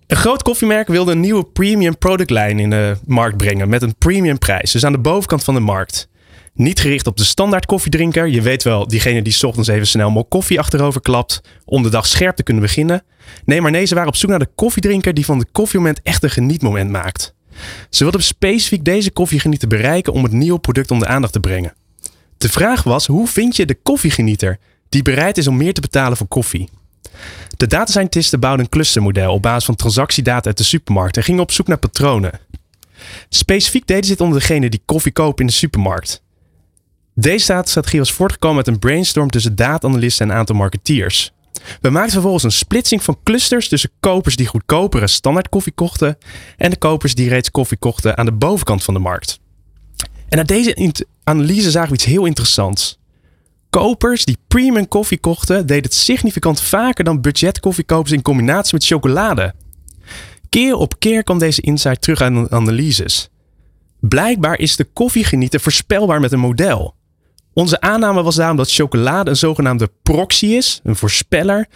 Een 0.06 0.16
groot 0.16 0.42
koffiemerk 0.42 0.88
wilde 0.88 1.12
een 1.12 1.20
nieuwe 1.20 1.44
premium 1.44 1.98
productlijn 1.98 2.58
in 2.58 2.70
de 2.70 2.96
markt 3.06 3.36
brengen 3.36 3.68
met 3.68 3.82
een 3.82 3.96
premium 3.96 4.38
prijs. 4.38 4.70
Dus 4.72 4.84
aan 4.84 4.92
de 4.92 4.98
bovenkant 4.98 5.44
van 5.44 5.54
de 5.54 5.60
markt. 5.60 6.08
Niet 6.54 6.80
gericht 6.80 7.06
op 7.06 7.16
de 7.16 7.24
standaard 7.24 7.66
koffiedrinker. 7.66 8.28
Je 8.28 8.42
weet 8.42 8.62
wel, 8.62 8.86
diegene 8.86 9.22
die 9.22 9.32
's 9.32 9.42
ochtends 9.42 9.68
even 9.68 9.86
snel 9.86 10.10
mok 10.10 10.30
koffie 10.30 10.58
achterover 10.58 11.00
klapt 11.00 11.40
om 11.64 11.82
de 11.82 11.88
dag 11.88 12.06
scherp 12.06 12.36
te 12.36 12.42
kunnen 12.42 12.62
beginnen. 12.62 13.02
Nee, 13.44 13.60
maar 13.60 13.70
nee, 13.70 13.84
ze 13.84 13.94
waren 13.94 14.08
op 14.08 14.16
zoek 14.16 14.30
naar 14.30 14.38
de 14.38 14.50
koffiedrinker 14.54 15.14
die 15.14 15.24
van 15.24 15.38
de 15.38 15.46
koffiemoment 15.52 16.00
echt 16.02 16.22
een 16.22 16.30
genietmoment 16.30 16.90
maakt. 16.90 17.34
Ze 17.90 18.02
wilden 18.02 18.22
specifiek 18.22 18.84
deze 18.84 19.10
koffiegenieter 19.10 19.68
bereiken 19.68 20.12
om 20.12 20.22
het 20.22 20.32
nieuwe 20.32 20.58
product 20.58 20.90
onder 20.90 21.08
de 21.08 21.14
aandacht 21.14 21.32
te 21.32 21.40
brengen. 21.40 21.74
De 22.36 22.48
vraag 22.48 22.82
was, 22.82 23.06
hoe 23.06 23.26
vind 23.26 23.56
je 23.56 23.66
de 23.66 23.78
koffiegenieter 23.82 24.58
die 24.88 25.02
bereid 25.02 25.38
is 25.38 25.46
om 25.46 25.56
meer 25.56 25.74
te 25.74 25.80
betalen 25.80 26.16
voor 26.16 26.26
koffie? 26.26 26.68
De 27.56 27.66
data 27.66 27.90
scientisten 27.90 28.40
bouwden 28.40 28.64
een 28.64 28.70
clustermodel 28.70 29.32
op 29.32 29.42
basis 29.42 29.64
van 29.64 29.74
transactiedata 29.74 30.48
uit 30.48 30.58
de 30.58 30.64
supermarkt 30.64 31.16
en 31.16 31.22
gingen 31.22 31.42
op 31.42 31.50
zoek 31.50 31.66
naar 31.66 31.78
patronen. 31.78 32.40
Specifiek 33.28 33.86
deden 33.86 34.04
ze 34.04 34.10
dit 34.10 34.20
onder 34.20 34.38
degene 34.38 34.68
die 34.68 34.82
koffie 34.84 35.12
kopen 35.12 35.40
in 35.40 35.46
de 35.46 35.52
supermarkt. 35.52 36.22
Deze 37.14 37.46
datastrategie 37.46 37.98
was 37.98 38.12
voortgekomen 38.12 38.56
uit 38.56 38.66
een 38.66 38.78
brainstorm 38.78 39.30
tussen 39.30 39.56
data-analysten 39.56 40.26
en 40.26 40.32
een 40.32 40.38
aantal 40.38 40.56
marketeers. 40.56 41.32
We 41.80 41.90
maakten 41.90 42.12
vervolgens 42.12 42.44
een 42.44 42.52
splitsing 42.52 43.02
van 43.02 43.18
clusters 43.24 43.68
tussen 43.68 43.90
kopers 44.00 44.36
die 44.36 44.46
goedkopere 44.46 45.06
standaard 45.06 45.48
koffie 45.48 45.72
kochten 45.72 46.18
en 46.56 46.70
de 46.70 46.76
kopers 46.76 47.14
die 47.14 47.28
reeds 47.28 47.50
koffie 47.50 47.78
kochten 47.78 48.16
aan 48.16 48.26
de 48.26 48.32
bovenkant 48.32 48.84
van 48.84 48.94
de 48.94 49.00
markt. 49.00 49.40
En 50.28 50.38
uit 50.38 50.48
deze 50.48 51.04
analyse 51.24 51.70
zagen 51.70 51.88
we 51.88 51.94
iets 51.94 52.04
heel 52.04 52.26
interessants. 52.26 52.98
Kopers 53.70 54.24
die 54.24 54.38
premium 54.48 54.88
koffie 54.88 55.18
kochten, 55.18 55.66
deden 55.66 55.82
het 55.82 55.94
significant 55.94 56.60
vaker 56.60 57.04
dan 57.04 57.20
budgetkoffiekopers 57.20 58.12
in 58.12 58.22
combinatie 58.22 58.74
met 58.74 58.86
chocolade. 58.86 59.54
Keer 60.48 60.74
op 60.74 60.98
keer 60.98 61.22
kwam 61.22 61.38
deze 61.38 61.60
insight 61.60 62.00
terug 62.02 62.20
aan 62.20 62.34
de 62.34 62.50
analyses. 62.50 63.28
Blijkbaar 64.00 64.58
is 64.58 64.76
de 64.76 64.84
koffiegenieter 64.84 65.60
voorspelbaar 65.60 66.20
met 66.20 66.32
een 66.32 66.38
model. 66.38 66.95
Onze 67.56 67.80
aanname 67.80 68.22
was 68.22 68.34
daarom 68.34 68.56
dat 68.56 68.72
chocolade 68.72 69.30
een 69.30 69.36
zogenaamde 69.36 69.90
proxy 70.02 70.46
is, 70.46 70.80
een 70.82 70.96
voorspeller, 70.96 71.66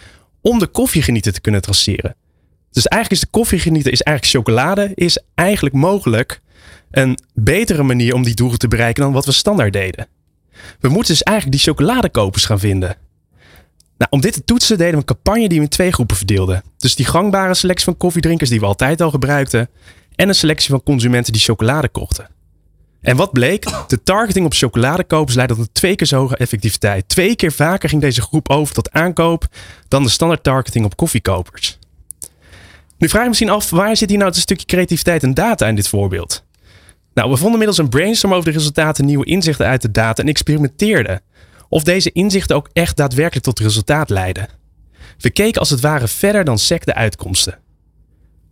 om 0.41 0.59
de 0.59 0.67
koffiegenieter 0.67 1.33
te 1.33 1.41
kunnen 1.41 1.61
traceren. 1.61 2.15
Dus 2.71 2.87
eigenlijk 2.87 3.21
is 3.21 3.29
de 3.29 3.37
koffiegenieter, 3.37 3.91
is 3.91 4.01
eigenlijk 4.01 4.37
chocolade, 4.37 4.91
is 4.95 5.19
eigenlijk 5.35 5.75
mogelijk 5.75 6.41
een 6.91 7.17
betere 7.33 7.83
manier 7.83 8.13
om 8.13 8.23
die 8.23 8.33
doelen 8.33 8.59
te 8.59 8.67
bereiken 8.67 9.03
dan 9.03 9.13
wat 9.13 9.25
we 9.25 9.31
standaard 9.31 9.73
deden. 9.73 10.07
We 10.79 10.89
moeten 10.89 11.13
dus 11.13 11.23
eigenlijk 11.23 11.57
die 11.57 11.65
chocoladekopers 11.73 12.45
gaan 12.45 12.59
vinden. 12.59 12.97
Nou, 13.97 14.11
om 14.11 14.21
dit 14.21 14.33
te 14.33 14.43
toetsen 14.43 14.77
deden 14.77 14.93
we 14.93 14.97
een 14.97 15.05
campagne 15.05 15.47
die 15.47 15.57
we 15.57 15.63
in 15.63 15.69
twee 15.69 15.91
groepen 15.91 16.15
verdeelden. 16.15 16.63
Dus 16.77 16.95
die 16.95 17.05
gangbare 17.05 17.53
selectie 17.53 17.85
van 17.85 17.97
koffiedrinkers 17.97 18.49
die 18.49 18.59
we 18.59 18.65
altijd 18.65 19.01
al 19.01 19.09
gebruikten. 19.09 19.69
En 20.15 20.27
een 20.27 20.35
selectie 20.35 20.69
van 20.69 20.83
consumenten 20.83 21.33
die 21.33 21.41
chocolade 21.41 21.89
kochten. 21.89 22.29
En 23.01 23.15
wat 23.15 23.31
bleek? 23.31 23.65
De 23.87 24.03
targeting 24.03 24.45
op 24.45 24.53
chocoladekopers 24.53 25.35
leidde 25.35 25.55
tot 25.55 25.63
een 25.63 25.71
twee 25.71 25.95
keer 25.95 26.07
zo 26.07 26.17
hoge 26.17 26.37
effectiviteit. 26.37 27.09
Twee 27.09 27.35
keer 27.35 27.51
vaker 27.51 27.89
ging 27.89 28.01
deze 28.01 28.21
groep 28.21 28.49
over 28.49 28.73
tot 28.73 28.91
aankoop 28.91 29.45
dan 29.87 30.03
de 30.03 30.09
standaard 30.09 30.43
targeting 30.43 30.85
op 30.85 30.95
koffiekopers. 30.95 31.79
Nu 32.97 33.09
vraag 33.09 33.21
je 33.21 33.27
misschien 33.27 33.49
af, 33.49 33.69
waar 33.69 33.97
zit 33.97 34.09
hier 34.09 34.17
nou 34.17 34.29
het 34.29 34.39
stukje 34.39 34.65
creativiteit 34.65 35.23
en 35.23 35.33
data 35.33 35.67
in 35.67 35.75
dit 35.75 35.87
voorbeeld? 35.87 36.43
Nou, 37.13 37.29
we 37.29 37.37
vonden 37.37 37.57
middels 37.57 37.77
een 37.77 37.89
brainstorm 37.89 38.33
over 38.33 38.45
de 38.51 38.57
resultaten 38.57 39.05
nieuwe 39.05 39.25
inzichten 39.25 39.65
uit 39.65 39.81
de 39.81 39.91
data 39.91 40.21
en 40.21 40.29
experimenteerden 40.29 41.21
of 41.69 41.83
deze 41.83 42.11
inzichten 42.11 42.55
ook 42.55 42.69
echt 42.73 42.97
daadwerkelijk 42.97 43.45
tot 43.45 43.59
resultaat 43.59 44.09
leiden. 44.09 44.47
We 45.17 45.29
keken 45.29 45.59
als 45.59 45.69
het 45.69 45.81
ware 45.81 46.07
verder 46.07 46.43
dan 46.43 46.59
sec 46.59 46.85
de 46.85 46.93
uitkomsten. 46.93 47.59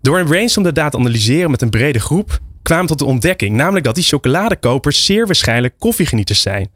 Door 0.02 0.20
een 0.20 0.26
brainstorm 0.26 0.66
de 0.66 0.74
data 0.74 0.98
analyseren 0.98 1.52
met 1.52 1.62
een 1.62 1.70
brede 1.70 2.00
groep 2.00 2.40
kwamen 2.62 2.88
tot 2.88 3.00
de 3.00 3.06
ontdekking, 3.06 3.56
namelijk 3.56 3.86
dat 3.86 3.96
die 3.96 4.04
chocoladekopers 4.04 5.06
zeer 5.06 5.26
waarschijnlijk 5.26 5.74
koffiegenieters 5.80 6.42
zijn. 6.42 6.70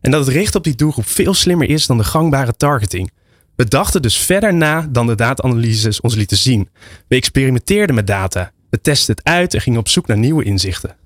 En 0.00 0.10
dat 0.10 0.26
het 0.26 0.34
richten 0.34 0.56
op 0.56 0.64
die 0.64 0.74
doelgroep 0.74 1.06
veel 1.06 1.34
slimmer 1.34 1.68
is 1.68 1.86
dan 1.86 1.98
de 1.98 2.04
gangbare 2.04 2.56
targeting. 2.56 3.10
We 3.56 3.64
dachten 3.64 4.02
dus 4.02 4.18
verder 4.18 4.54
na 4.54 4.88
dan 4.90 5.06
de 5.06 5.14
data-analyses 5.14 6.00
ons 6.00 6.14
lieten 6.14 6.36
zien. 6.36 6.68
We 7.08 7.16
experimenteerden 7.16 7.94
met 7.94 8.06
data, 8.06 8.52
we 8.70 8.80
testten 8.80 9.14
het 9.14 9.24
uit 9.24 9.54
en 9.54 9.60
gingen 9.60 9.78
op 9.78 9.88
zoek 9.88 10.06
naar 10.06 10.18
nieuwe 10.18 10.44
inzichten. 10.44 10.96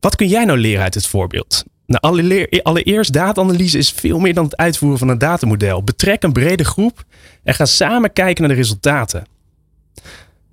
Wat 0.00 0.16
kun 0.16 0.28
jij 0.28 0.44
nou 0.44 0.58
leren 0.58 0.82
uit 0.82 0.92
dit 0.92 1.06
voorbeeld? 1.06 1.64
Nou, 1.86 2.18
allereerst, 2.62 3.12
data-analyse 3.12 3.78
is 3.78 3.90
veel 3.90 4.18
meer 4.18 4.34
dan 4.34 4.44
het 4.44 4.56
uitvoeren 4.56 4.98
van 4.98 5.08
een 5.08 5.18
datamodel. 5.18 5.84
Betrek 5.84 6.22
een 6.22 6.32
brede 6.32 6.64
groep 6.64 7.04
en 7.42 7.54
ga 7.54 7.64
samen 7.64 8.12
kijken 8.12 8.42
naar 8.42 8.50
de 8.50 8.60
resultaten. 8.60 9.26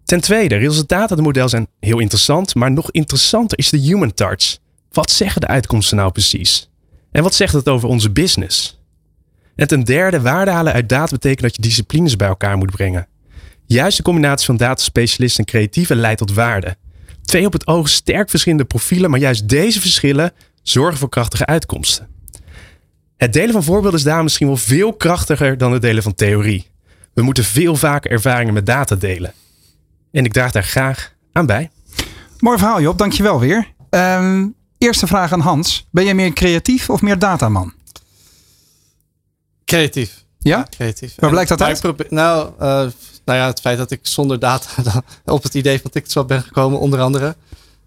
Ten 0.06 0.22
tweede, 0.22 0.56
resultaten 0.56 1.00
uit 1.00 1.10
het 1.10 1.22
model 1.22 1.50
zijn 1.50 1.68
heel 1.80 2.00
interessant, 2.00 2.56
maar 2.56 2.72
nog 2.72 2.91
interessanter 2.91 3.58
is 3.58 3.70
de 3.70 3.78
human 3.78 4.13
touch. 4.13 4.58
Wat 4.91 5.12
zeggen 5.12 5.41
de 5.41 5.48
uitkomsten 5.48 5.98
nou 5.98 6.12
precies? 6.12 6.70
En 7.12 7.24
wat 7.24 7.34
zegt 7.34 7.54
het 7.54 7.70
over 7.70 7.89
onze 7.89 8.12
business? 8.12 8.80
En 9.56 9.68
ten 9.68 9.84
derde, 9.84 10.22
waarde 10.22 10.52
halen 10.52 10.74
uit 10.74 10.89
data 10.89 11.12
betekent 11.12 11.41
dat 11.41 11.56
je 11.56 11.62
disciplines 11.62 12.15
bij 12.15 12.28
elkaar 12.28 12.58
moet 12.58 12.72
brengen. 12.72 13.08
Juist 13.65 13.98
de 13.98 14.04
combinatie 14.04 14.46
van 14.46 14.58
dataspecialisten 14.58 15.46
en 15.46 15.52
creatieven 15.52 15.96
leidt 15.96 16.18
tot 16.18 16.34
waarde. 16.34 16.76
Twee 17.22 17.46
op 17.46 17.54
het 17.54 17.68
oog 17.68 17.89
sterk 17.89 18.30
verschillende 18.30 18.65
profielen, 18.65 19.10
maar 19.10 19.20
juist 19.20 19.50
deze 19.50 19.82
verschillen 19.82 20.32
zorgen 20.63 21.00
voor 21.00 21.10
krachtige 21.10 21.46
uitkomsten. 21.46 22.08
Het 23.18 23.34
delen 23.34 23.52
van 23.52 23.63
voorbeelden 23.63 24.00
is 24.00 24.06
daar 24.06 24.24
misschien 24.24 24.48
wel 24.48 24.58
veel 24.58 24.94
krachtiger 24.94 25.58
dan 25.58 25.72
het 25.72 25.82
delen 25.82 26.04
van 26.04 26.15
theorie. 26.15 26.68
We 27.13 27.22
moeten 27.22 27.44
veel 27.44 27.76
vaker 27.76 28.12
ervaringen 28.12 28.54
met 28.54 28.65
data 28.65 28.96
delen. 28.96 29.34
En 30.15 30.25
ik 30.25 30.34
draag 30.34 30.51
daar 30.51 30.63
graag 30.63 31.13
aan 31.32 31.45
bij. 31.45 31.71
Mooi 32.39 32.58
verhaal 32.58 32.82
Job, 32.82 32.97
dankjewel 32.97 33.39
weer. 33.39 33.73
Um, 33.89 34.56
eerste 34.78 35.08
vraag 35.08 35.32
aan 35.32 35.39
Hans. 35.39 35.88
Ben 35.91 36.04
jij 36.04 36.13
meer 36.13 36.34
creatief 36.34 36.89
of 36.89 37.01
meer 37.01 37.19
dataman? 37.19 37.73
Creatief. 39.65 40.23
Ja? 40.39 40.67
creatief. 40.69 41.13
Waar 41.15 41.30
blijkt 41.30 41.49
dat 41.49 41.62
uit? 41.62 42.10
nou, 42.10 42.51
uh, 42.54 42.60
nou 43.25 43.39
ja, 43.39 43.45
het 43.45 43.60
feit 43.60 43.78
dat 43.78 43.91
ik 43.91 43.99
zonder 44.01 44.39
data 44.39 44.69
op 45.25 45.43
het 45.43 45.54
idee 45.54 45.82
van 45.82 45.91
TikTok 45.91 46.28
ben 46.28 46.41
gekomen, 46.41 46.80
onder 46.80 47.01
andere. 47.01 47.36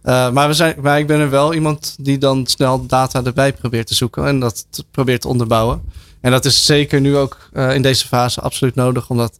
Uh, 0.05 0.31
maar, 0.31 0.49
we 0.49 0.55
zijn, 0.55 0.75
maar 0.81 0.99
ik 0.99 1.07
ben 1.07 1.21
er 1.21 1.31
wel 1.31 1.55
iemand 1.55 1.97
die 2.01 2.19
dan 2.19 2.47
snel 2.47 2.87
data 2.87 3.25
erbij 3.25 3.53
probeert 3.53 3.87
te 3.87 3.95
zoeken 3.95 4.27
en 4.27 4.41
dat 4.41 4.67
probeert 4.91 5.21
te 5.21 5.29
onderbouwen. 5.29 5.83
En 6.21 6.31
dat 6.31 6.45
is 6.45 6.67
zeker 6.67 7.01
nu 7.01 7.17
ook 7.17 7.51
uh, 7.53 7.75
in 7.75 7.83
deze 7.83 8.07
fase 8.07 8.41
absoluut 8.41 8.75
nodig, 8.75 9.11
omdat 9.11 9.39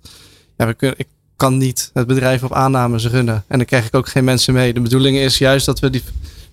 ja, 0.57 0.67
we 0.67 0.75
kunnen, 0.75 0.99
ik 0.99 1.07
kan 1.39 1.57
niet 1.57 1.91
het 1.93 2.07
bedrijf 2.07 2.43
op 2.43 2.53
aannames 2.53 3.07
runnen. 3.07 3.45
En 3.49 3.57
dan 3.59 3.67
krijg 3.67 3.87
ik 3.87 3.95
ook 3.95 4.09
geen 4.09 4.25
mensen 4.25 4.55
mee. 4.55 4.73
De 4.73 4.81
bedoeling 4.81 5.17
is 5.17 5.39
juist 5.39 5.67
dat 5.67 5.79
we, 5.79 5.91
die, 5.91 6.03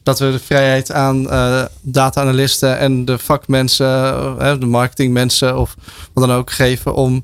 dat 0.03 0.19
we 0.19 0.31
de 0.31 0.39
vrijheid 0.39 0.91
aan 0.91 1.23
uh, 1.23 1.65
data-analysten 1.81 2.77
en 2.77 3.05
de 3.05 3.17
vakmensen, 3.17 3.87
uh, 4.41 4.59
de 4.59 4.65
marketingmensen 4.65 5.59
of 5.59 5.75
wat 6.13 6.27
dan 6.27 6.35
ook 6.35 6.51
geven 6.51 6.93
om 6.93 7.23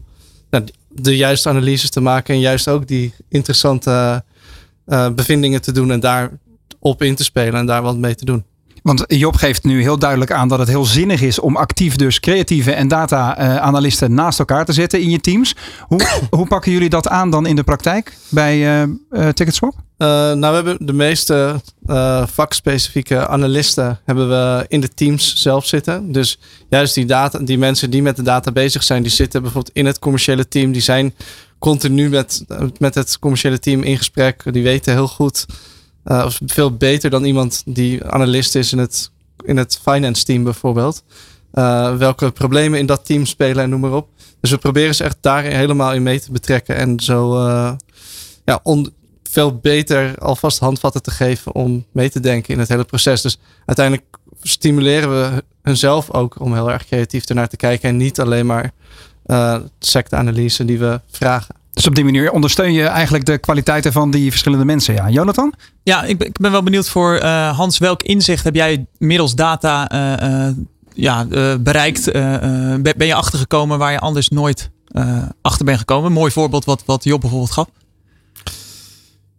nou, 0.49 0.63
de 0.87 1.17
juiste 1.17 1.49
analyses 1.49 1.89
te 1.89 2.01
maken 2.01 2.33
en 2.33 2.39
juist 2.39 2.67
ook 2.67 2.87
die 2.87 3.13
interessante 3.29 4.23
uh, 4.87 5.09
bevindingen 5.09 5.61
te 5.61 5.71
doen 5.71 5.91
en 5.91 5.99
daar 5.99 6.31
op 6.79 7.01
in 7.01 7.15
te 7.15 7.23
spelen 7.23 7.59
en 7.59 7.65
daar 7.65 7.81
wat 7.81 7.97
mee 7.97 8.15
te 8.15 8.25
doen. 8.25 8.43
Want 8.81 9.03
Job 9.07 9.35
geeft 9.35 9.63
nu 9.63 9.81
heel 9.81 9.99
duidelijk 9.99 10.31
aan 10.31 10.47
dat 10.47 10.59
het 10.59 10.67
heel 10.67 10.85
zinnig 10.85 11.21
is 11.21 11.39
om 11.39 11.55
actief 11.55 11.95
dus 11.95 12.19
creatieve 12.19 12.71
en 12.71 12.87
data-analisten 12.87 14.13
naast 14.13 14.39
elkaar 14.39 14.65
te 14.65 14.73
zetten 14.73 15.01
in 15.01 15.09
je 15.09 15.19
teams. 15.19 15.55
Hoe, 15.79 16.01
hoe 16.29 16.47
pakken 16.47 16.71
jullie 16.71 16.89
dat 16.89 17.07
aan 17.07 17.29
dan 17.29 17.45
in 17.45 17.55
de 17.55 17.63
praktijk 17.63 18.17
bij 18.29 18.57
uh, 18.57 18.93
uh, 19.11 19.29
Ticketswap? 19.29 19.73
Uh, 19.73 20.07
nou, 20.07 20.39
we 20.39 20.55
hebben 20.55 20.77
de 20.85 20.93
meeste 20.93 21.61
vakspecifieke 22.25 23.27
analisten 23.27 23.99
hebben 24.05 24.29
we 24.29 24.65
in 24.67 24.81
de 24.81 24.93
teams 24.93 25.35
zelf 25.35 25.65
zitten. 25.65 26.11
Dus 26.11 26.39
juist 26.69 26.93
die, 26.93 27.05
data, 27.05 27.39
die 27.39 27.57
mensen 27.57 27.89
die 27.89 28.01
met 28.01 28.15
de 28.15 28.21
data 28.21 28.51
bezig 28.51 28.83
zijn, 28.83 29.01
die 29.01 29.11
zitten 29.11 29.41
bijvoorbeeld 29.41 29.75
in 29.75 29.85
het 29.85 29.99
commerciële 29.99 30.47
team. 30.47 30.71
Die 30.71 30.81
zijn 30.81 31.13
continu 31.59 32.09
met, 32.09 32.45
met 32.77 32.95
het 32.95 33.19
commerciële 33.19 33.59
team 33.59 33.83
in 33.83 33.97
gesprek. 33.97 34.43
Die 34.53 34.63
weten 34.63 34.93
heel 34.93 35.07
goed 35.07 35.45
uh, 36.05 36.25
veel 36.45 36.77
beter 36.77 37.09
dan 37.09 37.23
iemand 37.23 37.63
die 37.65 38.05
analist 38.05 38.55
is 38.55 38.71
in 38.71 38.77
het, 38.77 39.11
in 39.43 39.57
het 39.57 39.79
finance 39.81 40.23
team 40.23 40.43
bijvoorbeeld. 40.43 41.03
Uh, 41.53 41.97
welke 41.97 42.31
problemen 42.31 42.79
in 42.79 42.85
dat 42.85 43.05
team 43.05 43.25
spelen 43.25 43.63
en 43.63 43.69
noem 43.69 43.79
maar 43.79 43.93
op. 43.93 44.09
Dus 44.39 44.51
we 44.51 44.57
proberen 44.57 44.95
ze 44.95 45.03
echt 45.03 45.17
daar 45.21 45.43
helemaal 45.43 45.93
in 45.93 46.03
mee 46.03 46.19
te 46.19 46.31
betrekken. 46.31 46.75
En 46.75 46.99
zo 46.99 47.47
uh, 47.47 47.71
ja, 48.45 48.61
veel 49.23 49.55
beter 49.55 50.17
alvast 50.17 50.59
handvatten 50.59 51.01
te 51.01 51.11
geven 51.11 51.55
om 51.55 51.85
mee 51.91 52.09
te 52.09 52.19
denken 52.19 52.53
in 52.53 52.59
het 52.59 52.69
hele 52.69 52.83
proces. 52.83 53.21
Dus 53.21 53.39
uiteindelijk 53.65 54.07
stimuleren 54.41 55.09
we 55.09 55.43
hunzelf 55.61 56.11
ook 56.11 56.39
om 56.39 56.53
heel 56.53 56.71
erg 56.71 56.85
creatief 56.85 57.25
ernaar 57.25 57.49
te 57.49 57.57
kijken. 57.57 57.89
En 57.89 57.97
niet 57.97 58.19
alleen 58.19 58.45
maar 58.45 58.71
secte-analyse 59.79 60.65
die 60.65 60.79
we 60.79 61.01
vragen. 61.11 61.60
Dus 61.73 61.87
op 61.87 61.95
die 61.95 62.03
manier 62.03 62.31
ondersteun 62.31 62.73
je 62.73 62.83
eigenlijk 62.83 63.25
de 63.25 63.37
kwaliteiten 63.37 63.91
van 63.91 64.11
die 64.11 64.29
verschillende 64.29 64.65
mensen. 64.65 64.93
Ja, 64.93 65.09
Jonathan? 65.09 65.53
Ja, 65.83 66.03
ik 66.03 66.17
ben, 66.17 66.27
ik 66.27 66.37
ben 66.37 66.51
wel 66.51 66.63
benieuwd 66.63 66.89
voor 66.89 67.19
uh, 67.21 67.57
Hans. 67.57 67.77
Welk 67.77 68.03
inzicht 68.03 68.43
heb 68.43 68.55
jij 68.55 68.85
middels 68.97 69.35
data 69.35 69.91
uh, 69.91 70.29
uh, 70.29 70.47
ja, 70.93 71.25
bereikt? 71.59 72.11
ben 72.81 73.05
je 73.05 73.13
achtergekomen 73.13 73.77
waar 73.77 73.91
je 73.91 73.99
anders 73.99 74.29
nooit 74.29 74.69
achter 75.41 75.65
bent 75.65 75.79
gekomen? 75.79 76.05
Een 76.05 76.17
mooi 76.17 76.31
voorbeeld 76.31 76.65
wat, 76.65 76.83
wat 76.85 77.03
Job 77.03 77.21
bijvoorbeeld 77.21 77.51
gaf. 77.51 77.67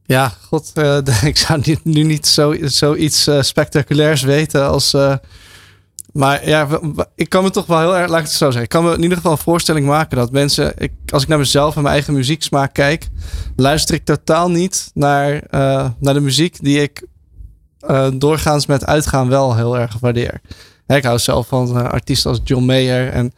Ja, 0.05 0.33
god, 0.49 0.73
uh, 0.75 0.99
ik 1.23 1.37
zou 1.37 1.79
nu 1.83 2.03
niet 2.03 2.27
zo, 2.27 2.57
zoiets 2.61 3.29
uh, 3.29 3.43
spectaculairs 3.43 4.23
weten 4.23 4.69
als. 4.69 4.97
Uh, 6.15 6.23
maar 6.23 6.49
ja, 6.49 6.69
ik 7.15 7.29
kan 7.29 7.43
me 7.43 7.51
toch 7.51 7.67
wel 7.67 7.79
heel 7.79 7.97
erg, 7.97 8.11
laat 8.11 8.19
ik 8.19 8.25
het 8.25 8.35
zo 8.35 8.45
zeggen. 8.45 8.63
Ik 8.63 8.69
kan 8.69 8.85
me 8.85 8.95
in 8.95 9.03
ieder 9.03 9.17
geval 9.17 9.33
een 9.33 9.39
voorstelling 9.39 9.87
maken 9.87 10.17
dat 10.17 10.33
mensen, 10.33 10.73
ik, 10.77 10.93
als 11.09 11.23
ik 11.23 11.29
naar 11.29 11.39
mezelf 11.39 11.77
en 11.77 11.83
mijn 11.83 11.95
eigen 11.95 12.15
muzieksmaak 12.15 12.73
kijk, 12.73 13.09
luister 13.57 13.95
ik 13.95 14.05
totaal 14.05 14.51
niet 14.51 14.91
naar, 14.95 15.43
naar 15.99 16.15
de 16.15 16.21
muziek 16.21 16.57
die 16.61 16.83
ik 16.83 17.07
doorgaans 18.15 18.67
met 18.67 18.87
uitgaan 18.87 19.29
wel 19.29 19.57
heel 19.57 19.79
erg 19.79 19.99
waardeer. 20.01 20.41
ik 20.87 21.05
hou 21.05 21.19
zelf 21.19 21.47
van 21.47 21.91
artiesten 21.91 22.31
als 22.31 22.41
John 22.45 22.65
Mayer 22.65 23.09
en 23.09 23.33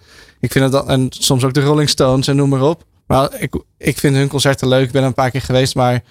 ik 0.45 0.53
vind 0.53 0.73
dan, 0.73 0.89
en 0.89 1.07
soms 1.11 1.45
ook 1.45 1.55
de 1.55 1.61
Rolling 1.61 1.89
Stones 1.89 2.29
en 2.29 2.37
noem 2.37 2.49
maar 2.49 2.63
op. 2.63 2.85
Maar 3.07 3.31
ik, 3.39 3.55
ik 3.79 3.99
vind 3.99 4.17
hun 4.17 4.29
concerten 4.29 4.69
leuk. 4.69 4.87
Ik 4.87 4.93
ben 4.93 5.03
er 5.03 5.09
een 5.09 5.15
paar 5.15 5.31
keer 5.31 5.43
geweest, 5.43 5.75
maar 5.75 6.03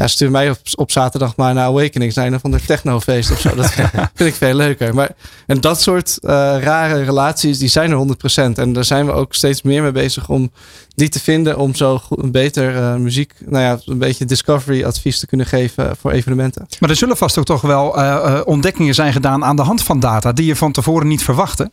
ja, 0.00 0.06
stuur 0.06 0.30
mij 0.30 0.50
op, 0.50 0.58
op 0.74 0.90
zaterdag 0.90 1.36
maar 1.36 1.54
naar 1.54 1.66
Awakening 1.66 2.12
zijn 2.12 2.40
van 2.40 2.50
de 2.50 2.60
technofeest 2.60 3.30
of 3.30 3.40
zo. 3.40 3.54
Dat 3.54 3.72
vind 4.14 4.30
ik 4.30 4.34
veel 4.34 4.54
leuker. 4.54 4.94
Maar, 4.94 5.10
en 5.46 5.60
dat 5.60 5.80
soort 5.80 6.18
uh, 6.20 6.30
rare 6.60 7.02
relaties, 7.02 7.58
die 7.58 7.68
zijn 7.68 7.90
er 7.90 8.16
100%. 8.54 8.58
En 8.58 8.72
daar 8.72 8.84
zijn 8.84 9.06
we 9.06 9.12
ook 9.12 9.34
steeds 9.34 9.62
meer 9.62 9.82
mee 9.82 9.92
bezig 9.92 10.28
om 10.28 10.50
die 10.94 11.08
te 11.08 11.20
vinden. 11.20 11.58
Om 11.58 11.74
zo 11.74 11.98
goed, 11.98 12.22
een 12.22 12.30
beter 12.30 12.74
uh, 12.74 12.94
muziek, 12.94 13.32
nou 13.46 13.64
ja, 13.64 13.78
een 13.84 13.98
beetje 13.98 14.24
discovery 14.24 14.84
advies 14.84 15.18
te 15.18 15.26
kunnen 15.26 15.46
geven 15.46 15.96
voor 15.96 16.10
evenementen. 16.10 16.66
Maar 16.78 16.90
er 16.90 16.96
zullen 16.96 17.16
vast 17.16 17.38
ook 17.38 17.44
toch 17.44 17.62
wel 17.62 17.98
uh, 17.98 18.40
ontdekkingen 18.44 18.94
zijn 18.94 19.12
gedaan 19.12 19.44
aan 19.44 19.56
de 19.56 19.62
hand 19.62 19.82
van 19.82 20.00
data 20.00 20.32
die 20.32 20.46
je 20.46 20.56
van 20.56 20.72
tevoren 20.72 21.08
niet 21.08 21.22
verwachtte. 21.22 21.70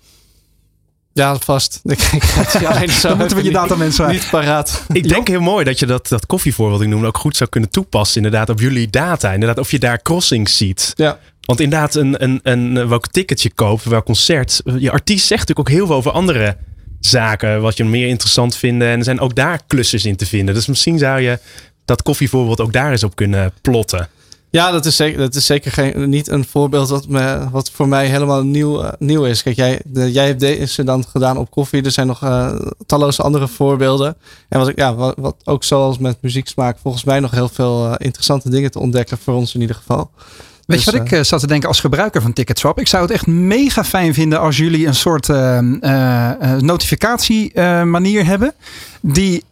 Ja, 1.18 1.38
vast. 1.40 1.80
Ik, 1.84 2.00
ja, 2.60 2.88
zo 2.88 3.08
Dan 3.08 3.18
moeten 3.18 3.38
we 3.38 3.44
je 3.44 3.52
data 3.52 3.76
mensen 3.76 4.10
niet 4.10 4.28
paraat. 4.32 4.84
Ik 4.94 5.10
denk 5.10 5.28
heel 5.28 5.42
mooi 5.42 5.66
dat 5.66 5.80
je 5.80 5.86
dat, 5.86 6.08
dat 6.08 6.26
koffievoorbeeld 6.26 6.82
ik 6.82 6.88
noemde 6.88 7.08
ook 7.08 7.18
goed 7.18 7.38
zou 7.38 7.50
kunnen 7.50 7.70
toepassen 7.70 8.24
inderdaad 8.24 8.50
op 8.50 8.60
jullie 8.60 8.90
data. 8.90 9.34
Inderdaad, 9.34 9.58
of 9.58 9.72
je 9.72 9.80
daar 9.80 10.02
crossings 10.02 10.58
ziet. 10.58 10.94
Ja. 10.96 11.20
Want 11.42 11.60
inderdaad, 11.60 11.96
een, 11.96 12.24
een, 12.24 12.40
een, 12.44 12.88
welk 12.88 13.08
ticketje 13.08 13.52
koopt, 13.56 13.84
welk 13.84 14.06
concert. 14.06 14.62
Je 14.78 14.92
artiest 14.92 15.28
zegt 15.28 15.48
natuurlijk 15.48 15.70
ook 15.70 15.76
heel 15.76 15.86
veel 15.86 15.96
over 15.96 16.12
andere 16.12 16.58
zaken. 17.00 17.62
Wat 17.62 17.78
je 17.78 17.86
meer 17.86 18.08
interessant 18.08 18.56
vindt. 18.56 18.84
En 18.84 18.98
er 18.98 19.04
zijn 19.04 19.20
ook 19.20 19.36
daar 19.36 19.62
klussers 19.68 20.06
in 20.06 20.16
te 20.16 20.26
vinden. 20.26 20.54
Dus 20.54 20.66
misschien 20.66 20.98
zou 20.98 21.22
je 21.22 21.40
dat 21.86 22.02
koffievoorbeeld 22.02 22.62
ook 22.62 22.74
daar 22.74 22.92
eens 22.92 23.04
op 23.04 23.16
kunnen 23.16 23.52
plotten. 23.62 24.10
Ja, 24.50 24.72
dat 24.72 24.86
is 24.86 24.96
zeker, 24.96 25.20
dat 25.20 25.36
is 25.36 25.46
zeker 25.46 25.72
geen, 25.72 26.10
niet 26.10 26.28
een 26.28 26.46
voorbeeld 26.46 26.90
wat, 26.90 27.08
me, 27.08 27.50
wat 27.52 27.72
voor 27.72 27.88
mij 27.88 28.08
helemaal 28.08 28.44
nieuw, 28.44 28.84
uh, 28.84 28.90
nieuw 29.00 29.26
is. 29.26 29.44
Kijk, 29.44 29.56
jij, 29.56 29.82
de, 29.86 30.12
jij 30.12 30.26
hebt 30.26 30.40
deze 30.40 30.84
dan 30.84 31.06
gedaan 31.06 31.38
op 31.38 31.52
koffie. 31.52 31.84
Er 31.84 31.92
zijn 31.92 32.08
nog 32.08 32.24
uh, 32.24 32.56
talloze 32.86 33.22
andere 33.22 33.48
voorbeelden. 33.48 34.16
En 34.50 34.60
wat, 34.60 34.68
ik, 34.68 34.78
ja, 34.78 34.96
wat, 34.96 35.16
wat, 35.18 35.36
ook 35.44 35.64
zoals 35.64 35.98
met 35.98 36.18
muzieksmaak 36.22 36.78
volgens 36.82 37.04
mij 37.04 37.20
nog 37.20 37.32
heel 37.32 37.50
veel 37.50 37.86
uh, 37.86 37.94
interessante 37.98 38.50
dingen 38.50 38.72
te 38.72 38.80
ontdekken. 38.80 39.18
Voor 39.18 39.34
ons 39.34 39.56
in 39.56 39.62
ieder 39.62 39.76
geval. 39.76 40.10
Weet 40.66 40.84
je 40.84 40.92
dus, 40.92 41.00
wat 41.00 41.12
ik 41.12 41.26
zat 41.26 41.40
te 41.40 41.48
denken 41.48 41.68
als 41.68 41.80
gebruiker 41.80 42.22
van 42.22 42.34
Ticketswap? 42.34 42.80
Ik 42.80 42.88
zou 42.88 43.04
het 43.04 43.12
echt 43.12 43.28
mega 43.28 43.84
fijn 43.84 44.14
vinden 44.14 44.40
als 44.40 44.58
jullie 44.58 44.88
een 44.88 44.96
soort 44.96 45.28
notificatiemanier 46.62 48.26
hebben. 48.26 48.54
Die 49.02 49.44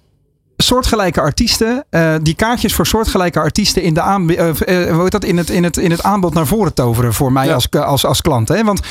soortgelijke 0.57 1.21
artiesten, 1.21 1.85
uh, 1.91 2.15
die 2.21 2.35
kaartjes 2.35 2.73
voor 2.73 2.87
soortgelijke 2.87 3.39
artiesten 3.39 3.81
in, 3.81 3.93
de 3.93 4.01
aan, 4.01 4.31
uh, 4.31 4.49
uh, 4.67 5.05
dat, 5.07 5.23
in, 5.23 5.37
het, 5.37 5.49
in, 5.49 5.63
het, 5.63 5.77
in 5.77 5.91
het 5.91 6.03
aanbod 6.03 6.33
naar 6.33 6.47
voren 6.47 6.73
toveren 6.73 7.13
voor 7.13 7.31
mij 7.31 7.53
als, 7.53 7.71
als, 7.71 8.05
als 8.05 8.21
klant. 8.21 8.47
Hè? 8.47 8.63
Want 8.63 8.81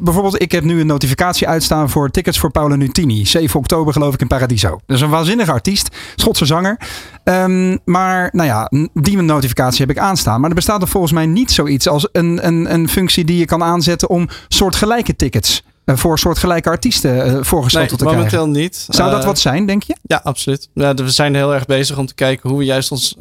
bijvoorbeeld, 0.00 0.42
ik 0.42 0.52
heb 0.52 0.64
nu 0.64 0.80
een 0.80 0.86
notificatie 0.86 1.48
uitstaan 1.48 1.90
voor 1.90 2.10
tickets 2.10 2.38
voor 2.38 2.50
Paolo 2.50 2.74
Nutini. 2.74 3.26
7 3.26 3.58
oktober 3.58 3.92
geloof 3.92 4.14
ik 4.14 4.20
in 4.20 4.26
Paradiso. 4.26 4.80
Dat 4.86 4.96
is 4.96 5.02
een 5.02 5.10
waanzinnige 5.10 5.52
artiest, 5.52 5.96
Schotse 6.16 6.44
zanger. 6.44 6.78
Um, 7.24 7.78
maar 7.84 8.28
nou 8.32 8.48
ja, 8.48 8.70
die 8.94 9.22
notificatie 9.22 9.86
heb 9.86 9.96
ik 9.96 10.02
aanstaan. 10.02 10.40
Maar 10.40 10.48
er 10.48 10.54
bestaat 10.56 10.82
er 10.82 10.88
volgens 10.88 11.12
mij 11.12 11.26
niet 11.26 11.50
zoiets 11.50 11.88
als 11.88 12.08
een, 12.12 12.46
een, 12.46 12.72
een 12.72 12.88
functie 12.88 13.24
die 13.24 13.38
je 13.38 13.44
kan 13.44 13.62
aanzetten 13.62 14.08
om 14.08 14.28
soortgelijke 14.48 15.16
tickets 15.16 15.62
voor 15.94 16.18
soortgelijke 16.18 16.68
artiesten 16.68 17.16
uh, 17.16 17.42
voorgeschoteld 17.42 17.72
nee, 17.72 17.86
te 17.88 17.96
krijgen? 17.96 18.16
momenteel 18.16 18.62
niet. 18.62 18.86
Zou 18.88 19.10
dat 19.10 19.20
uh, 19.20 19.26
wat 19.26 19.38
zijn, 19.38 19.66
denk 19.66 19.82
je? 19.82 19.96
Ja, 20.02 20.20
absoluut. 20.24 20.68
Ja, 20.74 20.94
we 20.94 21.10
zijn 21.10 21.34
heel 21.34 21.54
erg 21.54 21.66
bezig 21.66 21.98
om 21.98 22.06
te 22.06 22.14
kijken 22.14 22.48
hoe 22.48 22.58
we 22.58 22.64
juist 22.64 22.90
ons 22.90 23.16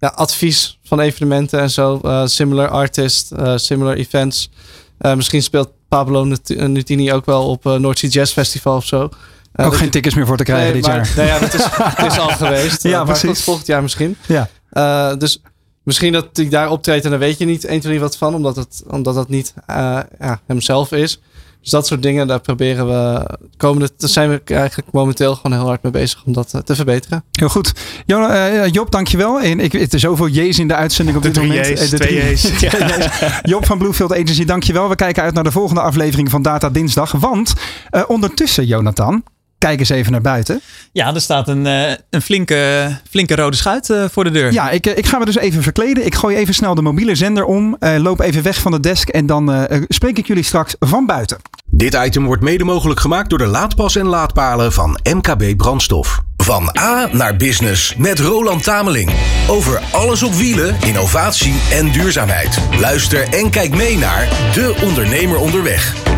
ja, 0.00 0.12
advies 0.14 0.78
van 0.84 1.00
evenementen 1.00 1.60
en 1.60 1.70
zo, 1.70 2.00
similar 2.24 2.68
artist, 2.68 3.32
similar 3.54 3.94
events. 3.94 4.50
misschien 4.98 5.42
speelt 5.42 5.70
Pablo 5.88 6.24
Nutini 6.46 7.12
ook 7.12 7.26
wel 7.26 7.48
op 7.48 7.64
North 7.64 8.12
Jazz 8.12 8.32
Festival 8.32 8.76
of 8.76 8.86
zo. 8.86 9.08
ook 9.56 9.76
geen 9.76 9.90
tickets 9.90 10.14
meer 10.14 10.26
voor 10.26 10.36
te 10.36 10.44
krijgen 10.44 10.72
nee, 10.72 10.82
dit 10.82 10.86
maar, 10.86 10.96
jaar. 10.96 11.12
Nee, 11.16 11.26
ja, 11.26 11.38
dat 11.38 11.54
is, 11.54 11.64
het 11.70 12.12
is 12.12 12.18
al 12.18 12.28
geweest. 12.28 12.82
ja, 12.92 13.04
maar 13.04 13.18
precies. 13.18 13.44
volgend 13.44 13.66
jaar 13.66 13.82
misschien. 13.82 14.16
Ja. 14.26 15.14
dus 15.14 15.40
Misschien 15.88 16.12
dat 16.12 16.26
hij 16.32 16.48
daar 16.48 16.70
optreedt 16.70 17.04
en 17.04 17.10
daar 17.10 17.18
weet 17.18 17.38
je 17.38 17.44
niet 17.44 17.64
1, 17.64 17.80
2, 17.80 17.92
3 17.92 18.00
wat 18.00 18.16
van, 18.16 18.34
omdat 18.34 18.56
het, 18.56 18.82
omdat 18.86 19.14
het 19.14 19.28
niet 19.28 19.54
uh, 19.70 20.00
ja, 20.18 20.40
hemzelf 20.46 20.92
is. 20.92 21.20
Dus 21.68 21.76
dat 21.78 21.86
soort 21.86 22.02
dingen, 22.02 22.26
daar 22.26 22.40
proberen 22.40 22.86
we 22.86 23.28
komende, 23.56 23.90
daar 23.96 24.08
zijn 24.08 24.30
we 24.30 24.40
eigenlijk 24.44 24.92
momenteel 24.92 25.34
gewoon 25.34 25.58
heel 25.58 25.66
hard 25.66 25.82
mee 25.82 25.92
bezig 25.92 26.22
om 26.24 26.32
dat 26.32 26.60
te 26.64 26.74
verbeteren. 26.74 27.24
Heel 27.32 27.48
goed. 27.48 27.72
Jo, 28.06 28.20
uh, 28.20 28.66
Job, 28.66 28.90
dankjewel. 28.90 29.40
En 29.40 29.60
ik, 29.60 29.72
het 29.72 29.94
is 29.94 30.00
zoveel 30.00 30.28
J's 30.28 30.58
in 30.58 30.68
de 30.68 30.74
uitzending 30.74 31.16
op 31.16 31.22
de 31.22 31.30
dit 31.30 31.42
moment. 31.42 31.66
J's, 31.66 31.90
de 31.90 31.98
twee 31.98 32.30
J's. 32.30 32.50
Ja. 32.60 33.40
Job 33.42 33.66
van 33.66 33.78
Bluefield 33.78 34.12
Agency, 34.12 34.44
dankjewel. 34.44 34.88
We 34.88 34.94
kijken 34.94 35.22
uit 35.22 35.34
naar 35.34 35.44
de 35.44 35.50
volgende 35.50 35.80
aflevering 35.80 36.30
van 36.30 36.42
Data 36.42 36.70
Dinsdag. 36.70 37.12
Want 37.12 37.54
uh, 37.90 38.02
ondertussen, 38.06 38.66
Jonathan, 38.66 39.22
Kijk 39.58 39.78
eens 39.78 39.88
even 39.88 40.12
naar 40.12 40.20
buiten. 40.20 40.60
Ja, 40.92 41.14
er 41.14 41.20
staat 41.20 41.48
een, 41.48 41.66
uh, 41.66 41.90
een 42.10 42.22
flinke, 42.22 42.90
flinke 43.10 43.34
rode 43.34 43.56
schuit 43.56 43.88
uh, 43.88 44.04
voor 44.10 44.24
de 44.24 44.30
deur. 44.30 44.52
Ja, 44.52 44.70
ik, 44.70 44.86
ik 44.86 45.06
ga 45.06 45.18
me 45.18 45.24
dus 45.24 45.36
even 45.38 45.62
verkleden. 45.62 46.06
Ik 46.06 46.14
gooi 46.14 46.36
even 46.36 46.54
snel 46.54 46.74
de 46.74 46.82
mobiele 46.82 47.14
zender 47.14 47.44
om. 47.44 47.76
Uh, 47.80 47.96
loop 47.96 48.20
even 48.20 48.42
weg 48.42 48.60
van 48.60 48.72
de 48.72 48.80
desk. 48.80 49.08
En 49.08 49.26
dan 49.26 49.66
spreek 49.88 50.18
ik 50.18 50.26
jullie 50.26 50.42
straks 50.42 50.74
van 50.78 51.06
buiten. 51.06 51.38
Dit 51.70 51.94
item 51.94 52.24
wordt 52.24 52.42
mede 52.42 52.64
mogelijk 52.64 53.00
gemaakt 53.00 53.28
door 53.28 53.38
de 53.38 53.46
laadpas 53.46 53.96
en 53.96 54.06
laadpalen 54.06 54.72
van 54.72 54.98
MKB 55.02 55.56
Brandstof. 55.56 56.20
Van 56.36 56.76
A 56.78 57.08
naar 57.12 57.36
business 57.36 57.94
met 57.96 58.18
Roland 58.18 58.62
Tameling. 58.62 59.10
Over 59.48 59.80
alles 59.92 60.22
op 60.22 60.34
wielen, 60.34 60.76
innovatie 60.86 61.54
en 61.70 61.92
duurzaamheid. 61.92 62.58
Luister 62.80 63.28
en 63.28 63.50
kijk 63.50 63.74
mee 63.74 63.98
naar 63.98 64.50
De 64.54 64.80
Ondernemer 64.82 65.38
Onderweg. 65.38 66.17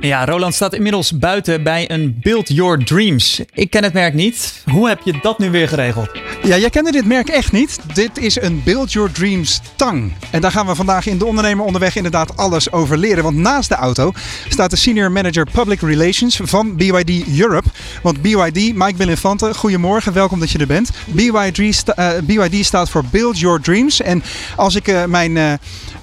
Ja, 0.00 0.24
Roland 0.24 0.54
staat 0.54 0.74
inmiddels 0.74 1.18
buiten 1.18 1.62
bij 1.62 1.90
een 1.90 2.18
Build 2.20 2.48
Your 2.48 2.84
Dreams. 2.84 3.40
Ik 3.52 3.70
ken 3.70 3.82
het 3.82 3.92
merk 3.92 4.14
niet. 4.14 4.62
Hoe 4.70 4.88
heb 4.88 5.00
je 5.04 5.18
dat 5.22 5.38
nu 5.38 5.50
weer 5.50 5.68
geregeld? 5.68 6.10
Ja, 6.42 6.56
jij 6.56 6.70
kende 6.70 6.92
dit 6.92 7.04
merk 7.04 7.28
echt 7.28 7.52
niet. 7.52 7.78
Dit 7.94 8.18
is 8.18 8.40
een 8.40 8.62
Build 8.64 8.92
Your 8.92 9.12
Dreams 9.12 9.60
tang. 9.76 10.12
En 10.30 10.40
daar 10.40 10.50
gaan 10.50 10.66
we 10.66 10.74
vandaag 10.74 11.06
in 11.06 11.18
de 11.18 11.26
ondernemer 11.26 11.64
onderweg 11.64 11.96
inderdaad 11.96 12.36
alles 12.36 12.72
over 12.72 12.98
leren. 12.98 13.22
Want 13.24 13.36
naast 13.36 13.68
de 13.68 13.74
auto 13.74 14.12
staat 14.48 14.70
de 14.70 14.76
Senior 14.76 15.12
Manager 15.12 15.46
Public 15.52 15.80
Relations 15.80 16.40
van 16.42 16.76
BYD 16.76 17.38
Europe. 17.38 17.68
Want 18.02 18.22
BYD, 18.22 18.74
Mike 18.74 18.96
Belinfante, 18.96 19.54
goedemorgen, 19.54 20.12
welkom 20.12 20.40
dat 20.40 20.50
je 20.50 20.58
er 20.58 20.66
bent. 20.66 20.90
BYD, 21.06 21.58
uh, 21.58 22.10
BYD 22.22 22.64
staat 22.64 22.90
voor 22.90 23.04
Build 23.10 23.38
Your 23.38 23.60
Dreams. 23.60 24.00
En 24.00 24.22
als 24.56 24.74
ik 24.74 24.88
uh, 24.88 25.04
mijn, 25.04 25.36
uh, 25.36 25.52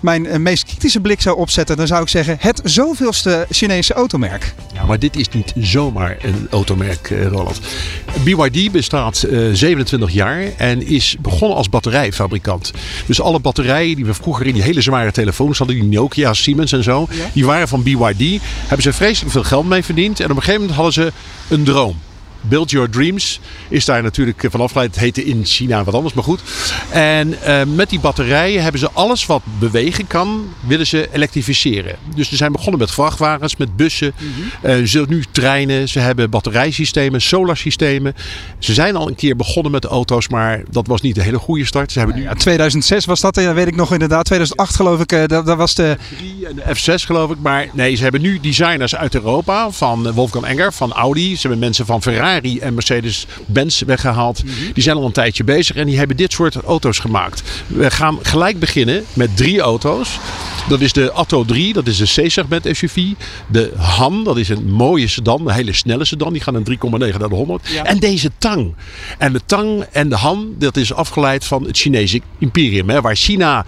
mijn 0.07 0.41
meest 0.41 0.63
kritische 0.63 0.99
blik 0.99 1.21
zou 1.21 1.37
opzetten, 1.37 1.77
dan 1.77 1.87
zou 1.87 2.01
ik 2.01 2.07
zeggen 2.07 2.37
het 2.39 2.61
zoveelste 2.63 3.45
Chinese 3.49 3.93
automerk. 3.93 4.53
Ja, 4.73 4.85
maar 4.85 4.99
dit 4.99 5.15
is 5.15 5.29
niet 5.29 5.53
zomaar 5.55 6.17
een 6.21 6.47
automerk, 6.49 7.13
Roland. 7.29 7.59
BYD 8.23 8.71
bestaat 8.71 9.27
27 9.53 10.11
jaar 10.11 10.43
en 10.57 10.87
is 10.87 11.15
begonnen 11.19 11.57
als 11.57 11.69
batterijfabrikant. 11.69 12.71
Dus 13.05 13.21
alle 13.21 13.39
batterijen 13.39 13.95
die 13.95 14.05
we 14.05 14.13
vroeger 14.13 14.47
in 14.47 14.53
die 14.53 14.63
hele 14.63 14.81
zware 14.81 15.11
telefoons 15.11 15.57
hadden, 15.57 15.75
die 15.75 15.99
Nokia, 15.99 16.33
Siemens 16.33 16.71
en 16.71 16.83
zo, 16.83 17.07
ja. 17.11 17.29
die 17.33 17.45
waren 17.45 17.67
van 17.67 17.83
BYD. 17.83 18.41
Hebben 18.41 18.81
ze 18.81 18.93
vreselijk 18.93 19.31
veel 19.31 19.43
geld 19.43 19.65
mee 19.65 19.83
verdiend. 19.83 20.19
En 20.19 20.31
op 20.31 20.35
een 20.35 20.43
gegeven 20.43 20.59
moment 20.59 20.75
hadden 20.75 20.93
ze 20.93 21.11
een 21.47 21.63
droom. 21.63 21.95
Build 22.49 22.71
Your 22.71 22.89
Dreams 22.89 23.39
is 23.69 23.86
daar 23.86 24.03
natuurlijk 24.03 24.45
van 24.49 24.62
afgeleid. 24.62 24.89
Het 24.89 24.99
heette 25.03 25.25
in 25.25 25.45
China 25.45 25.83
wat 25.83 25.93
anders, 25.93 26.13
maar 26.13 26.23
goed. 26.23 26.41
En 26.89 27.29
uh, 27.47 27.62
met 27.75 27.89
die 27.89 27.99
batterijen 27.99 28.62
hebben 28.62 28.79
ze 28.79 28.91
alles 28.91 29.25
wat 29.25 29.41
bewegen 29.60 30.07
kan, 30.07 30.47
willen 30.60 30.88
ze 30.88 31.10
elektrificeren. 31.12 31.95
Dus 32.15 32.29
ze 32.29 32.36
zijn 32.36 32.51
begonnen 32.51 32.79
met 32.79 32.91
vrachtwagens, 32.91 33.55
met 33.55 33.75
bussen. 33.75 34.13
Mm 34.19 34.27
-hmm. 34.62 34.71
uh, 34.71 34.86
ze 34.86 35.05
nu 35.10 35.23
treinen, 35.31 35.89
ze 35.89 35.99
hebben 35.99 36.29
batterijsystemen, 36.29 37.21
solarsystemen. 37.21 38.15
Ze 38.60 38.73
zijn 38.73 38.95
al 38.95 39.07
een 39.07 39.15
keer 39.15 39.36
begonnen 39.36 39.71
met 39.71 39.86
auto's, 39.86 40.27
maar 40.27 40.63
dat 40.69 40.88
was 40.88 41.01
niet 41.01 41.15
de 41.15 41.23
hele 41.23 41.39
goede 41.39 41.65
start. 41.65 41.91
Ze 41.91 41.97
hebben 41.97 42.17
nu... 42.17 42.23
ja, 42.23 42.33
2006 42.33 43.05
was 43.05 43.21
dat, 43.21 43.36
ja, 43.36 43.53
weet 43.53 43.67
ik 43.67 43.75
nog 43.75 43.93
inderdaad. 43.93 44.25
2008 44.25 44.75
geloof 44.75 45.00
ik, 45.00 45.10
dat, 45.10 45.45
dat 45.45 45.58
was 45.58 45.75
de... 45.75 45.98
En 46.48 46.56
de 46.56 46.63
F6 46.75 47.06
geloof 47.06 47.31
ik. 47.31 47.37
Maar 47.41 47.67
nee, 47.73 47.95
ze 47.95 48.04
hebben 48.04 48.21
nu 48.21 48.39
designers 48.39 48.95
uit 48.95 49.15
Europa, 49.15 49.71
van 49.71 50.12
Wolfgang 50.12 50.45
Enger, 50.45 50.73
van 50.73 50.93
Audi. 50.93 51.35
Ze 51.35 51.41
hebben 51.41 51.60
mensen 51.60 51.85
van 51.85 52.02
Ferrari 52.02 52.37
en 52.44 52.73
Mercedes-Benz 52.73 53.81
weggehaald. 53.81 54.44
Mm 54.44 54.50
-hmm. 54.50 54.73
Die 54.73 54.83
zijn 54.83 54.98
al 54.98 55.06
een 55.06 55.12
tijdje 55.12 55.44
bezig 55.44 55.75
en 55.75 55.85
die 55.85 55.98
hebben 55.98 56.17
dit 56.17 56.31
soort 56.31 56.56
auto's 56.56 57.00
gemaakt. 57.00 57.44
We 57.67 57.92
gaan 57.92 58.19
gelijk 58.21 58.60
beginnen 58.60 59.06
met 59.13 59.38
drie 59.38 59.60
auto's. 59.60 60.19
Dat 60.67 60.81
is 60.81 60.93
de 60.93 61.11
Atto 61.11 61.45
3, 61.45 61.73
dat 61.73 61.87
is 61.87 61.99
een 61.99 62.25
C-segment 62.25 62.67
SUV. 62.71 63.01
De 63.47 63.71
Han, 63.77 64.23
dat 64.23 64.37
is 64.37 64.49
een 64.49 64.71
mooie 64.71 65.07
sedan, 65.07 65.47
een 65.47 65.53
hele 65.53 65.73
snelle 65.73 66.05
sedan. 66.05 66.33
Die 66.33 66.41
gaan 66.41 66.55
een 66.55 66.67
3,9 66.69 66.97
naar 66.99 67.29
de 67.29 67.35
100. 67.35 67.69
En 67.83 67.99
deze 67.99 68.31
Tang. 68.37 68.75
En 69.17 69.33
de 69.33 69.41
Tang 69.45 69.81
en 69.91 70.09
de 70.09 70.15
Han, 70.15 70.55
dat 70.57 70.77
is 70.77 70.93
afgeleid 70.93 71.45
van 71.45 71.63
het 71.63 71.77
Chinese 71.77 72.21
imperium. 72.37 72.89
Hè, 72.89 73.01
waar 73.01 73.15
China 73.15 73.65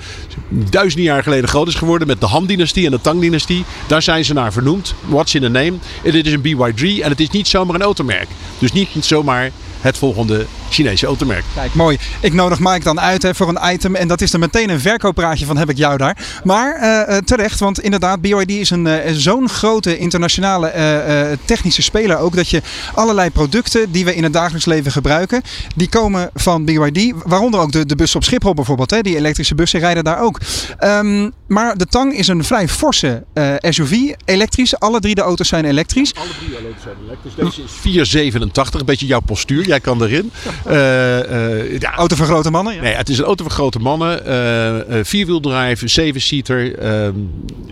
duizenden 0.49 1.05
jaar 1.05 1.23
geleden 1.23 1.49
groot 1.49 1.67
is 1.67 1.75
geworden 1.75 2.07
met 2.07 2.19
de 2.19 2.25
Han-dynastie 2.25 2.85
en 2.85 2.91
de 2.91 3.01
Tang-dynastie. 3.01 3.65
Daar 3.87 4.01
zijn 4.01 4.25
ze 4.25 4.33
naar 4.33 4.53
vernoemd. 4.53 4.93
What's 5.05 5.33
in 5.33 5.41
the 5.41 5.49
name? 5.49 5.73
En 6.03 6.11
dit 6.11 6.25
is 6.25 6.33
een 6.33 6.41
BY3 6.41 7.03
en 7.03 7.09
het 7.09 7.19
is 7.19 7.29
niet 7.29 7.47
zomaar 7.47 7.75
een 7.75 7.81
automerk. 7.81 8.27
Dus 8.57 8.71
niet 8.71 8.89
zomaar 8.99 9.51
het 9.81 9.97
volgende 9.97 10.45
Chinese 10.69 11.05
automerk. 11.05 11.43
Kijk, 11.53 11.73
mooi. 11.73 11.97
Ik 12.19 12.33
nodig 12.33 12.59
Mike 12.59 12.83
dan 12.83 12.99
uit 12.99 13.21
hè, 13.21 13.35
voor 13.35 13.47
een 13.49 13.73
item. 13.73 13.95
En 13.95 14.07
dat 14.07 14.21
is 14.21 14.33
er 14.33 14.39
meteen 14.39 14.69
een 14.69 14.79
verkooppraatje 14.79 15.45
van 15.45 15.57
heb 15.57 15.69
ik 15.69 15.77
jou 15.77 15.97
daar. 15.97 16.17
Maar 16.43 16.79
uh, 16.81 17.17
terecht, 17.17 17.59
want 17.59 17.79
inderdaad, 17.79 18.21
BYD 18.21 18.49
is 18.49 18.69
een, 18.69 18.85
uh, 18.85 18.95
zo'n 19.11 19.49
grote 19.49 19.97
internationale 19.97 20.73
uh, 20.75 21.37
technische 21.45 21.81
speler 21.81 22.17
ook. 22.17 22.35
Dat 22.35 22.49
je 22.49 22.61
allerlei 22.93 23.29
producten 23.29 23.91
die 23.91 24.05
we 24.05 24.15
in 24.15 24.23
het 24.23 24.33
dagelijks 24.33 24.65
leven 24.65 24.91
gebruiken, 24.91 25.41
die 25.75 25.89
komen 25.89 26.29
van 26.33 26.65
BYD. 26.65 27.13
Waaronder 27.25 27.59
ook 27.59 27.71
de, 27.71 27.85
de 27.85 27.95
bussen 27.95 28.19
op 28.19 28.25
Schiphol 28.25 28.53
bijvoorbeeld. 28.53 28.89
Hè. 28.89 29.01
Die 29.01 29.15
elektrische 29.15 29.55
bussen 29.55 29.79
rijden 29.79 30.03
daar 30.03 30.19
ook. 30.19 30.39
Um, 30.83 31.31
maar 31.47 31.77
de 31.77 31.85
Tang 31.85 32.13
is 32.13 32.27
een 32.27 32.43
vrij 32.43 32.67
forse 32.67 33.23
SUV, 33.59 34.13
elektrisch. 34.25 34.79
Alle 34.79 34.99
drie 34.99 35.15
de 35.15 35.21
auto's 35.21 35.47
zijn 35.47 35.65
elektrisch. 35.65 36.15
Alle 36.15 36.27
drie 36.39 36.49
de 36.49 36.55
auto's 36.55 36.81
zijn 36.83 36.95
elektrisch. 37.05 37.35
Deze 37.35 37.63
is 37.63 37.71
487, 37.71 38.79
een 38.79 38.85
beetje 38.85 39.05
jouw 39.05 39.19
postuur. 39.19 39.67
Jij 39.69 39.79
kan 39.79 40.03
erin. 40.03 40.31
Uh, 40.67 40.73
uh, 40.73 41.79
ja. 41.79 41.95
Auto 41.95 42.15
voor 42.15 42.25
grote 42.25 42.51
mannen? 42.51 42.73
Ja. 42.73 42.81
Nee, 42.81 42.93
het 42.93 43.09
is 43.09 43.17
een 43.17 43.25
auto 43.25 43.43
voor 43.43 43.53
grote 43.53 43.79
mannen. 43.79 44.21
Uh, 44.27 44.99
vierwieldrive, 45.03 46.11
7-seater, 46.13 46.75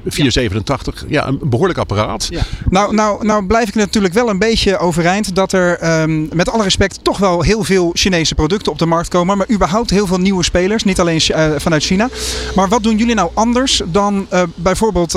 487. 0.05 1.01
Ja. 1.01 1.05
ja, 1.09 1.27
een 1.27 1.39
behoorlijk 1.41 1.79
apparaat. 1.79 2.27
Ja. 2.29 2.41
Nou, 2.69 2.93
nou, 2.93 3.25
nou 3.25 3.45
blijf 3.45 3.67
ik 3.67 3.75
natuurlijk 3.75 4.13
wel 4.13 4.29
een 4.29 4.39
beetje 4.39 4.77
overeind 4.77 5.35
dat 5.35 5.51
er 5.51 6.01
um, 6.01 6.29
met 6.33 6.49
alle 6.49 6.63
respect 6.63 6.99
toch 7.03 7.17
wel 7.17 7.41
heel 7.41 7.63
veel 7.63 7.91
Chinese 7.93 8.35
producten 8.35 8.71
op 8.71 8.79
de 8.79 8.85
markt 8.85 9.09
komen. 9.09 9.37
Maar 9.37 9.49
überhaupt 9.51 9.89
heel 9.89 10.07
veel 10.07 10.19
nieuwe 10.19 10.43
spelers. 10.43 10.83
Niet 10.83 10.99
alleen 10.99 11.21
vanuit 11.57 11.83
China. 11.83 12.09
Maar 12.55 12.67
wat 12.67 12.83
doen 12.83 12.97
jullie 12.97 13.15
nou 13.15 13.29
anders 13.33 13.81
dan 13.85 14.27
bijvoorbeeld 14.55 15.13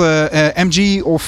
MG 0.55 1.03
of 1.03 1.27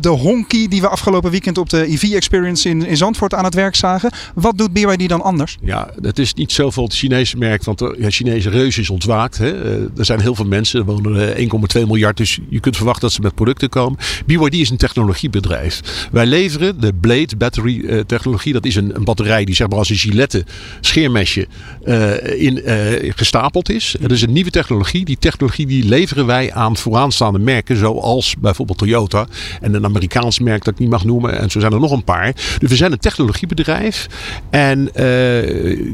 de 0.00 0.08
Honky 0.08 0.68
die 0.68 0.80
we 0.80 0.88
afgelopen 0.88 1.30
weekend 1.30 1.58
op 1.58 1.70
de 1.70 1.92
EV 1.92 2.02
Experience 2.02 2.68
in, 2.68 2.86
in 2.86 2.96
Zandvoort 2.96 3.34
aan 3.34 3.44
het 3.44 3.54
werk 3.54 3.76
zagen? 3.76 4.10
Wat 4.34 4.58
BYD 4.72 5.08
dan 5.08 5.22
anders? 5.22 5.56
Ja, 5.62 5.90
het 6.02 6.18
is 6.18 6.34
niet 6.34 6.52
zoveel 6.52 6.84
het 6.84 6.94
Chinese 6.94 7.36
merk, 7.36 7.64
want 7.64 7.78
de 7.78 7.96
ja, 7.98 8.10
Chinese 8.10 8.50
reus 8.50 8.78
is 8.78 8.90
ontwaakt. 8.90 9.38
Hè. 9.38 9.80
er 9.96 10.04
zijn 10.04 10.20
heel 10.20 10.34
veel 10.34 10.44
mensen, 10.44 10.80
er 10.80 10.86
wonen 10.86 11.36
1,2 11.36 11.86
miljard, 11.86 12.16
dus 12.16 12.38
je 12.48 12.60
kunt 12.60 12.76
verwachten 12.76 13.02
dat 13.02 13.12
ze 13.12 13.20
met 13.20 13.34
producten 13.34 13.68
komen. 13.68 13.98
BYD 14.26 14.54
is 14.54 14.70
een 14.70 14.76
technologiebedrijf. 14.76 16.08
Wij 16.12 16.26
leveren 16.26 16.80
de 16.80 16.94
Blade 16.94 17.36
battery 17.36 18.04
technologie. 18.04 18.52
Dat 18.52 18.64
is 18.64 18.76
een, 18.76 18.96
een, 18.96 19.04
batterij 19.04 19.44
die 19.44 19.54
zeg 19.54 19.68
maar 19.68 19.78
als 19.78 19.90
een 19.90 19.96
gilette 19.96 20.44
scheermesje 20.80 21.46
in, 22.36 22.62
gestapeld 23.16 23.70
is. 23.70 23.96
Dat 24.00 24.10
is 24.10 24.22
een 24.22 24.32
nieuwe 24.32 24.50
technologie. 24.50 25.04
Die 25.04 25.18
technologie 25.18 25.66
die 25.66 25.84
leveren 25.84 26.26
wij 26.26 26.52
aan 26.52 26.76
vooraanstaande 26.76 27.38
merken, 27.38 27.76
zoals 27.76 28.34
bijvoorbeeld 28.38 28.78
Toyota 28.78 29.26
en 29.60 29.74
een 29.74 29.84
Amerikaans 29.84 30.38
merk 30.38 30.64
dat 30.64 30.74
ik 30.74 30.80
niet 30.80 30.90
mag 30.90 31.04
noemen. 31.04 31.38
En 31.38 31.50
zo 31.50 31.60
zijn 31.60 31.72
er 31.72 31.80
nog 31.80 31.92
een 31.92 32.04
paar. 32.04 32.32
Dus 32.58 32.70
we 32.70 32.76
zijn 32.76 32.92
een 32.92 32.98
technologiebedrijf. 32.98 34.06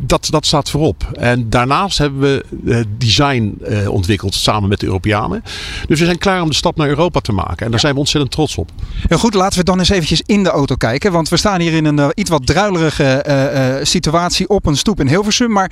Dat, 0.01 0.27
dat 0.31 0.47
staat 0.47 0.71
voorop. 0.71 1.11
En 1.13 1.51
daarnaast 1.51 1.99
hebben 1.99 2.21
we 2.21 2.45
het 2.73 2.87
design 2.99 3.59
uh, 3.69 3.89
ontwikkeld 3.89 4.35
samen 4.35 4.69
met 4.69 4.81
de 4.81 4.87
Europeanen. 4.87 5.43
Dus 5.87 5.99
we 5.99 6.05
zijn 6.05 6.19
klaar 6.19 6.43
om 6.43 6.49
de 6.49 6.55
stap 6.55 6.77
naar 6.77 6.89
Europa 6.89 7.21
te 7.21 7.33
maken. 7.33 7.65
En 7.65 7.71
daar 7.71 7.81
zijn 7.81 7.93
we 7.93 7.99
ontzettend 7.99 8.33
trots 8.33 8.57
op. 8.57 8.71
Heel 9.09 9.19
goed, 9.19 9.35
laten 9.35 9.59
we 9.59 9.65
dan 9.65 9.79
eens 9.79 9.89
eventjes 9.89 10.23
in 10.27 10.43
de 10.43 10.49
auto 10.49 10.75
kijken. 10.75 11.13
Want 11.13 11.29
we 11.29 11.37
staan 11.37 11.61
hier 11.61 11.73
in 11.73 11.85
een 11.85 11.99
uh, 11.99 12.09
iets 12.15 12.31
wat 12.31 12.47
druilerige 12.47 13.81
situatie 13.83 14.49
op 14.49 14.67
een 14.67 14.77
stoep 14.77 15.01
in 15.01 15.09
Hilversum. 15.09 15.53
Maar 15.53 15.71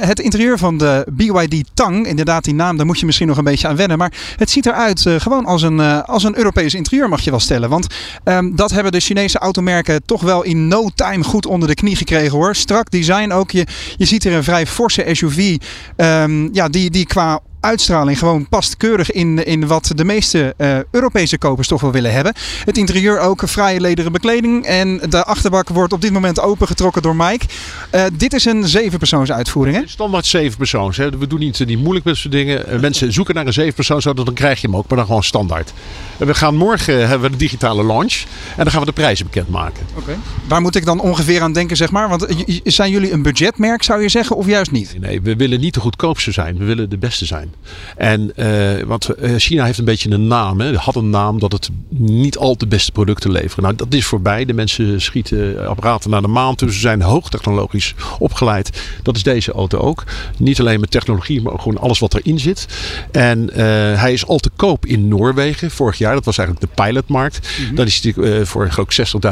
het 0.00 0.20
interieur 0.20 0.58
van 0.58 0.78
de 0.78 1.06
BYD 1.12 1.64
Tang, 1.74 2.06
inderdaad 2.06 2.44
die 2.44 2.54
naam, 2.54 2.76
daar 2.76 2.86
moet 2.86 3.00
je 3.00 3.06
misschien 3.06 3.28
nog 3.28 3.36
een 3.36 3.44
beetje 3.44 3.68
aan 3.68 3.76
wennen. 3.76 3.98
Maar 3.98 4.12
het 4.36 4.50
ziet 4.50 4.66
eruit 4.66 5.06
gewoon 5.18 5.44
als 5.44 5.62
een, 5.62 5.80
als 6.04 6.24
een 6.24 6.36
Europees 6.36 6.74
interieur 6.74 7.08
mag 7.08 7.20
je 7.20 7.30
wel 7.30 7.40
stellen. 7.40 7.68
Want 7.68 7.86
um, 8.24 8.56
dat 8.56 8.70
hebben 8.70 8.92
de 8.92 9.00
Chinese 9.00 9.38
automerken 9.38 10.04
toch 10.04 10.22
wel 10.22 10.42
in 10.42 10.68
no 10.68 10.90
time 10.94 11.24
goed 11.24 11.46
onder 11.46 11.68
de 11.68 11.74
knie 11.74 11.96
gekregen 11.96 12.23
hoor. 12.30 12.56
Strak 12.56 12.90
design 12.90 13.30
ook. 13.30 13.50
Je, 13.50 13.66
je 13.96 14.04
ziet 14.04 14.24
er 14.24 14.32
een 14.32 14.44
vrij 14.44 14.66
forse 14.66 15.06
SUV. 15.12 15.56
Um, 15.96 16.54
ja, 16.54 16.68
die, 16.68 16.90
die 16.90 17.06
qua 17.06 17.40
uitstraling 17.64 18.18
gewoon 18.18 18.48
past 18.48 18.76
keurig 18.76 19.10
in, 19.10 19.46
in 19.46 19.66
wat 19.66 19.92
de 19.94 20.04
meeste 20.04 20.54
uh, 20.58 20.76
Europese 20.90 21.38
kopers 21.38 21.68
toch 21.68 21.80
wel 21.80 21.92
willen 21.92 22.12
hebben. 22.12 22.32
Het 22.64 22.78
interieur 22.78 23.18
ook 23.18 23.48
fraaie 23.48 23.80
lederen 23.80 24.12
bekleding. 24.12 24.64
En 24.64 25.00
de 25.08 25.24
achterbak 25.24 25.68
wordt 25.68 25.92
op 25.92 26.00
dit 26.00 26.12
moment 26.12 26.40
opengetrokken 26.40 27.02
door 27.02 27.16
Mike. 27.16 27.46
Uh, 27.94 28.04
dit 28.12 28.32
is 28.32 28.44
een 28.44 28.68
zevenpersoons 28.68 29.32
uitvoering 29.32 29.76
hè? 29.76 29.82
Standaard 29.86 30.26
zevenpersoons. 30.26 30.96
Hè? 30.96 31.10
We 31.10 31.26
doen 31.26 31.38
niet 31.38 31.58
uh, 31.58 31.66
die 31.66 31.78
moeilijk 31.78 32.04
met 32.04 32.16
soort 32.16 32.32
dingen. 32.32 32.80
Mensen 32.80 33.12
zoeken 33.12 33.34
naar 33.34 33.46
een 33.46 33.52
zevenpersoons 33.52 34.04
auto, 34.04 34.24
dan 34.24 34.34
krijg 34.34 34.60
je 34.60 34.66
hem 34.66 34.76
ook. 34.76 34.88
Maar 34.88 34.98
dan 34.98 35.06
gewoon 35.06 35.22
standaard. 35.22 35.72
we 36.16 36.34
gaan 36.34 36.56
morgen 36.56 37.08
hebben 37.08 37.20
we 37.20 37.30
de 37.30 37.36
digitale 37.36 37.84
launch. 37.84 38.22
En 38.56 38.62
dan 38.62 38.70
gaan 38.70 38.80
we 38.80 38.86
de 38.86 38.92
prijzen 38.92 39.26
bekendmaken. 39.26 39.86
Okay. 39.94 40.16
Waar 40.48 40.60
moet 40.60 40.74
ik 40.74 40.84
dan 40.84 41.00
ongeveer 41.00 41.42
aan 41.42 41.52
denken 41.52 41.76
zeg 41.76 41.90
maar? 41.90 42.08
Want 42.08 42.26
zijn 42.64 42.90
jullie 42.90 43.12
een 43.12 43.22
budgetmerk 43.22 43.82
zou 43.82 44.02
je 44.02 44.08
zeggen 44.08 44.36
of 44.36 44.46
juist 44.46 44.70
niet? 44.70 44.96
Nee, 45.00 45.20
we 45.20 45.36
willen 45.36 45.60
niet 45.60 45.74
de 45.74 45.80
goedkoopste 45.80 46.32
zijn. 46.32 46.58
We 46.58 46.64
willen 46.64 46.90
de 46.90 46.98
beste 46.98 47.26
zijn. 47.26 47.53
En 47.96 48.32
uh, 48.36 48.82
want 48.86 49.08
China 49.36 49.64
heeft 49.64 49.78
een 49.78 49.84
beetje 49.84 50.10
een 50.10 50.26
naam. 50.26 50.60
Hè. 50.60 50.76
Had 50.76 50.96
een 50.96 51.10
naam 51.10 51.38
dat 51.38 51.52
het 51.52 51.70
niet 51.88 52.38
al 52.38 52.54
te 52.54 52.66
beste 52.66 52.92
producten 52.92 53.30
leveren. 53.30 53.64
Nou, 53.64 53.76
dat 53.76 53.94
is 53.94 54.06
voorbij. 54.06 54.44
De 54.44 54.52
mensen 54.52 55.00
schieten 55.00 55.68
apparaten 55.68 56.10
naar 56.10 56.22
de 56.22 56.28
maan. 56.28 56.54
Dus 56.56 56.74
ze 56.74 56.80
zijn 56.80 57.02
hoogtechnologisch 57.02 57.94
opgeleid. 58.18 58.82
Dat 59.02 59.16
is 59.16 59.22
deze 59.22 59.52
auto 59.52 59.78
ook. 59.78 60.04
Niet 60.38 60.60
alleen 60.60 60.80
met 60.80 60.90
technologie, 60.90 61.42
maar 61.42 61.52
ook 61.52 61.62
gewoon 61.62 61.78
alles 61.78 61.98
wat 61.98 62.14
erin 62.14 62.38
zit. 62.38 62.66
En 63.10 63.50
uh, 63.50 63.56
hij 64.00 64.12
is 64.12 64.26
al 64.26 64.38
te 64.38 64.50
koop 64.56 64.86
in 64.86 65.08
Noorwegen. 65.08 65.70
Vorig 65.70 65.98
jaar, 65.98 66.14
dat 66.14 66.24
was 66.24 66.38
eigenlijk 66.38 66.68
de 66.68 66.82
pilotmarkt. 66.82 67.40
Mm 67.58 67.66
-hmm. 67.66 67.76
Dan 67.76 67.86
is 67.86 68.02
hij 68.02 68.14
uh, 68.16 68.44
voor 68.44 68.70
geloof 68.70 68.82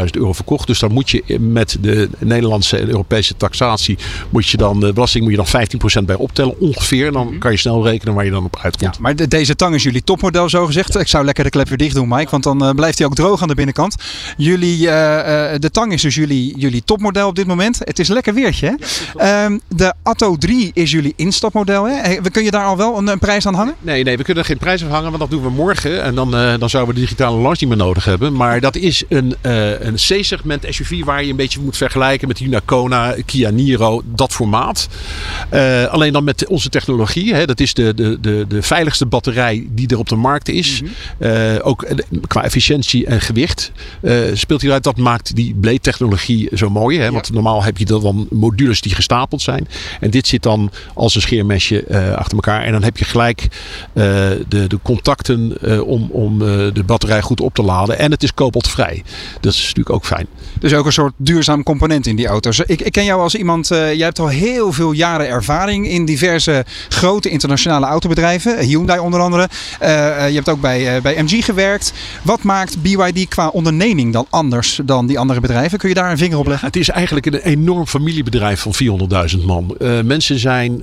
60.000 0.05 0.11
euro 0.11 0.33
verkocht. 0.33 0.67
Dus 0.67 0.79
dan 0.79 0.93
moet 0.93 1.11
je 1.11 1.39
met 1.41 1.77
de 1.81 2.09
Nederlandse 2.19 2.77
en 2.77 2.89
Europese 2.89 3.37
taxatie, 3.37 3.99
moet 4.31 4.49
je 4.49 4.57
dan, 4.57 4.81
de 4.81 4.93
belasting 4.93 5.25
moet 5.25 5.47
je 5.47 5.69
dan 5.79 6.03
15% 6.03 6.05
bij 6.05 6.17
optellen 6.17 6.61
ongeveer. 6.61 7.07
En 7.07 7.13
dan 7.13 7.27
-hmm. 7.27 7.39
kan 7.39 7.51
je 7.51 7.57
snel 7.57 7.85
rekenen 7.85 8.12
waar 8.15 8.25
je 8.25 8.31
dan 8.31 8.45
op 8.45 8.59
uitkomt. 8.63 8.95
Ja, 8.95 9.01
maar 9.01 9.17
de, 9.17 9.29
deze 9.29 9.57
tang 9.57 9.75
is 9.75 9.83
jullie 9.83 10.05
topmodel 10.05 10.49
zo 10.49 10.67
gezegd. 10.67 10.99
Ik 10.99 11.09
zou 11.09 11.25
lekker 11.25 11.45
de 11.45 11.51
klep 11.51 11.69
weer 11.69 11.79
dicht 11.79 11.95
doen, 11.95 12.09
Mike, 12.09 12.31
want 12.31 12.43
dan 12.43 12.65
uh, 12.65 12.71
blijft 12.71 12.99
hij 12.99 13.07
ook 13.07 13.15
droog 13.15 13.43
aan 13.43 13.49
de 13.49 13.55
binnenkant. 13.55 13.97
Jullie, 14.37 14.79
uh, 14.79 14.93
uh, 14.93 15.59
de 15.59 15.71
tang 15.73 15.93
is 15.93 16.03
dus 16.03 16.15
jullie, 16.15 16.59
jullie 16.59 16.83
topmodel 16.85 17.29
op 17.29 17.35
dit 17.35 17.47
moment. 17.47 17.79
Het 17.79 17.99
is 17.99 18.09
lekker 18.09 18.35
weertje. 18.35 18.77
Hè? 19.17 19.45
Um, 19.45 19.61
de 19.69 19.95
Atto 20.03 20.37
3 20.37 20.71
is 20.75 20.91
jullie 20.91 21.13
instapmodel. 21.17 21.85
Hè? 21.85 22.17
Kun 22.31 22.45
je 22.45 22.51
daar 22.51 22.65
al 22.65 22.77
wel 22.77 22.99
een, 22.99 23.07
een, 23.07 23.19
prijs 23.19 23.47
aan 23.47 23.55
hangen? 23.55 23.75
Nee, 23.81 24.05
nee, 24.05 24.17
we 24.17 24.23
kunnen 24.23 24.43
er 24.43 24.49
geen 24.49 24.59
prijs 24.59 24.85
aan 24.85 24.91
hangen, 24.91 25.09
want 25.09 25.19
dat 25.19 25.31
doen 25.31 25.43
we 25.43 25.51
morgen. 25.51 26.03
En 26.03 26.15
dan, 26.15 26.31
dan 26.31 26.71
zouden 26.71 26.95
we 26.95 27.01
de 27.01 27.07
digitale 27.07 27.41
launch 27.41 27.61
niet 27.61 27.69
meer 27.69 27.79
nodig 27.79 28.05
hebben. 28.05 28.37
Maar 28.37 28.61
dat 28.61 28.77
is 28.77 29.03
een, 29.09 29.37
een 29.43 29.95
C-segment 29.95 30.67
SUV 30.69 31.05
waar 31.05 31.25
je 31.25 31.31
een 31.31 31.37
beetje 31.37 31.61
moet 31.61 31.77
vergelijken 31.77 32.29
met 32.29 32.39
Hyundai 32.39 32.63
Kona, 32.65 33.15
Kia 33.27 33.51
Niro, 33.51 34.03
dat 34.05 34.33
formaat. 34.33 34.89
alleen 35.91 36.13
dan 36.13 36.25
met 36.25 36.47
onze 36.47 36.69
technologie. 36.69 37.35
Hè? 37.35 37.47
Dat 37.47 37.61
is 37.61 37.75
de, 37.75 37.92
de, 37.95 38.19
de, 38.21 38.45
de 38.49 38.63
veiligste 38.63 39.07
batterij 39.07 39.67
die 39.71 39.89
er 39.89 39.99
op 39.99 40.09
de 40.09 40.17
markt 40.17 40.49
is. 40.49 40.81
Mm 40.81 40.89
-hmm. 41.19 41.31
uh, 41.31 41.67
ook 41.67 41.87
qua 42.27 42.43
efficiëntie 42.45 43.07
en 43.07 43.21
gewicht 43.21 43.73
uh, 44.03 44.21
speelt 44.33 44.63
hij 44.63 44.71
uit. 44.71 44.85
Dat 44.85 44.97
maakt 44.97 45.37
die 45.37 45.55
Blade-technologie 45.55 46.49
zo 46.55 46.71
mooi. 46.71 46.99
Hè? 46.99 47.05
Ja. 47.05 47.13
Want 47.13 47.33
normaal 47.33 47.63
heb 47.63 47.79
je 47.79 47.85
dan 47.85 48.27
modules 48.31 48.81
die 48.81 48.95
gestapeld 48.95 49.43
zijn. 49.43 49.69
En 50.01 50.11
dit 50.11 50.27
zit 50.27 50.43
dan 50.43 50.71
als 50.95 51.15
een 51.15 51.21
scheermesje 51.21 51.85
uh, 51.91 52.13
achter 52.13 52.35
elkaar. 52.35 52.63
En 52.63 52.73
dan 52.73 52.83
heb 52.83 52.97
je 52.97 53.05
gelijk 53.05 53.49
de, 53.93 54.45
de 54.49 54.79
contacten 54.83 55.57
om, 55.87 56.09
om 56.11 56.39
de 56.39 56.83
batterij 56.87 57.23
goed 57.23 57.41
op 57.41 57.55
te 57.55 57.63
laden. 57.63 57.99
En 57.99 58.11
het 58.11 58.23
is 58.23 58.35
koboltvrij. 58.35 59.03
Dat 59.41 59.53
is 59.53 59.59
natuurlijk 59.61 59.91
ook 59.91 60.05
fijn. 60.05 60.27
Dus 60.61 60.75
ook 60.75 60.87
een 60.87 60.93
soort 60.93 61.15
duurzaam 61.17 61.63
component 61.63 62.07
in 62.07 62.17
die 62.17 62.27
auto's. 62.27 62.59
Ik, 62.59 62.81
ik 62.81 62.93
ken 62.93 63.05
jou 63.05 63.21
als 63.21 63.35
iemand, 63.35 63.69
jij 63.69 63.97
hebt 63.97 64.19
al 64.19 64.29
heel 64.29 64.73
veel 64.73 64.93
jaren 64.93 65.29
ervaring 65.29 65.89
in 65.89 66.05
diverse 66.05 66.65
grote 66.89 67.29
internationale 67.29 67.82
autobedrijven. 67.87 68.59
Hyundai 68.59 68.99
onder 68.99 69.21
andere. 69.21 69.49
Uh, 69.83 69.89
je 70.29 70.35
hebt 70.35 70.49
ook 70.49 70.61
bij, 70.61 70.97
uh, 70.97 71.03
bij 71.03 71.23
MG 71.23 71.45
gewerkt. 71.45 71.93
Wat 72.23 72.43
maakt 72.43 72.83
BYD 72.83 73.29
qua 73.29 73.49
onderneming 73.49 74.13
dan 74.13 74.27
anders 74.31 74.81
dan 74.85 75.07
die 75.07 75.19
andere 75.19 75.41
bedrijven? 75.41 75.79
Kun 75.79 75.89
je 75.89 75.95
daar 75.95 76.11
een 76.11 76.19
vinger 76.19 76.39
op 76.39 76.47
leggen? 76.47 76.67
Het 76.67 76.77
is 76.77 76.89
eigenlijk 76.89 77.27
een 77.27 77.35
enorm 77.35 77.87
familiebedrijf 77.87 78.61
van 78.61 78.75
400.000 79.39 79.45
man. 79.45 79.77
Mensen 80.05 80.39
zijn 80.39 80.83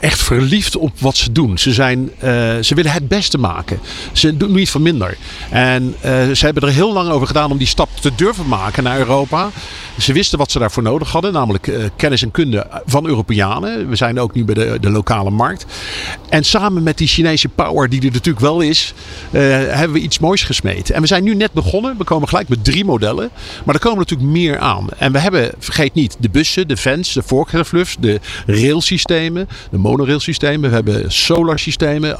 echt 0.00 0.22
verliefd 0.22 0.76
op 0.76 0.92
wat 0.98 1.16
ze 1.16 1.32
doen. 1.32 1.58
Ze, 1.58 1.72
zijn, 1.72 2.10
ze 2.60 2.74
willen 2.74 2.92
het 2.92 3.08
beste 3.08 3.38
maken. 3.38 3.80
Ze 4.12 4.36
doen 4.36 4.52
niet 4.52 4.70
van 4.70 4.82
minder. 4.82 5.16
En 5.50 5.94
ze 6.32 6.44
hebben 6.44 6.62
er 6.62 6.74
heel 6.74 6.92
lang 6.92 7.08
over 7.08 7.26
gedaan 7.26 7.50
om 7.50 7.58
die 7.58 7.66
stap 7.66 7.88
te 8.00 8.14
durven 8.14 8.48
maken 8.48 8.82
naar 8.82 8.98
Europa. 8.98 9.50
Ze 9.98 10.12
wisten 10.12 10.38
wat 10.38 10.50
ze 10.50 10.58
daarvoor 10.58 10.82
nodig 10.82 11.10
hadden, 11.12 11.32
namelijk 11.32 11.90
kennis 11.96 12.22
en 12.22 12.30
kunde 12.30 12.66
van 12.86 13.06
Europeanen. 13.06 13.88
We 13.88 13.96
zijn 13.96 14.20
ook 14.20 14.34
nu 14.34 14.44
bij 14.44 14.54
de, 14.54 14.78
de 14.80 14.90
lokale 14.90 15.30
markt. 15.30 15.49
Markt. 15.50 15.66
En 16.28 16.44
samen 16.44 16.82
met 16.82 16.98
die 16.98 17.08
Chinese 17.08 17.48
power 17.48 17.88
die 17.88 18.00
er 18.00 18.12
natuurlijk 18.12 18.44
wel 18.44 18.60
is, 18.60 18.94
eh, 19.30 19.40
hebben 19.50 19.92
we 19.92 20.00
iets 20.00 20.18
moois 20.18 20.42
gesmeed. 20.42 20.90
En 20.90 21.00
we 21.00 21.06
zijn 21.06 21.24
nu 21.24 21.34
net 21.34 21.52
begonnen. 21.52 21.96
We 21.98 22.04
komen 22.04 22.28
gelijk 22.28 22.48
met 22.48 22.64
drie 22.64 22.84
modellen. 22.84 23.30
Maar 23.64 23.74
er 23.74 23.80
komen 23.80 23.98
natuurlijk 23.98 24.30
meer 24.30 24.58
aan. 24.58 24.86
En 24.98 25.12
we 25.12 25.18
hebben, 25.18 25.52
vergeet 25.58 25.94
niet, 25.94 26.16
de 26.18 26.30
bussen, 26.30 26.68
de 26.68 26.76
vans, 26.76 27.12
de 27.12 27.22
voorkrijfluffs, 27.22 27.96
de 28.00 28.20
railsystemen, 28.46 29.48
de 29.70 29.78
monorailsystemen. 29.78 30.68
We 30.68 30.74
hebben 30.74 31.12
solarsystemen, 31.12 32.18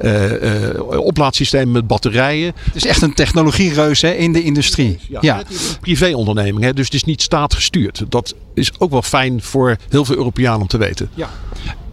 uh, 0.00 0.42
uh, 0.42 1.00
oplaadsystemen 1.00 1.72
met 1.72 1.86
batterijen. 1.86 2.52
Het 2.64 2.76
is 2.76 2.86
echt 2.86 3.02
een 3.02 3.14
technologiereus 3.14 4.00
hè, 4.00 4.10
in 4.10 4.32
de 4.32 4.42
industrie. 4.42 4.98
Ja, 5.08 5.18
ja. 5.20 5.36
Het 5.36 5.50
is 5.50 5.68
een 5.68 5.80
privéonderneming, 5.80 6.64
hè, 6.64 6.72
dus 6.72 6.84
het 6.84 6.94
is 6.94 7.04
niet 7.04 7.22
staatgestuurd. 7.22 8.04
Dat 8.08 8.34
is 8.54 8.72
ook 8.78 8.90
wel 8.90 9.02
fijn 9.02 9.42
voor 9.42 9.76
heel 9.88 10.04
veel 10.04 10.16
Europeanen 10.16 10.60
om 10.60 10.66
te 10.66 10.78
weten. 10.78 11.10
Ja. 11.14 11.30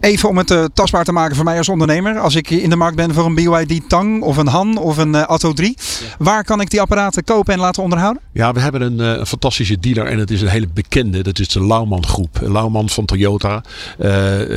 Even 0.00 0.28
om 0.28 0.38
het 0.38 0.50
uh, 0.50 0.64
tastbaar 0.74 1.04
te 1.04 1.12
maken 1.12 1.36
voor 1.36 1.44
mij 1.44 1.58
als 1.58 1.68
ondernemer. 1.68 2.18
Als 2.18 2.34
ik 2.34 2.50
in 2.50 2.70
de 2.70 2.76
markt 2.76 2.96
ben 2.96 3.14
voor 3.14 3.24
een 3.24 3.34
BYD 3.34 3.88
Tang 3.88 4.22
of 4.22 4.36
een 4.36 4.46
Han 4.46 4.78
of 4.78 4.96
een 4.96 5.14
uh, 5.14 5.22
Atto 5.22 5.52
3. 5.52 5.76
Ja. 5.76 6.06
Waar 6.18 6.44
kan 6.44 6.60
ik 6.60 6.70
die 6.70 6.80
apparaten 6.80 7.24
kopen 7.24 7.54
en 7.54 7.60
laten 7.60 7.82
onderhouden? 7.82 8.22
Ja, 8.32 8.52
we 8.52 8.60
hebben 8.60 8.82
een, 8.82 8.98
uh, 8.98 9.18
een 9.18 9.26
fantastische 9.26 9.78
dealer 9.78 10.06
en 10.06 10.18
het 10.18 10.30
is 10.30 10.40
een 10.40 10.48
hele 10.48 10.68
bekende. 10.74 11.22
Dat 11.22 11.38
is 11.38 11.48
de 11.48 11.66
Lauman 11.66 12.06
groep. 12.06 12.38
Lauman 12.42 12.88
van 12.88 13.04
Toyota 13.04 13.62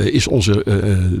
is 0.04 0.28
onze 0.28 0.64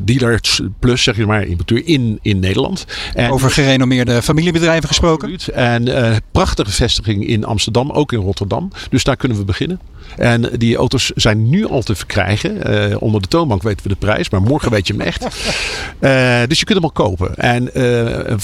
dealer 0.02 0.40
plus, 0.78 1.02
zeg 1.02 1.16
je 1.16 1.26
maar, 1.26 1.42
importeur 1.42 1.86
in, 1.86 2.18
in 2.22 2.38
Nederland. 2.38 2.84
En, 3.14 3.30
Over 3.30 3.50
gerenommeerde 3.50 4.22
familiebedrijven 4.22 4.88
gesproken. 4.88 5.32
Absoluut. 5.32 5.56
En 5.56 6.22
prachtige 6.32 6.70
vestiging 6.70 7.26
in 7.26 7.44
Amsterdam, 7.44 7.90
ook 7.90 8.12
in 8.12 8.20
Rotterdam. 8.20 8.70
Dus 8.90 9.04
daar 9.04 9.16
kunnen 9.16 9.38
we 9.38 9.44
beginnen. 9.44 9.80
En 10.16 10.50
die 10.56 10.76
auto's 10.76 11.12
zijn 11.14 11.48
nu 11.48 11.66
al 11.66 11.82
te 11.82 11.94
verkrijgen. 11.94 13.00
onder 13.00 13.22
de 13.22 13.28
toonbank 13.28 13.62
weten 13.62 13.82
we 13.82 13.88
de 13.88 13.94
prijs 13.94 14.28
maar 14.30 14.42
morgen 14.42 14.70
weet 14.70 14.86
je 14.86 14.92
hem 14.92 15.02
echt. 15.02 15.24
Uh, 15.24 16.40
dus 16.48 16.58
je 16.58 16.64
kunt 16.64 16.78
hem 16.78 16.84
al 16.84 16.90
kopen. 16.90 17.36
En 17.36 17.62
uh, 17.64 17.72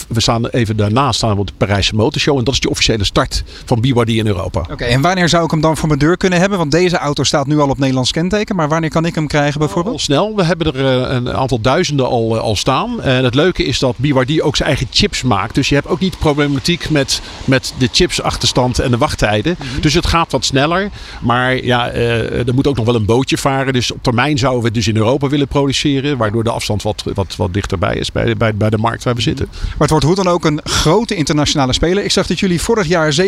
we 0.09 0.21
staan 0.21 0.47
even 0.47 0.77
daarnaast 0.77 1.17
staan 1.19 1.35
we 1.35 1.41
op 1.41 1.47
de 1.47 1.53
Parijse 1.57 1.95
Motorshow. 1.95 2.39
En 2.39 2.45
dat 2.45 2.55
is 2.55 2.61
de 2.61 2.71
officiële 2.71 3.05
start 3.05 3.45
van 3.65 3.81
BYD 3.81 4.09
in 4.09 4.27
Europa. 4.27 4.61
Oké, 4.61 4.73
okay, 4.73 4.89
en 4.89 5.01
wanneer 5.01 5.29
zou 5.29 5.45
ik 5.45 5.51
hem 5.51 5.61
dan 5.61 5.77
voor 5.77 5.89
mijn 5.89 6.01
deur 6.01 6.17
kunnen 6.17 6.39
hebben? 6.39 6.59
Want 6.59 6.71
deze 6.71 6.97
auto 6.97 7.23
staat 7.23 7.47
nu 7.47 7.59
al 7.59 7.69
op 7.69 7.79
Nederlands 7.79 8.13
kenteken. 8.13 8.57
Maar 8.57 8.69
wanneer 8.69 8.91
kan 8.91 9.05
ik 9.05 9.15
hem 9.15 9.27
krijgen 9.27 9.59
bijvoorbeeld? 9.59 9.95
Al 9.95 10.01
snel. 10.01 10.37
We 10.37 10.45
hebben 10.45 10.75
er 10.75 11.11
een 11.11 11.33
aantal 11.33 11.61
duizenden 11.61 12.07
al, 12.07 12.39
al 12.39 12.57
staan. 12.57 13.03
En 13.03 13.25
het 13.25 13.35
leuke 13.35 13.65
is 13.65 13.79
dat 13.79 13.97
BYD 13.97 14.41
ook 14.41 14.57
zijn 14.57 14.69
eigen 14.69 14.87
chips 14.91 15.23
maakt. 15.23 15.55
Dus 15.55 15.69
je 15.69 15.75
hebt 15.75 15.87
ook 15.87 16.01
niet 16.01 16.19
problematiek 16.19 16.91
met, 16.91 17.21
met 17.45 17.75
de 17.79 17.89
chipsachterstand 17.93 18.79
en 18.79 18.91
de 18.91 18.99
wachttijden. 18.99 19.57
Mm 19.59 19.67
-hmm. 19.73 19.81
Dus 19.81 19.95
het 19.95 20.07
gaat 20.07 20.33
wat 20.33 20.45
sneller. 20.45 20.91
Maar 21.21 21.55
ja, 21.63 21.91
er 21.91 22.55
moet 22.55 22.67
ook 22.67 22.77
nog 22.77 22.85
wel 22.85 22.95
een 22.95 23.05
bootje 23.05 23.39
varen. 23.39 23.73
Dus 23.73 23.93
op 23.93 24.03
termijn 24.03 24.39
zouden 24.39 24.61
we 24.61 24.67
het 24.67 24.75
dus 24.75 24.89
in 24.89 24.97
Europa 24.97 25.29
willen 25.29 25.49
produceren. 25.49 26.17
Waardoor 26.17 26.45
de 26.45 26.51
afstand 26.51 26.83
wat, 26.83 27.05
wat, 27.15 27.37
wat 27.37 27.55
dichterbij 27.55 27.97
is 27.97 28.13
bij, 28.13 28.37
bij, 28.37 28.55
bij 28.55 28.71
de 28.71 28.79
markt 28.79 29.05
waar 29.05 29.15
we 29.15 29.21
zitten. 29.21 29.49
Maar 29.51 29.79
het 29.79 29.91
wordt 29.91 30.05
hoe 30.05 30.15
dan 30.15 30.29
ook 30.29 30.45
een 30.45 30.61
grote 30.65 31.15
internationale 31.15 31.73
speler. 31.73 32.05
Ik 32.05 32.11
zag 32.11 32.27
dat 32.27 32.41
jullie 32.41 32.61
vorig 32.61 32.87
jaar 32.87 33.15
740.000 33.15 33.25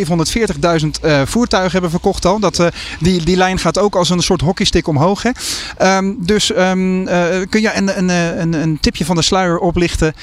uh, 1.05 1.23
voertuigen 1.25 1.73
hebben 1.73 1.91
verkocht 1.91 2.25
al. 2.25 2.39
Dat, 2.39 2.59
uh, 2.59 2.67
die, 3.01 3.25
die 3.25 3.37
lijn 3.37 3.59
gaat 3.59 3.79
ook 3.79 3.95
als 3.95 4.11
een 4.11 4.23
soort 4.23 4.41
hockeystick 4.41 4.87
omhoog. 4.87 5.23
Hè? 5.23 5.31
Um, 5.97 6.17
dus 6.21 6.51
um, 6.57 7.09
uh, 7.09 7.25
kun 7.49 7.61
je 7.61 7.75
een, 7.75 7.99
een, 7.99 8.09
een, 8.41 8.53
een, 8.53 8.81
tipje 8.81 9.05
van 9.05 9.17
de 9.17 9.23
sluier 9.23 9.59
oplichten. 9.59 10.15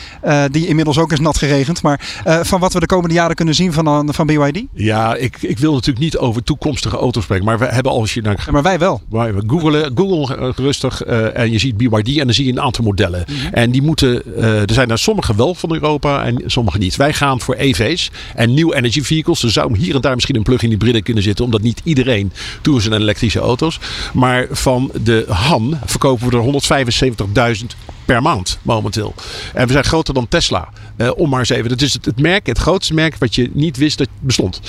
die 0.52 0.68
inmiddels 0.68 0.98
ook 0.98 1.12
is 1.12 1.20
nat 1.20 1.38
geregend. 1.38 1.82
Maar 1.82 2.22
van 2.42 2.60
wat 2.60 2.74
we 2.74 2.80
de 2.80 2.86
komende 2.86 3.16
jaren 3.16 3.36
kunnen 3.36 3.56
zien 3.56 3.74
van, 3.74 4.14
van 4.14 4.26
BYD? 4.26 4.64
Ja, 4.74 5.16
ik, 5.16 5.38
ik 5.42 5.60
wil 5.60 5.74
natuurlijk 5.74 6.00
niet 6.00 6.18
over 6.18 6.44
toekomstige 6.44 6.98
auto's 6.98 7.24
spreken. 7.24 7.46
Maar 7.46 7.60
we 7.60 7.66
hebben 7.66 7.89
als 7.90 8.14
je 8.14 8.22
naar... 8.22 8.44
Ja, 8.46 8.52
maar 8.52 8.64
wij 8.64 8.80
wel. 8.80 9.02
Googelen, 9.48 9.92
Google 9.96 10.54
rustig 10.56 11.04
en 11.04 11.52
je 11.52 11.60
ziet 11.60 11.78
BYD 11.78 12.18
en 12.18 12.26
dan 12.26 12.34
zie 12.34 12.46
je 12.46 12.52
een 12.52 12.62
aantal 12.62 12.84
modellen. 12.84 13.26
Mm 13.28 13.36
-hmm. 13.36 13.54
En 13.54 13.72
die 13.72 13.82
moeten, 13.82 14.22
uh, 14.38 14.62
er 14.62 14.74
zijn 14.74 14.90
er 14.90 15.00
sommige 15.00 15.36
wel 15.36 15.56
van 15.56 15.74
Europa 15.74 16.24
en 16.24 16.42
sommige 16.46 16.78
niet. 16.78 16.96
Wij 16.96 17.14
gaan 17.14 17.40
voor 17.40 17.56
EV's 17.56 18.12
en 18.36 18.54
new 18.54 18.74
energy 18.76 19.02
vehicles. 19.02 19.44
Er 19.44 19.52
zou 19.52 19.78
hier 19.78 19.96
en 19.96 20.02
daar 20.02 20.14
misschien 20.14 20.36
een 20.36 20.44
plug-in 20.44 20.70
hybride 20.70 21.02
kunnen 21.02 21.24
zitten, 21.24 21.46
omdat 21.46 21.62
niet 21.62 21.82
iedereen 21.84 22.32
toe 22.62 22.78
is 22.78 22.86
aan 22.86 22.94
elektrische 22.94 23.40
auto's. 23.40 23.80
Maar 24.14 24.48
van 24.52 24.92
de 25.04 25.26
Han 25.28 25.78
verkopen 25.86 26.30
we 26.30 26.38
er 26.38 27.58
175.000 27.62 27.66
per 28.10 28.22
maand 28.22 28.60
momenteel. 28.62 29.14
En 29.54 29.66
we 29.68 29.72
zijn 29.72 29.84
groter 29.84 30.14
dan 30.14 30.28
Tesla. 30.28 30.70
Uh, 30.98 31.12
om 31.16 31.30
maar 31.30 31.40
eens 31.40 31.50
even. 31.50 31.70
Dat 31.70 31.82
is 31.82 31.94
het, 31.94 32.06
het, 32.06 32.20
merk, 32.20 32.46
het 32.48 32.58
grootste 32.58 32.94
merk 32.94 33.16
wat 33.18 33.36
je 33.36 33.50
niet 33.54 33.78
wist 33.78 33.98
dat 33.98 34.08
bestond. 34.20 34.62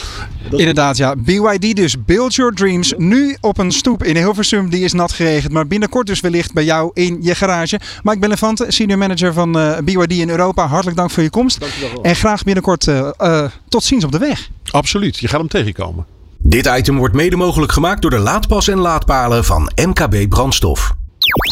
Dat 0.51 0.59
Inderdaad, 0.59 0.97
ja. 0.97 1.17
BYD 1.17 1.77
dus. 1.77 2.05
Build 2.05 2.35
Your 2.35 2.53
Dreams. 2.53 2.95
Nu 2.97 3.37
op 3.41 3.59
een 3.59 3.73
stoep 3.73 4.05
in 4.05 4.17
Hilversum. 4.17 4.71
Die 4.71 4.85
is 4.85 4.93
nat 4.93 5.13
geregend. 5.13 5.53
Maar 5.53 5.67
binnenkort 5.67 6.07
dus 6.07 6.21
wellicht 6.21 6.53
bij 6.53 6.65
jou 6.65 6.91
in 6.95 7.19
je 7.23 7.35
garage. 7.35 7.81
Mike 8.03 8.19
Bellefante, 8.19 8.65
senior 8.69 8.99
manager 8.99 9.33
van 9.33 9.59
uh, 9.59 9.79
BYD 9.85 10.13
in 10.13 10.31
Europa. 10.31 10.67
Hartelijk 10.67 10.97
dank 10.97 11.11
voor 11.11 11.23
je 11.23 11.31
komst. 11.31 11.59
En 12.03 12.17
graag 12.17 12.43
binnenkort 12.43 12.87
uh, 12.87 13.45
tot 13.69 13.85
ziens 13.85 14.05
op 14.05 14.13
de 14.13 14.19
weg. 14.19 14.49
Absoluut. 14.71 15.19
Je 15.19 15.29
gaat 15.29 15.41
hem 15.41 15.49
tegenkomen. 15.49 16.07
Dit 16.39 16.67
item 16.67 16.97
wordt 16.97 17.15
mede 17.15 17.37
mogelijk 17.37 17.73
gemaakt 17.73 18.03
door 18.03 18.11
de 18.11 18.19
laadpas 18.19 18.69
en 18.69 18.79
laadpalen 18.79 19.45
van 19.45 19.71
MKB 19.77 20.29
Brandstof. 20.29 20.99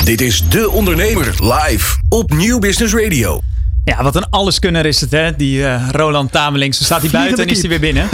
Dit 0.05 0.21
is 0.21 0.49
De 0.49 0.71
Ondernemer 0.71 1.35
live 1.39 1.97
op 2.09 2.31
Nieuw 2.31 2.59
Business 2.59 2.95
Radio. 2.95 3.41
Ja, 3.85 4.03
wat 4.03 4.17
een 4.17 4.31
alleskunner 4.31 4.87
is 4.87 5.01
het, 5.01 5.11
hè? 5.11 5.37
Die 5.37 5.59
uh, 5.59 5.89
Roland 5.91 6.33
Tameling. 6.33 6.75
Zo 6.75 6.85
staat 6.85 7.01
hij 7.01 7.11
buiten 7.11 7.45
en 7.45 7.51
is 7.51 7.61
hij 7.61 7.69
weer 7.69 7.81
binnen. 7.81 8.09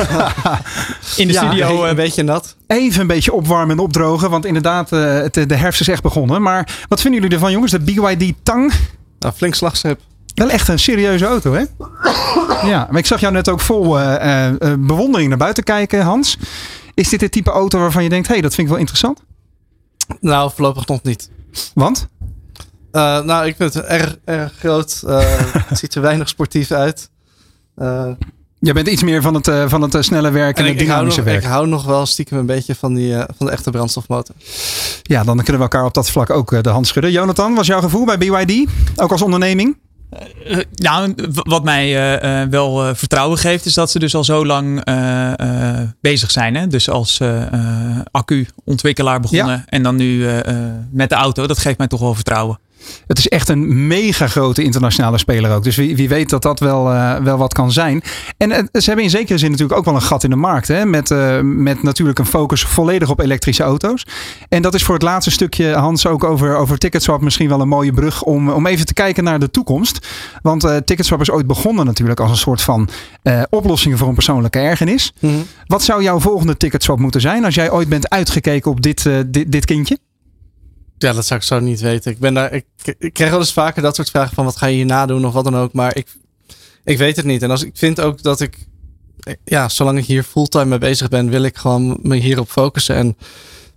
In 1.16 1.26
de 1.26 1.32
ja, 1.32 1.46
studio. 1.46 1.82
Uh, 1.82 1.88
een 1.88 1.96
beetje 1.96 2.22
nat. 2.22 2.56
Even 2.66 3.00
een 3.00 3.06
beetje 3.06 3.32
opwarmen 3.32 3.76
en 3.76 3.82
opdrogen. 3.82 4.30
Want 4.30 4.44
inderdaad, 4.44 4.92
uh, 4.92 5.14
het, 5.14 5.34
de 5.34 5.54
herfst 5.54 5.80
is 5.80 5.88
echt 5.88 6.02
begonnen. 6.02 6.42
Maar 6.42 6.84
wat 6.88 7.00
vinden 7.00 7.20
jullie 7.20 7.36
ervan, 7.36 7.52
jongens? 7.52 7.72
De 7.72 7.80
BYD 7.80 8.32
Tang. 8.42 8.72
Nou, 9.18 9.34
flink 9.34 9.54
slagschep. 9.54 10.00
Wel 10.34 10.50
echt 10.50 10.68
een 10.68 10.78
serieuze 10.78 11.24
auto, 11.24 11.52
hè? 11.52 11.64
ja, 12.68 12.86
maar 12.90 12.98
ik 12.98 13.06
zag 13.06 13.20
jou 13.20 13.32
net 13.32 13.48
ook 13.48 13.60
vol 13.60 13.98
bewondering 14.78 15.28
naar 15.28 15.38
buiten 15.38 15.64
kijken, 15.64 16.02
Hans. 16.02 16.36
Is 16.94 17.08
dit 17.08 17.20
het 17.20 17.32
type 17.32 17.50
auto 17.50 17.78
waarvan 17.78 18.02
je 18.02 18.08
denkt, 18.08 18.26
hé, 18.26 18.32
hey, 18.32 18.42
dat 18.42 18.54
vind 18.54 18.66
ik 18.66 18.72
wel 18.72 18.80
interessant? 18.80 19.22
Nou, 20.20 20.50
voorlopig 20.54 20.86
nog 20.86 21.02
niet. 21.02 21.30
Want? 21.74 22.08
Uh, 22.92 23.20
nou, 23.20 23.46
ik 23.46 23.56
vind 23.56 23.74
het 23.74 23.84
erg, 23.84 24.16
erg 24.24 24.52
groot. 24.58 25.02
Uh, 25.06 25.18
het 25.68 25.78
ziet 25.78 25.94
er 25.94 26.02
weinig 26.02 26.28
sportief 26.28 26.70
uit. 26.70 27.10
Uh, 27.76 28.08
Je 28.58 28.72
bent 28.72 28.88
iets 28.88 29.02
meer 29.02 29.22
van 29.22 29.34
het, 29.34 29.50
van 29.70 29.82
het 29.82 30.04
snelle 30.04 30.30
werk 30.30 30.56
en, 30.58 30.64
en 30.64 30.70
het 30.70 30.78
dynamische 30.78 31.20
ik 31.20 31.26
werk. 31.26 31.42
Ik 31.42 31.48
hou 31.48 31.66
nog 31.66 31.84
wel 31.84 32.06
stiekem 32.06 32.38
een 32.38 32.46
beetje 32.46 32.74
van, 32.74 32.94
die, 32.94 33.14
van 33.36 33.46
de 33.46 33.52
echte 33.52 33.70
brandstofmotor. 33.70 34.34
Ja, 35.02 35.24
dan 35.24 35.36
kunnen 35.36 35.56
we 35.56 35.62
elkaar 35.62 35.84
op 35.84 35.94
dat 35.94 36.10
vlak 36.10 36.30
ook 36.30 36.62
de 36.62 36.70
hand 36.70 36.86
schudden. 36.86 37.12
Jonathan, 37.12 37.52
wat 37.52 37.60
is 37.60 37.66
jouw 37.66 37.80
gevoel 37.80 38.04
bij 38.04 38.18
BYD? 38.18 38.70
Ook 38.96 39.10
als 39.10 39.22
onderneming? 39.22 39.76
Uh, 40.46 40.58
nou, 40.74 41.14
wat 41.32 41.64
mij 41.64 42.16
uh, 42.22 42.42
uh, 42.42 42.48
wel 42.48 42.94
vertrouwen 42.94 43.38
geeft, 43.38 43.66
is 43.66 43.74
dat 43.74 43.90
ze 43.90 43.98
dus 43.98 44.14
al 44.14 44.24
zo 44.24 44.46
lang 44.46 44.84
bezig 46.00 46.30
zijn. 46.30 46.54
Hè? 46.54 46.66
Dus 46.66 46.90
als 46.90 47.20
accu-ontwikkelaar 48.10 49.20
begonnen 49.20 49.56
ja. 49.56 49.64
en 49.66 49.82
dan 49.82 49.96
nu 49.96 50.26
met 50.90 51.08
de 51.08 51.14
auto. 51.14 51.46
Dat 51.46 51.58
geeft 51.58 51.78
mij 51.78 51.86
toch 51.86 52.00
wel 52.00 52.14
vertrouwen. 52.14 52.58
Het 53.06 53.18
is 53.18 53.28
echt 53.28 53.48
een 53.48 53.86
mega 53.86 54.26
grote 54.26 54.62
internationale 54.62 55.18
speler 55.18 55.54
ook. 55.54 55.64
Dus 55.64 55.76
wie, 55.76 55.96
wie 55.96 56.08
weet 56.08 56.30
dat 56.30 56.42
dat 56.42 56.60
wel, 56.60 56.92
uh, 56.92 57.16
wel 57.16 57.36
wat 57.36 57.52
kan 57.52 57.72
zijn. 57.72 58.02
En 58.36 58.50
uh, 58.50 58.56
ze 58.56 58.84
hebben 58.84 59.04
in 59.04 59.10
zekere 59.10 59.38
zin 59.38 59.50
natuurlijk 59.50 59.78
ook 59.78 59.84
wel 59.84 59.94
een 59.94 60.02
gat 60.02 60.24
in 60.24 60.30
de 60.30 60.36
markt. 60.36 60.68
Hè? 60.68 60.84
Met, 60.84 61.10
uh, 61.10 61.40
met 61.40 61.82
natuurlijk 61.82 62.18
een 62.18 62.26
focus 62.26 62.62
volledig 62.62 63.10
op 63.10 63.20
elektrische 63.20 63.62
auto's. 63.62 64.06
En 64.48 64.62
dat 64.62 64.74
is 64.74 64.82
voor 64.82 64.94
het 64.94 65.02
laatste 65.02 65.30
stukje, 65.30 65.72
Hans, 65.72 66.06
ook 66.06 66.24
over, 66.24 66.56
over 66.56 66.78
Ticketswap 66.78 67.20
misschien 67.20 67.48
wel 67.48 67.60
een 67.60 67.68
mooie 67.68 67.92
brug 67.92 68.22
om, 68.22 68.50
om 68.50 68.66
even 68.66 68.86
te 68.86 68.94
kijken 68.94 69.24
naar 69.24 69.38
de 69.38 69.50
toekomst. 69.50 70.06
Want 70.42 70.60
Ticketswap 70.84 71.20
is 71.20 71.30
ooit 71.30 71.46
begonnen 71.46 71.86
natuurlijk 71.86 72.20
als 72.20 72.30
een 72.30 72.36
soort 72.36 72.62
van 72.62 72.88
oplossing 73.50 73.98
voor 73.98 74.08
een 74.08 74.14
persoonlijke 74.14 74.58
ergernis. 74.58 75.12
Mm 75.20 75.30
-hmm. 75.30 75.46
Wat 75.66 75.82
zou 75.82 76.02
jouw 76.02 76.20
volgende 76.20 76.56
Ticketswap 76.56 76.98
moeten 76.98 77.20
zijn 77.20 77.44
als 77.44 77.54
jij 77.54 77.70
ooit 77.70 77.88
bent 77.88 78.10
uitgekeken 78.10 78.70
op 78.70 78.82
dit, 78.82 79.08
dit, 79.26 79.52
dit 79.52 79.64
kindje? 79.64 79.98
Ja, 80.98 81.12
dat 81.12 81.26
zou 81.26 81.40
ik 81.40 81.46
zo 81.46 81.60
niet 81.60 81.80
weten. 81.80 82.12
Ik, 82.12 82.18
ben 82.18 82.34
daar, 82.34 82.52
ik, 82.52 82.64
krijg 83.12 83.30
wel 83.30 83.38
eens 83.38 83.52
vaker 83.52 83.82
dat 83.82 83.96
soort 83.96 84.10
vragen 84.10 84.34
van 84.34 84.44
wat 84.44 84.56
ga 84.56 84.66
je 84.66 84.76
hierna 84.76 85.06
doen 85.06 85.26
of 85.26 85.32
wat 85.32 85.44
dan 85.44 85.56
ook. 85.56 85.72
Maar 85.72 85.96
ik, 85.96 86.06
ik 86.84 86.98
weet 86.98 87.16
het 87.16 87.24
niet. 87.24 87.42
En 87.42 87.50
als, 87.50 87.62
ik 87.62 87.76
vind 87.76 88.00
ook 88.00 88.22
dat 88.22 88.40
ik, 88.40 88.66
ja, 89.44 89.68
zolang 89.68 89.98
ik 89.98 90.04
hier 90.04 90.22
fulltime 90.22 90.64
mee 90.64 90.78
bezig 90.78 91.08
ben, 91.08 91.30
wil 91.30 91.42
ik 91.42 91.56
gewoon 91.56 91.98
me 92.02 92.16
hierop 92.16 92.50
focussen. 92.50 92.94
En 92.96 93.16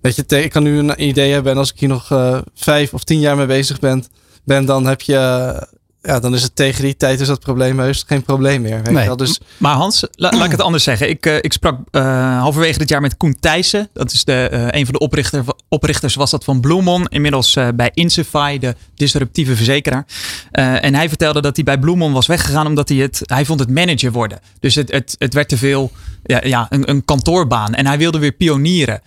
weet 0.01 0.15
je, 0.15 0.41
ik 0.41 0.51
kan 0.51 0.63
nu 0.63 0.77
een 0.77 1.07
idee 1.07 1.31
hebben 1.31 1.51
en 1.51 1.57
als 1.57 1.71
ik 1.71 1.79
hier 1.79 1.89
nog 1.89 2.11
uh, 2.11 2.41
vijf 2.53 2.93
of 2.93 3.03
tien 3.03 3.19
jaar 3.19 3.37
mee 3.37 3.45
bezig 3.45 3.79
ben, 3.79 4.03
ben 4.43 4.65
dan 4.65 4.85
heb 4.85 5.01
je 5.01 5.67
ja, 6.07 6.19
dan 6.19 6.33
is 6.33 6.43
het 6.43 6.55
tegen 6.55 6.83
die 6.83 6.97
tijd 6.97 7.19
is 7.19 7.27
dat 7.27 7.39
probleem 7.39 7.79
heus 7.79 8.03
geen 8.07 8.23
probleem 8.23 8.61
meer. 8.61 8.83
Weet 8.83 8.93
nee. 8.93 9.05
wel? 9.05 9.17
Dus... 9.17 9.39
Maar 9.57 9.75
Hans, 9.75 10.07
la, 10.11 10.31
laat 10.31 10.45
ik 10.45 10.51
het 10.51 10.61
anders 10.61 10.83
zeggen. 10.83 11.09
Ik, 11.09 11.25
uh, 11.25 11.35
ik 11.35 11.53
sprak 11.53 11.79
uh, 11.91 12.39
halverwege 12.39 12.77
dit 12.77 12.89
jaar 12.89 13.01
met 13.01 13.17
Koen 13.17 13.35
Thijssen. 13.39 13.89
Dat 13.93 14.11
is 14.11 14.23
de, 14.23 14.49
uh, 14.51 14.67
een 14.69 14.85
van 14.85 14.93
de 14.93 14.99
oprichter, 14.99 15.43
oprichters 15.69 16.15
was 16.15 16.31
dat 16.31 16.43
van 16.43 16.59
Bloemon. 16.59 17.07
Inmiddels 17.07 17.57
bij 17.75 17.91
Insify, 17.93 18.57
de 18.57 18.75
disruptieve 18.95 19.55
verzekeraar. 19.55 20.05
en 20.51 20.95
hij 20.95 21.07
vertelde 21.07 21.41
dat 21.41 21.55
hij 21.55 21.65
bij 21.65 21.79
Bloemon 21.79 22.13
was 22.13 22.27
weggegaan 22.27 22.67
omdat 22.67 22.89
hij 22.89 22.97
het, 22.97 23.21
hij 23.25 23.45
vond 23.45 23.59
het 23.59 23.69
manager 23.69 24.11
worden. 24.11 24.39
Dus 24.59 24.75
het, 24.75 24.91
het, 24.91 25.15
het 25.17 25.33
werd 25.33 25.49
te 25.49 25.57
veel 25.57 25.91
ja, 26.23 26.41
ja, 26.43 26.65
een, 26.69 26.89
een 26.89 27.05
kantoorbaan. 27.05 27.73
En 27.73 27.85
hij 27.85 27.97
wilde 27.97 28.19
weer 28.19 28.31
pionieren. 28.31 29.01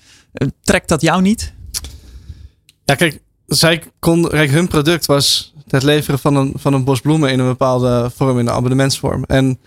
trekt 0.63 0.89
dat 0.89 1.01
jou 1.01 1.23
niet? 1.23 1.53
Ja, 2.85 2.95
kijk, 2.95 3.21
zij 3.51 3.83
kon, 3.99 4.37
hun 4.37 4.69
product 4.69 5.07
was 5.07 5.55
het 5.69 5.83
leveren 5.83 6.19
van 6.19 6.37
een, 6.37 6.53
van 6.57 6.73
een 6.73 6.85
bos 6.85 7.01
bloemen 7.01 7.31
in 7.31 7.39
een 7.39 7.47
bepaalde 7.47 8.11
vorm, 8.17 8.39
in 8.39 8.47
een 8.47 8.53
abonnementsvorm. 8.53 9.25
En 9.25 9.59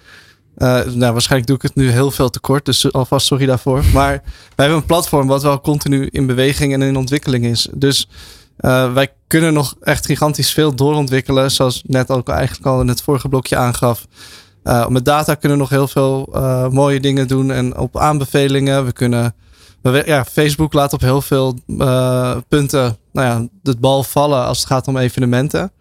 uh, 0.57 0.83
nou, 0.83 1.11
waarschijnlijk 1.11 1.47
doe 1.47 1.55
ik 1.55 1.61
het 1.61 1.75
nu 1.75 1.89
heel 1.89 2.11
veel 2.11 2.29
tekort, 2.29 2.65
dus 2.65 2.91
alvast 2.91 3.25
sorry 3.25 3.45
daarvoor. 3.45 3.83
Maar 3.93 4.11
wij 4.21 4.21
hebben 4.55 4.77
een 4.77 4.85
platform 4.85 5.27
wat 5.27 5.43
wel 5.43 5.61
continu 5.61 6.07
in 6.11 6.25
beweging 6.25 6.73
en 6.73 6.81
in 6.81 6.95
ontwikkeling 6.95 7.45
is. 7.45 7.67
Dus 7.73 8.09
uh, 8.59 8.93
wij 8.93 9.13
kunnen 9.27 9.53
nog 9.53 9.75
echt 9.81 10.05
gigantisch 10.05 10.51
veel 10.51 10.75
doorontwikkelen, 10.75 11.51
zoals 11.51 11.83
net 11.85 12.09
ook 12.09 12.29
eigenlijk 12.29 12.65
al 12.65 12.81
in 12.81 12.87
het 12.87 13.01
vorige 13.01 13.29
blokje 13.29 13.55
aangaf. 13.55 14.07
Uh, 14.63 14.87
met 14.87 15.05
data 15.05 15.35
kunnen 15.35 15.57
we 15.57 15.63
nog 15.63 15.71
heel 15.71 15.87
veel 15.87 16.29
mooie 16.71 16.99
dingen 16.99 17.27
doen 17.27 17.51
en 17.51 17.77
op 17.77 17.97
aanbevelingen. 17.97 18.85
We 18.85 18.93
kunnen 18.93 19.35
ja, 19.91 20.25
Facebook 20.25 20.73
laat 20.73 20.93
op 20.93 21.01
heel 21.01 21.21
veel 21.21 21.57
uh, 21.67 22.37
punten 22.47 22.97
nou 23.11 23.27
ja, 23.27 23.47
het 23.63 23.79
bal 23.79 24.03
vallen 24.03 24.45
als 24.45 24.57
het 24.57 24.67
gaat 24.67 24.87
om 24.87 24.97
evenementen. 24.97 25.71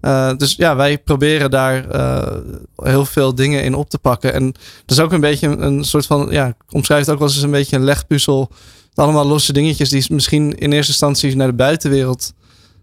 Uh, 0.00 0.30
dus 0.36 0.54
ja, 0.54 0.76
wij 0.76 0.98
proberen 0.98 1.50
daar 1.50 1.94
uh, 1.94 2.36
heel 2.76 3.04
veel 3.04 3.34
dingen 3.34 3.62
in 3.62 3.74
op 3.74 3.90
te 3.90 3.98
pakken. 3.98 4.32
En 4.32 4.52
dat 4.86 4.96
is 4.96 5.00
ook 5.00 5.12
een 5.12 5.20
beetje 5.20 5.48
een, 5.48 5.84
soort 5.84 6.06
van, 6.06 6.28
ja, 6.30 6.46
ik 6.46 6.54
omschrijf 6.70 7.00
het 7.00 7.10
ook 7.10 7.18
wel 7.18 7.28
eens 7.28 7.42
een 7.42 7.50
beetje 7.50 7.76
een 7.76 7.84
legpuzzel. 7.84 8.50
Allemaal 8.94 9.26
losse 9.26 9.52
dingetjes 9.52 9.88
die 9.88 10.04
misschien 10.08 10.58
in 10.58 10.72
eerste 10.72 10.90
instantie 10.90 11.36
naar 11.36 11.46
de 11.46 11.52
buitenwereld 11.52 12.32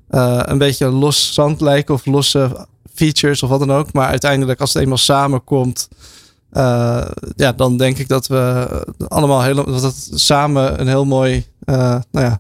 een 0.07 0.57
beetje 0.57 0.87
los 0.87 1.33
zand 1.33 1.61
lijken 1.61 1.93
of 1.93 2.05
losse 2.05 2.67
features 2.93 3.43
of 3.43 3.49
wat 3.49 3.59
dan 3.59 3.71
ook. 3.71 3.93
Maar 3.93 4.07
uiteindelijk 4.07 4.59
als 4.59 4.73
het 4.73 4.81
eenmaal 4.81 4.97
samenkomt, 4.97 5.87
uh, 6.57 7.05
ja, 7.35 7.51
dan 7.51 7.77
denk 7.77 7.97
ik 7.97 8.07
dat 8.07 8.27
we 8.27 8.67
allemaal 9.07 9.43
heel, 9.43 9.55
dat 9.55 9.81
het 9.81 10.09
samen 10.13 10.79
een 10.79 10.87
heel 10.87 11.05
mooi 11.05 11.45
uh, 11.65 11.75
nou 12.11 12.25
ja, 12.25 12.39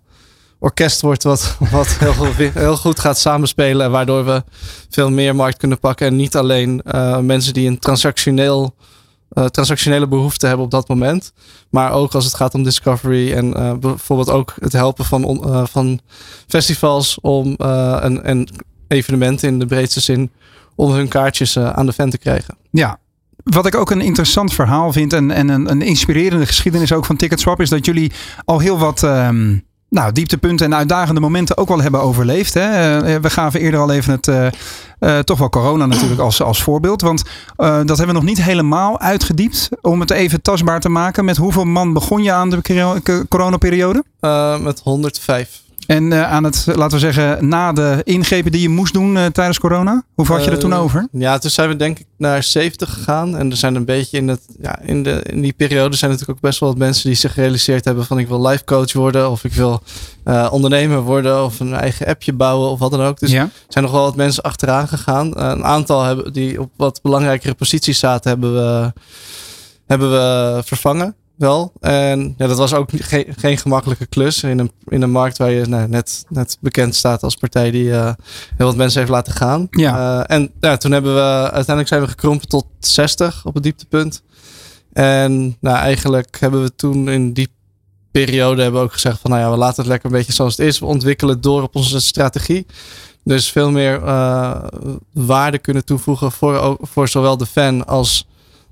orkest 0.59 1.01
wordt. 1.01 1.23
Wat, 1.23 1.57
wat 1.71 1.87
heel, 1.87 2.33
heel 2.53 2.77
goed 2.77 2.99
gaat 2.99 3.17
samenspelen. 3.17 3.91
Waardoor 3.91 4.25
we 4.25 4.43
veel 4.89 5.09
meer 5.09 5.35
markt 5.35 5.57
kunnen 5.57 5.79
pakken. 5.79 6.07
En 6.07 6.15
niet 6.15 6.35
alleen 6.35 6.81
uh, 6.85 7.19
mensen 7.19 7.53
die 7.53 7.67
een 7.67 7.79
transactioneel, 7.79 8.75
transactionele 9.51 10.07
behoefte 10.07 10.47
hebben 10.47 10.65
op 10.65 10.71
dat 10.71 10.87
moment. 10.87 11.33
Maar 11.69 11.91
ook 11.91 12.13
als 12.13 12.25
het 12.25 12.33
gaat 12.33 12.53
om 12.53 12.63
discovery. 12.63 13.33
En 13.33 13.79
bijvoorbeeld 13.79 14.29
ook 14.29 14.53
het 14.59 14.73
helpen 14.73 15.05
van, 15.05 15.67
van 15.69 15.99
festivals 16.47 17.19
om 17.21 17.53
een, 17.57 18.29
een 18.29 18.49
evenementen 18.87 19.47
in 19.47 19.59
de 19.59 19.65
breedste 19.65 19.99
zin. 19.99 20.31
Om 20.75 20.91
hun 20.91 21.07
kaartjes 21.07 21.57
aan 21.59 21.85
de 21.85 21.93
fan 21.93 22.09
te 22.09 22.17
krijgen. 22.17 22.57
Ja, 22.71 22.99
wat 23.49 23.65
ik 23.65 23.75
ook 23.75 23.91
een 23.91 24.01
interessant 24.01 24.53
verhaal 24.53 24.91
vind 24.91 25.13
en, 25.13 25.31
en 25.31 25.49
een, 25.49 25.71
een 25.71 25.81
inspirerende 25.81 26.45
geschiedenis 26.45 26.93
ook 26.93 27.05
van 27.05 27.15
Ticketswap 27.15 27.61
is 27.61 27.69
dat 27.69 27.85
jullie 27.85 28.11
al 28.45 28.59
heel 28.59 28.77
wat 28.77 29.01
um, 29.01 29.65
nou, 29.89 30.11
dieptepunten 30.11 30.65
en 30.65 30.75
uitdagende 30.75 31.21
momenten 31.21 31.57
ook 31.57 31.67
wel 31.67 31.81
hebben 31.81 32.01
overleefd. 32.01 32.53
Hè? 32.53 32.97
Uh, 32.97 33.21
we 33.21 33.29
gaven 33.29 33.59
eerder 33.59 33.79
al 33.79 33.91
even 33.91 34.11
het, 34.11 34.27
uh, 34.27 34.47
uh, 34.99 35.19
toch 35.19 35.37
wel 35.37 35.49
corona 35.49 35.85
natuurlijk 35.85 36.21
als, 36.21 36.41
als 36.41 36.63
voorbeeld. 36.63 37.01
Want 37.01 37.23
dat 37.55 37.87
hebben 37.87 38.07
we 38.07 38.13
nog 38.13 38.23
niet 38.23 38.43
helemaal 38.43 38.99
uitgediept. 38.99 39.69
Om 39.81 39.99
het 39.99 40.11
even 40.11 40.41
tastbaar 40.41 40.79
te 40.79 40.89
maken. 40.89 41.25
Met 41.25 41.37
hoeveel 41.37 41.65
man 41.65 41.93
begon 41.93 42.23
je 42.23 42.31
aan 42.31 42.49
de 42.49 43.25
coronaperiode? 43.29 44.03
met 44.59 44.79
105. 44.83 45.65
En 45.87 46.11
uh, 46.11 46.31
aan 46.31 46.43
het, 46.43 46.65
laten 46.65 46.99
we 46.99 46.99
zeggen, 46.99 47.47
na 47.47 47.73
de 47.73 48.01
ingrepen 48.03 48.51
die 48.51 48.61
je 48.61 48.69
moest 48.69 48.93
doen 48.93 49.15
uh, 49.15 49.25
tijdens 49.25 49.59
corona, 49.59 50.03
hoeveel 50.13 50.35
had 50.35 50.43
je 50.43 50.51
er 50.51 50.59
toen 50.59 50.71
uh, 50.71 50.81
over? 50.81 51.07
Ja, 51.11 51.37
toen 51.37 51.49
zijn 51.49 51.69
we 51.69 51.75
denk 51.75 51.99
ik 51.99 52.05
naar 52.17 52.43
70 52.43 52.93
gegaan. 52.93 53.37
En 53.37 53.51
er 53.51 53.57
zijn 53.57 53.75
een 53.75 53.85
beetje 53.85 54.17
in, 54.17 54.27
het, 54.27 54.41
ja, 54.61 54.79
in, 54.81 55.03
de, 55.03 55.21
in 55.23 55.41
die 55.41 55.53
periode 55.53 55.95
zijn 55.95 56.11
natuurlijk 56.11 56.37
ook 56.37 56.45
best 56.45 56.59
wel 56.59 56.69
wat 56.69 56.77
mensen 56.77 57.07
die 57.07 57.17
zich 57.17 57.33
gerealiseerd 57.33 57.85
hebben 57.85 58.05
van 58.05 58.19
ik 58.19 58.27
wil 58.27 58.47
life 58.47 58.63
coach 58.63 58.93
worden 58.93 59.31
of 59.31 59.43
ik 59.43 59.53
wil 59.53 59.81
ondernemer 60.51 61.01
worden 61.01 61.43
of 61.43 61.59
een 61.59 61.73
eigen 61.73 62.07
appje 62.07 62.33
bouwen 62.33 62.69
of 62.69 62.79
wat 62.79 62.91
dan 62.91 63.01
ook. 63.01 63.19
Dus 63.19 63.31
ja. 63.31 63.41
er 63.41 63.51
zijn 63.67 63.83
nog 63.83 63.93
wel 63.93 64.03
wat 64.03 64.15
mensen 64.15 64.43
achteraan 64.43 64.87
gegaan. 64.87 65.39
een 65.39 65.63
aantal 65.63 66.03
hebben, 66.03 66.33
die 66.33 66.61
op 66.61 66.71
wat 66.75 66.99
belangrijkere 67.01 67.53
posities 67.53 67.99
zaten 67.99 68.29
hebben 68.29 68.53
we, 68.53 68.93
hebben 69.85 70.11
we 70.11 70.61
vervangen 70.65 71.15
wel. 71.37 71.73
En 71.79 72.33
ja, 72.37 72.47
dat 72.47 72.57
was 72.57 72.73
ook 72.73 72.89
geen, 72.93 73.25
geen 73.37 73.57
gemakkelijke 73.57 74.05
klus 74.05 74.43
in 74.43 74.59
een, 74.59 74.71
in 74.85 75.01
een 75.01 75.11
markt 75.11 75.37
waar 75.37 75.51
je 75.51 75.65
nou, 75.65 75.87
net, 75.87 76.25
net 76.29 76.57
bekend 76.61 76.95
staat 76.95 77.23
als 77.23 77.35
partij 77.35 77.71
die 77.71 77.83
uh, 77.83 78.11
heel 78.57 78.65
wat 78.65 78.75
mensen 78.75 78.99
heeft 78.99 79.11
laten 79.11 79.33
gaan. 79.33 79.67
Ja. 79.71 80.19
Uh, 80.19 80.35
en 80.37 80.51
ja, 80.59 80.77
toen 80.77 80.91
hebben 80.91 81.13
we 81.13 81.21
uiteindelijk 81.41 81.87
zijn 81.87 82.01
we 82.01 82.07
gekrompen 82.07 82.47
tot 82.47 82.65
60 82.79 83.45
op 83.45 83.53
het 83.53 83.63
dieptepunt. 83.63 84.23
En 84.93 85.57
nou, 85.59 85.77
eigenlijk 85.77 86.37
hebben 86.39 86.61
we 86.61 86.75
toen 86.75 87.09
in 87.09 87.33
die 87.33 87.49
periode 88.11 88.61
hebben 88.61 88.79
we 88.79 88.85
ook 88.85 88.93
gezegd 88.93 89.19
van 89.19 89.31
nou 89.31 89.43
ja, 89.43 89.51
we 89.51 89.57
laten 89.57 89.77
het 89.77 89.87
lekker 89.87 90.09
een 90.09 90.17
beetje 90.17 90.33
zoals 90.33 90.57
het 90.57 90.67
is. 90.67 90.79
We 90.79 90.85
ontwikkelen 90.85 91.41
door 91.41 91.61
op 91.61 91.75
onze 91.75 92.01
strategie. 92.01 92.65
Dus 93.23 93.51
veel 93.51 93.71
meer 93.71 94.01
uh, 94.03 94.63
waarde 95.13 95.57
kunnen 95.57 95.85
toevoegen 95.85 96.31
voor, 96.31 96.77
voor 96.81 97.07
zowel 97.07 97.37
de 97.37 97.45
fan 97.45 97.85
als 97.87 98.27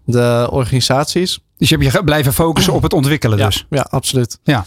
de 0.05 0.47
organisaties. 0.51 1.39
Dus 1.58 1.70
je 1.70 1.78
hebt 1.78 1.93
je 1.93 2.03
blijven 2.03 2.34
focussen 2.34 2.74
op 2.74 2.84
het 2.84 2.93
ontwikkelen 2.93 3.38
ja, 3.38 3.45
dus? 3.45 3.66
Ja, 3.70 3.88
absoluut. 3.89 4.39
Ja. 4.43 4.66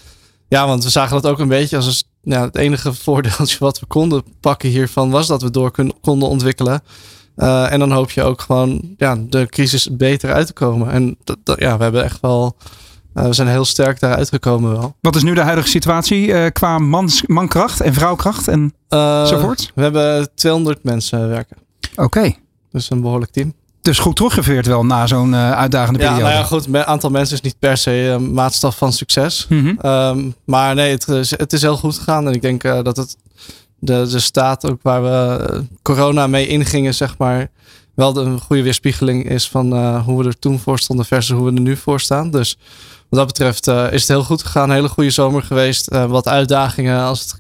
ja, 0.49 0.67
want 0.67 0.85
we 0.85 0.91
zagen 0.91 1.23
dat 1.23 1.31
ook 1.31 1.39
een 1.39 1.49
beetje 1.49 1.77
als 1.77 2.05
een, 2.25 2.33
het 2.33 2.57
enige 2.57 2.93
voordeeltje 2.93 3.57
wat 3.65 3.81
we 3.81 3.87
konden 3.87 4.23
pakken 4.41 4.69
hiervan 4.69 5.11
was 5.11 5.27
dat 5.27 5.43
we 5.43 5.51
door 5.51 5.71
konden 6.01 6.29
ontwikkelen. 6.29 6.83
Uh, 7.37 7.73
en 7.73 7.79
dan 7.79 7.93
hoop 7.93 8.11
je 8.11 8.23
ook 8.23 8.41
gewoon 8.41 8.95
ja, 8.97 9.17
de 9.29 9.47
crisis 9.47 9.97
beter 9.97 10.33
uit 10.33 10.47
te 10.47 10.53
komen. 10.53 10.91
En 10.91 11.17
dat, 11.25 11.39
dat, 11.45 11.61
ja, 11.61 11.77
we 11.77 11.83
hebben 11.83 12.05
echt 12.05 12.21
wel. 12.21 12.57
Uh, 13.15 13.25
we 13.25 13.33
zijn 13.33 13.49
heel 13.49 13.65
sterk 13.65 14.01
daaruit 14.01 14.29
gekomen 14.29 14.73
wel. 14.73 14.97
Wat 15.01 15.17
is 15.17 15.23
nu 15.23 15.35
de 15.35 15.41
huidige 15.41 15.69
situatie 15.69 16.27
uh, 16.27 16.47
qua 16.53 16.79
mans, 16.79 17.23
mankracht 17.27 17.81
en 17.81 17.95
vrouwkracht 17.95 18.49
en 18.49 18.75
enzovoort? 18.89 19.73
We 19.75 19.83
hebben 19.83 20.31
200 20.35 20.85
mensen 20.85 21.29
werken. 21.29 21.57
Oké. 21.91 22.03
Okay. 22.03 22.39
Dus 22.71 22.91
een 22.91 23.01
behoorlijk 23.01 23.33
team 23.33 23.55
dus 23.89 23.99
goed 23.99 24.17
teruggeveerd 24.17 24.67
wel 24.67 24.85
na 24.85 25.07
zo'n 25.07 25.33
uh, 25.33 25.53
uitdagende 25.53 25.99
periode. 25.99 26.21
Ja, 26.21 26.27
nou 26.29 26.39
ja, 26.41 26.45
goed. 26.45 26.67
Een 26.67 26.85
aantal 26.85 27.11
mensen 27.11 27.35
is 27.35 27.41
niet 27.41 27.59
per 27.59 27.77
se 27.77 27.93
een 27.93 28.33
maatstaf 28.33 28.77
van 28.77 28.93
succes. 28.93 29.47
Mm 29.49 29.61
-hmm. 29.61 29.91
um, 29.91 30.35
maar 30.45 30.75
nee, 30.75 30.91
het 30.91 31.09
is, 31.09 31.31
het 31.31 31.53
is 31.53 31.63
heel 31.63 31.77
goed 31.77 31.97
gegaan. 31.97 32.27
En 32.27 32.33
ik 32.33 32.43
denk 32.43 32.65
uh, 32.65 32.83
dat 32.83 32.97
het 32.97 33.17
de, 33.79 34.07
de 34.11 34.19
staat 34.19 34.71
ook 34.71 34.79
waar 34.83 35.03
we 35.03 35.65
corona 35.83 36.27
mee 36.27 36.47
ingingen, 36.47 36.95
zeg 36.95 37.19
maar, 37.19 37.51
wel 37.95 38.13
de, 38.13 38.21
een 38.21 38.41
goede 38.41 38.63
weerspiegeling 38.63 39.29
is 39.31 39.49
van 39.49 39.75
uh, 39.75 40.05
hoe 40.05 40.23
we 40.23 40.29
er 40.29 40.39
toen 40.39 40.59
voor 40.59 40.79
stonden 40.79 41.07
versus 41.07 41.37
hoe 41.37 41.51
we 41.51 41.55
er 41.55 41.61
nu 41.61 41.77
voor 41.77 42.01
staan. 42.01 42.31
Dus 42.31 42.59
wat 43.09 43.19
dat 43.19 43.27
betreft 43.27 43.67
is 43.67 44.01
het 44.01 44.09
heel 44.09 44.25
goed 44.25 44.43
gegaan. 44.43 44.69
Een 44.69 44.75
hele 44.75 44.89
goede 44.89 45.11
zomer 45.11 45.43
geweest. 45.43 45.89
wat 45.89 46.29
uitdagingen 46.29 47.01
als 47.01 47.21
het 47.21 47.39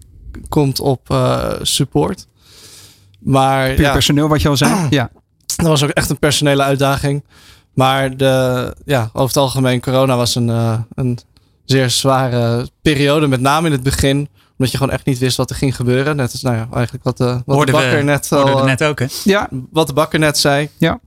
komt 0.49 0.81
op 0.81 1.17
support. 1.63 2.27
Maar 3.19 3.75
Puur 3.75 3.85
ja, 3.85 3.93
personeel, 3.93 4.29
wat 4.29 4.43
je 4.43 4.49
al 4.49 4.57
zei. 4.57 4.87
ja. 4.91 5.11
Dat 5.63 5.67
was 5.67 5.83
ook 5.83 5.91
echt 5.91 6.11
een 6.11 6.19
personele 6.19 6.63
uitdaging. 6.63 7.25
Maar 7.75 8.17
de, 8.17 8.75
ja, 8.85 9.03
over 9.13 9.27
het 9.27 9.37
algemeen, 9.37 9.81
corona 9.81 10.17
was 10.17 10.35
een, 10.35 10.49
uh, 10.49 10.79
een 10.95 11.19
zeer 11.65 11.91
zware 11.91 12.69
periode. 12.83 13.27
Met 13.27 13.41
name 13.41 13.67
in 13.67 13.73
het 13.73 13.83
begin. 13.83 14.29
Omdat 14.51 14.73
je 14.73 14.79
gewoon 14.79 14.93
echt 14.93 15.05
niet 15.05 15.19
wist 15.19 15.37
wat 15.37 15.51
er 15.51 15.57
ging 15.57 15.77
gebeuren. 15.77 16.17
Net 16.17 16.33
als 16.33 16.43
nou 16.43 16.57
ja, 16.57 16.69
eigenlijk 16.73 17.05
wat 17.05 17.17
de, 17.17 17.43
wat 17.47 17.67
de 17.67 17.73
bakker 17.73 17.97
we, 17.97 18.03
net 18.03 18.33
al. 18.33 18.65
net 18.65 18.85
ook, 18.85 18.99
hè? 18.99 19.07
Ja, 19.25 19.49
wat 19.71 19.87
de 19.87 19.93
bakker 19.93 20.19
net 20.19 20.39
zei. 20.39 20.69
Ja. 20.79 21.01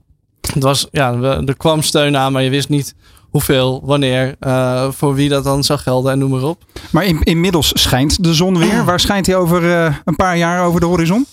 Het 0.52 0.62
was, 0.62 0.88
ja, 0.90 1.14
er 1.46 1.56
kwam 1.56 1.82
steun 1.82 2.16
aan, 2.16 2.32
maar 2.32 2.42
je 2.42 2.50
wist 2.50 2.68
niet 2.68 2.94
hoeveel, 3.30 3.80
wanneer, 3.84 4.36
uh, 4.40 4.90
voor 4.90 5.14
wie 5.14 5.28
dat 5.28 5.44
dan 5.44 5.64
zou 5.64 5.78
gelden 5.78 6.12
en 6.12 6.18
noem 6.18 6.30
maar 6.30 6.42
op. 6.42 6.64
Maar 6.90 7.04
in, 7.04 7.22
inmiddels 7.22 7.70
schijnt 7.74 8.24
de 8.24 8.34
zon 8.34 8.58
weer. 8.58 8.84
Waar 8.88 9.00
schijnt 9.00 9.26
hij 9.26 9.36
over 9.36 9.62
uh, 9.62 9.96
een 10.04 10.16
paar 10.16 10.36
jaar 10.36 10.64
over 10.64 10.80
de 10.80 10.86
horizon? 10.86 11.26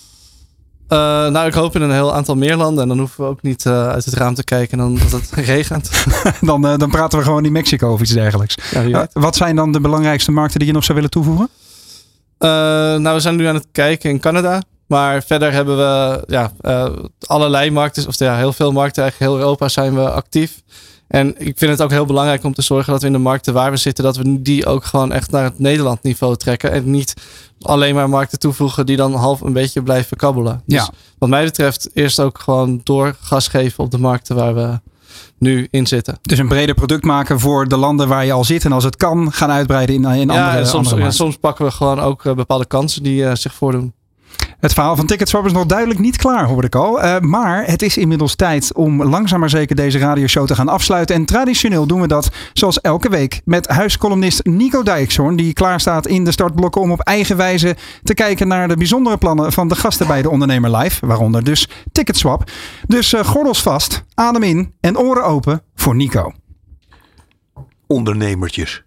Uh, 0.92 0.98
nou, 1.28 1.46
ik 1.46 1.54
hoop 1.54 1.74
in 1.74 1.82
een 1.82 1.92
heel 1.92 2.14
aantal 2.14 2.36
meer 2.36 2.56
landen. 2.56 2.82
En 2.82 2.88
dan 2.88 2.98
hoeven 2.98 3.24
we 3.24 3.30
ook 3.30 3.42
niet 3.42 3.64
uh, 3.64 3.88
uit 3.88 4.04
het 4.04 4.14
raam 4.14 4.34
te 4.34 4.44
kijken 4.44 4.78
dan 4.78 4.98
dat 5.10 5.20
het 5.20 5.30
regent. 5.46 5.90
dan, 6.40 6.66
uh, 6.66 6.76
dan 6.76 6.90
praten 6.90 7.18
we 7.18 7.24
gewoon 7.24 7.44
in 7.44 7.52
Mexico 7.52 7.92
of 7.92 8.00
iets 8.00 8.12
dergelijks. 8.12 8.54
Ja, 8.86 9.08
wat 9.12 9.36
zijn 9.36 9.56
dan 9.56 9.72
de 9.72 9.80
belangrijkste 9.80 10.32
markten 10.32 10.58
die 10.58 10.68
je 10.68 10.74
nog 10.74 10.84
zou 10.84 10.94
willen 10.94 11.10
toevoegen? 11.10 11.48
nou, 12.38 13.14
we 13.14 13.20
zijn 13.20 13.36
nu 13.36 13.44
aan 13.44 13.54
het 13.54 13.66
kijken 13.72 14.10
in 14.10 14.20
Canada. 14.20 14.62
Maar 14.86 15.22
verder 15.22 15.52
hebben 15.52 15.76
we 15.76 16.22
ja, 16.26 16.52
allerlei 17.26 17.70
markten, 17.70 18.06
of 18.06 18.18
ja, 18.18 18.36
heel 18.36 18.52
veel 18.52 18.72
markten, 18.72 19.02
eigenlijk 19.02 19.32
heel 19.32 19.40
Europa 19.40 19.68
zijn 19.68 19.94
we 19.94 20.10
actief. 20.10 20.62
En 21.10 21.34
ik 21.38 21.58
vind 21.58 21.70
het 21.70 21.82
ook 21.82 21.90
heel 21.90 22.04
belangrijk 22.04 22.44
om 22.44 22.54
te 22.54 22.62
zorgen 22.62 22.92
dat 22.92 23.00
we 23.00 23.06
in 23.06 23.12
de 23.12 23.18
markten 23.18 23.54
waar 23.54 23.70
we 23.70 23.76
zitten, 23.76 24.04
dat 24.04 24.16
we 24.16 24.42
die 24.42 24.66
ook 24.66 24.84
gewoon 24.84 25.12
echt 25.12 25.30
naar 25.30 25.44
het 25.44 25.58
Nederland 25.58 26.02
niveau 26.02 26.36
trekken. 26.36 26.72
En 26.72 26.90
niet 26.90 27.14
alleen 27.60 27.94
maar 27.94 28.08
markten 28.08 28.38
toevoegen 28.38 28.86
die 28.86 28.96
dan 28.96 29.14
half 29.14 29.40
een 29.40 29.52
beetje 29.52 29.82
blijven 29.82 30.16
kabbelen. 30.16 30.62
Dus 30.66 30.80
ja. 30.80 30.90
wat 31.18 31.28
mij 31.28 31.44
betreft 31.44 31.90
eerst 31.94 32.20
ook 32.20 32.38
gewoon 32.38 32.80
door 32.84 33.16
gas 33.20 33.48
geven 33.48 33.84
op 33.84 33.90
de 33.90 33.98
markten 33.98 34.36
waar 34.36 34.54
we 34.54 34.80
nu 35.38 35.68
in 35.70 35.86
zitten. 35.86 36.18
Dus 36.22 36.38
een 36.38 36.48
breder 36.48 36.74
product 36.74 37.04
maken 37.04 37.40
voor 37.40 37.68
de 37.68 37.76
landen 37.76 38.08
waar 38.08 38.24
je 38.24 38.32
al 38.32 38.44
zit. 38.44 38.64
En 38.64 38.72
als 38.72 38.84
het 38.84 38.96
kan, 38.96 39.32
gaan 39.32 39.50
uitbreiden 39.50 39.94
in, 39.94 40.04
in 40.04 40.10
ja, 40.10 40.18
andere, 40.18 40.58
en 40.58 40.66
soms, 40.66 40.86
andere 40.86 41.02
ja, 41.02 41.10
soms 41.10 41.36
pakken 41.36 41.64
we 41.64 41.70
gewoon 41.70 42.00
ook 42.00 42.24
uh, 42.24 42.34
bepaalde 42.34 42.66
kansen 42.66 43.02
die 43.02 43.22
uh, 43.22 43.34
zich 43.34 43.54
voordoen. 43.54 43.92
Het 44.60 44.72
verhaal 44.72 44.96
van 44.96 45.06
Ticketswap 45.06 45.46
is 45.46 45.52
nog 45.52 45.66
duidelijk 45.66 46.00
niet 46.00 46.16
klaar, 46.16 46.44
hoorde 46.44 46.66
ik 46.66 46.74
al. 46.74 47.04
Uh, 47.04 47.18
maar 47.18 47.66
het 47.66 47.82
is 47.82 47.96
inmiddels 47.96 48.34
tijd 48.34 48.74
om 48.74 49.04
langzaam 49.04 49.40
maar 49.40 49.50
zeker 49.50 49.76
deze 49.76 49.98
radioshow 49.98 50.46
te 50.46 50.54
gaan 50.54 50.68
afsluiten. 50.68 51.14
En 51.14 51.24
traditioneel 51.24 51.86
doen 51.86 52.00
we 52.00 52.06
dat 52.06 52.30
zoals 52.52 52.80
elke 52.80 53.08
week 53.08 53.40
met 53.44 53.66
huiscolumnist 53.66 54.44
Nico 54.44 54.82
Dijkshoorn. 54.82 55.36
Die 55.36 55.52
klaar 55.52 55.80
staat 55.80 56.06
in 56.06 56.24
de 56.24 56.32
startblokken 56.32 56.80
om 56.80 56.90
op 56.90 57.00
eigen 57.00 57.36
wijze 57.36 57.76
te 58.02 58.14
kijken 58.14 58.48
naar 58.48 58.68
de 58.68 58.76
bijzondere 58.76 59.18
plannen 59.18 59.52
van 59.52 59.68
de 59.68 59.74
gasten 59.74 60.06
bij 60.06 60.22
de 60.22 60.30
Ondernemer 60.30 60.76
Live. 60.76 61.06
Waaronder 61.06 61.44
dus 61.44 61.68
Ticketswap. 61.92 62.50
Dus 62.86 63.12
uh, 63.12 63.24
gordels 63.24 63.62
vast, 63.62 64.04
adem 64.14 64.42
in 64.42 64.74
en 64.80 64.98
oren 64.98 65.24
open 65.24 65.62
voor 65.74 65.96
Nico. 65.96 66.32
Ondernemertjes. 67.86 68.82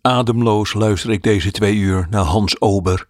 Ademloos 0.00 0.74
luister 0.74 1.10
ik 1.10 1.22
deze 1.22 1.50
twee 1.50 1.76
uur 1.76 2.06
naar 2.10 2.24
Hans 2.24 2.60
Ober 2.60 3.06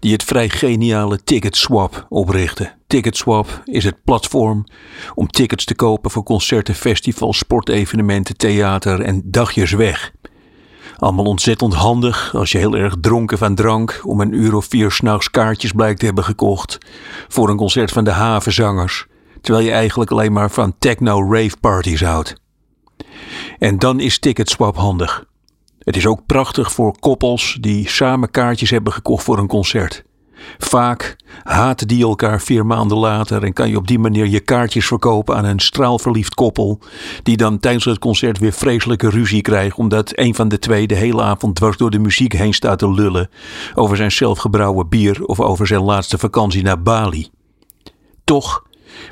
die 0.00 0.12
het 0.12 0.24
vrij 0.24 0.48
geniale 0.48 1.24
Ticketswap 1.24 2.06
oprichtte. 2.08 2.74
Ticketswap 2.86 3.62
is 3.64 3.84
het 3.84 4.04
platform 4.04 4.64
om 5.14 5.28
tickets 5.28 5.64
te 5.64 5.74
kopen 5.74 6.10
voor 6.10 6.22
concerten, 6.22 6.74
festivals, 6.74 7.38
sportevenementen, 7.38 8.36
theater 8.36 9.00
en 9.00 9.22
dagjes 9.24 9.72
weg. 9.72 10.12
Allemaal 10.96 11.24
ontzettend 11.24 11.74
handig 11.74 12.34
als 12.34 12.52
je 12.52 12.58
heel 12.58 12.76
erg 12.76 12.94
dronken 13.00 13.38
van 13.38 13.54
drank 13.54 14.00
om 14.04 14.20
een 14.20 14.32
uur 14.32 14.54
of 14.54 14.66
vier 14.68 14.90
s'nachts 14.90 15.30
kaartjes 15.30 15.72
blijkt 15.72 15.98
te 15.98 16.06
hebben 16.06 16.24
gekocht 16.24 16.78
voor 17.28 17.48
een 17.48 17.56
concert 17.56 17.90
van 17.90 18.04
de 18.04 18.10
havenzangers, 18.10 19.06
terwijl 19.40 19.64
je 19.64 19.72
eigenlijk 19.72 20.10
alleen 20.10 20.32
maar 20.32 20.50
van 20.50 20.74
techno-rave 20.78 21.56
parties 21.60 22.02
houdt. 22.02 22.34
En 23.58 23.78
dan 23.78 24.00
is 24.00 24.18
Ticketswap 24.18 24.76
handig. 24.76 25.25
Het 25.86 25.96
is 25.96 26.06
ook 26.06 26.26
prachtig 26.26 26.72
voor 26.72 26.98
koppels 26.98 27.58
die 27.60 27.88
samen 27.88 28.30
kaartjes 28.30 28.70
hebben 28.70 28.92
gekocht 28.92 29.24
voor 29.24 29.38
een 29.38 29.46
concert. 29.46 30.04
Vaak 30.58 31.16
haten 31.42 31.88
die 31.88 32.02
elkaar 32.02 32.40
vier 32.40 32.66
maanden 32.66 32.98
later 32.98 33.44
en 33.44 33.52
kan 33.52 33.68
je 33.68 33.76
op 33.76 33.86
die 33.88 33.98
manier 33.98 34.26
je 34.26 34.40
kaartjes 34.40 34.86
verkopen 34.86 35.36
aan 35.36 35.44
een 35.44 35.58
straalverliefd 35.58 36.34
koppel, 36.34 36.80
die 37.22 37.36
dan 37.36 37.60
tijdens 37.60 37.84
het 37.84 37.98
concert 37.98 38.38
weer 38.38 38.52
vreselijke 38.52 39.10
ruzie 39.10 39.42
krijgt 39.42 39.76
omdat 39.76 40.18
een 40.18 40.34
van 40.34 40.48
de 40.48 40.58
twee 40.58 40.86
de 40.86 40.94
hele 40.94 41.22
avond 41.22 41.54
dwars 41.54 41.76
door 41.76 41.90
de 41.90 41.98
muziek 41.98 42.32
heen 42.32 42.54
staat 42.54 42.78
te 42.78 42.90
lullen 42.90 43.30
over 43.74 43.96
zijn 43.96 44.12
zelfgebrouwen 44.12 44.88
bier 44.88 45.24
of 45.24 45.40
over 45.40 45.66
zijn 45.66 45.82
laatste 45.82 46.18
vakantie 46.18 46.62
naar 46.62 46.82
Bali. 46.82 47.28
Toch 48.24 48.62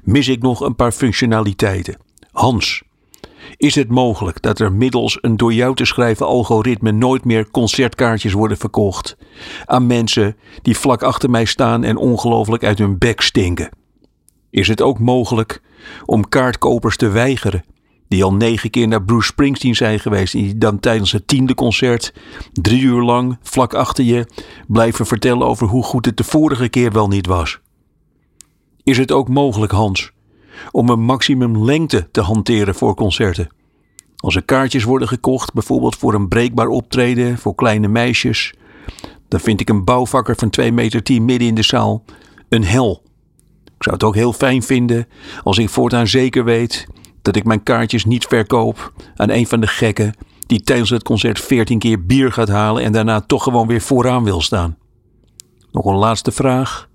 mis 0.05 0.29
ik 0.29 0.43
nog 0.43 0.61
een 0.61 0.77
paar 0.77 0.93
functionaliteiten. 0.93 1.97
Hans, 2.31 2.83
is 3.57 3.75
het 3.75 3.89
mogelijk 3.89 4.43
dat 4.43 4.59
er 4.59 4.73
middels 4.73 5.19
een 5.21 5.37
door 5.37 5.53
jou 5.53 5.75
te 5.75 5.85
schrijven 5.85 6.27
algoritme 6.27 6.93
nooit 6.93 7.25
meer 7.25 7.51
concertkaartjes 7.51 8.33
worden 8.33 8.57
verkocht 8.57 9.17
aan 9.65 9.87
mensen 9.87 10.37
die 10.63 10.79
vlak 10.79 11.03
achter 11.03 11.31
mij 11.31 11.45
staan 11.45 11.85
en 11.85 11.97
ongelooflijk 11.97 12.65
uit 12.65 12.79
hun 12.79 12.99
bek 12.99 13.21
stinken? 13.21 13.69
Is 14.51 14.69
het 14.69 14.83
ook 14.83 14.99
mogelijk 14.99 15.63
om 16.05 16.29
kaartkopers 16.29 16.97
te 16.97 17.09
weigeren 17.09 17.65
die 18.09 18.25
al 18.25 18.35
negen 18.35 18.71
keer 18.71 18.89
naar 18.89 19.03
Bruce 19.03 19.27
Springsteen 19.27 19.77
zijn 19.77 20.01
geweest 20.01 20.35
en 20.35 20.41
die 20.41 20.59
dan 20.59 20.81
tijdens 20.81 21.13
het 21.13 21.29
tiende 21.29 21.55
concert 21.55 22.15
drie 22.53 22.83
uur 22.83 23.03
lang 23.03 23.39
vlak 23.43 23.75
achter 23.75 24.05
je 24.05 24.27
blijven 24.67 25.07
vertellen 25.07 25.47
over 25.47 25.67
hoe 25.67 25.83
goed 25.83 26.07
het 26.07 26.17
de 26.17 26.25
vorige 26.25 26.69
keer 26.69 26.93
wel 26.93 27.09
niet 27.09 27.27
was? 27.27 27.61
Is 28.83 28.99
het 28.99 29.13
ook 29.13 29.29
mogelijk, 29.29 29.73
Hans, 29.73 30.13
om 30.71 30.89
een 30.89 31.01
maximum 31.01 31.65
lengte 31.65 32.09
te 32.11 32.21
hanteren 32.21 32.75
voor 32.75 32.95
concerten. 32.95 33.49
Als 34.17 34.37
er 34.37 34.43
kaartjes 34.43 34.85
worden 34.85 35.09
gekocht, 35.09 35.53
bijvoorbeeld 35.53 35.97
voor 35.97 36.15
een 36.15 36.29
breekbaar 36.29 36.69
optreden 36.69 37.39
voor 37.39 37.55
kleine 37.55 37.89
meisjes, 37.89 38.55
dan 39.29 39.41
vind 39.41 39.61
ik 39.61 39.69
een 39.69 39.85
bouwvakker 39.85 40.37
van 40.37 40.51
2 40.51 40.73
meter 40.73 41.03
10 41.03 41.25
midden 41.25 41.49
in 41.49 41.55
de 41.55 41.63
zaal 41.63 42.05
een 42.49 42.65
hel. 42.65 43.03
Ik 43.65 43.83
zou 43.83 43.95
het 43.95 44.05
ook 44.05 44.15
heel 44.15 44.33
fijn 44.33 44.63
vinden 44.63 45.09
als 45.43 45.59
ik 45.59 45.69
voortaan 45.69 46.07
zeker 46.07 46.45
weet 46.45 46.87
dat 47.23 47.37
ik 47.37 47.45
mijn 47.45 47.63
kaartjes 47.63 48.05
niet 48.05 48.25
verkoop 48.25 48.93
aan 49.17 49.31
een 49.31 49.47
van 49.47 49.61
de 49.61 49.67
gekken 49.67 50.15
die 50.47 50.61
tijdens 50.61 50.91
het 50.91 51.03
concert 51.03 51.41
14 51.41 51.79
keer 51.79 52.07
bier 52.07 52.33
gaat 52.33 52.49
halen 52.49 52.83
en 52.83 52.93
daarna 52.93 53.21
toch 53.21 53.43
gewoon 53.43 53.67
weer 53.67 53.81
vooraan 53.81 54.25
wil 54.25 54.41
staan. 54.41 54.77
Nog 55.73 55.85
een 55.85 55.97
laatste 55.97 56.33
vraag. 56.33 56.89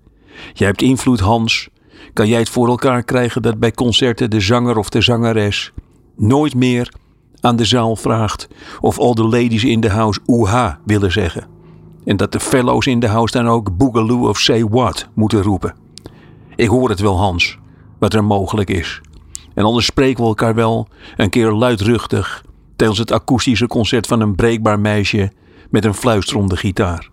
Jij 0.52 0.66
hebt 0.66 0.82
invloed, 0.82 1.20
Hans, 1.20 1.68
kan 2.12 2.28
jij 2.28 2.38
het 2.38 2.48
voor 2.48 2.68
elkaar 2.68 3.02
krijgen 3.02 3.42
dat 3.42 3.58
bij 3.58 3.72
concerten 3.72 4.30
de 4.30 4.40
zanger 4.40 4.76
of 4.76 4.88
de 4.88 5.00
zangeres 5.00 5.72
nooit 6.16 6.54
meer 6.54 6.92
aan 7.40 7.56
de 7.56 7.64
zaal 7.64 7.96
vraagt 7.96 8.48
of 8.80 8.98
all 8.98 9.14
the 9.14 9.24
ladies 9.24 9.64
in 9.64 9.80
the 9.80 9.90
house 9.90 10.20
oeha 10.26 10.80
willen 10.84 11.12
zeggen? 11.12 11.46
En 12.04 12.16
dat 12.16 12.32
de 12.32 12.40
fellows 12.40 12.86
in 12.86 13.00
de 13.00 13.08
house 13.08 13.36
dan 13.36 13.48
ook 13.48 13.76
boogaloo 13.76 14.28
of 14.28 14.38
say 14.38 14.64
what 14.64 15.08
moeten 15.14 15.42
roepen. 15.42 15.74
Ik 16.56 16.68
hoor 16.68 16.88
het 16.88 17.00
wel, 17.00 17.18
Hans, 17.18 17.58
wat 17.98 18.14
er 18.14 18.24
mogelijk 18.24 18.70
is. 18.70 19.00
En 19.54 19.64
anders 19.64 19.86
spreken 19.86 20.22
we 20.22 20.28
elkaar 20.28 20.54
wel 20.54 20.88
een 21.16 21.30
keer 21.30 21.52
luidruchtig 21.52 22.44
tijdens 22.76 22.98
het 22.98 23.12
akoestische 23.12 23.66
concert 23.66 24.06
van 24.06 24.20
een 24.20 24.34
breekbaar 24.34 24.80
meisje 24.80 25.32
met 25.70 25.84
een 25.84 25.94
fluisterende 25.94 26.56
gitaar. 26.56 27.08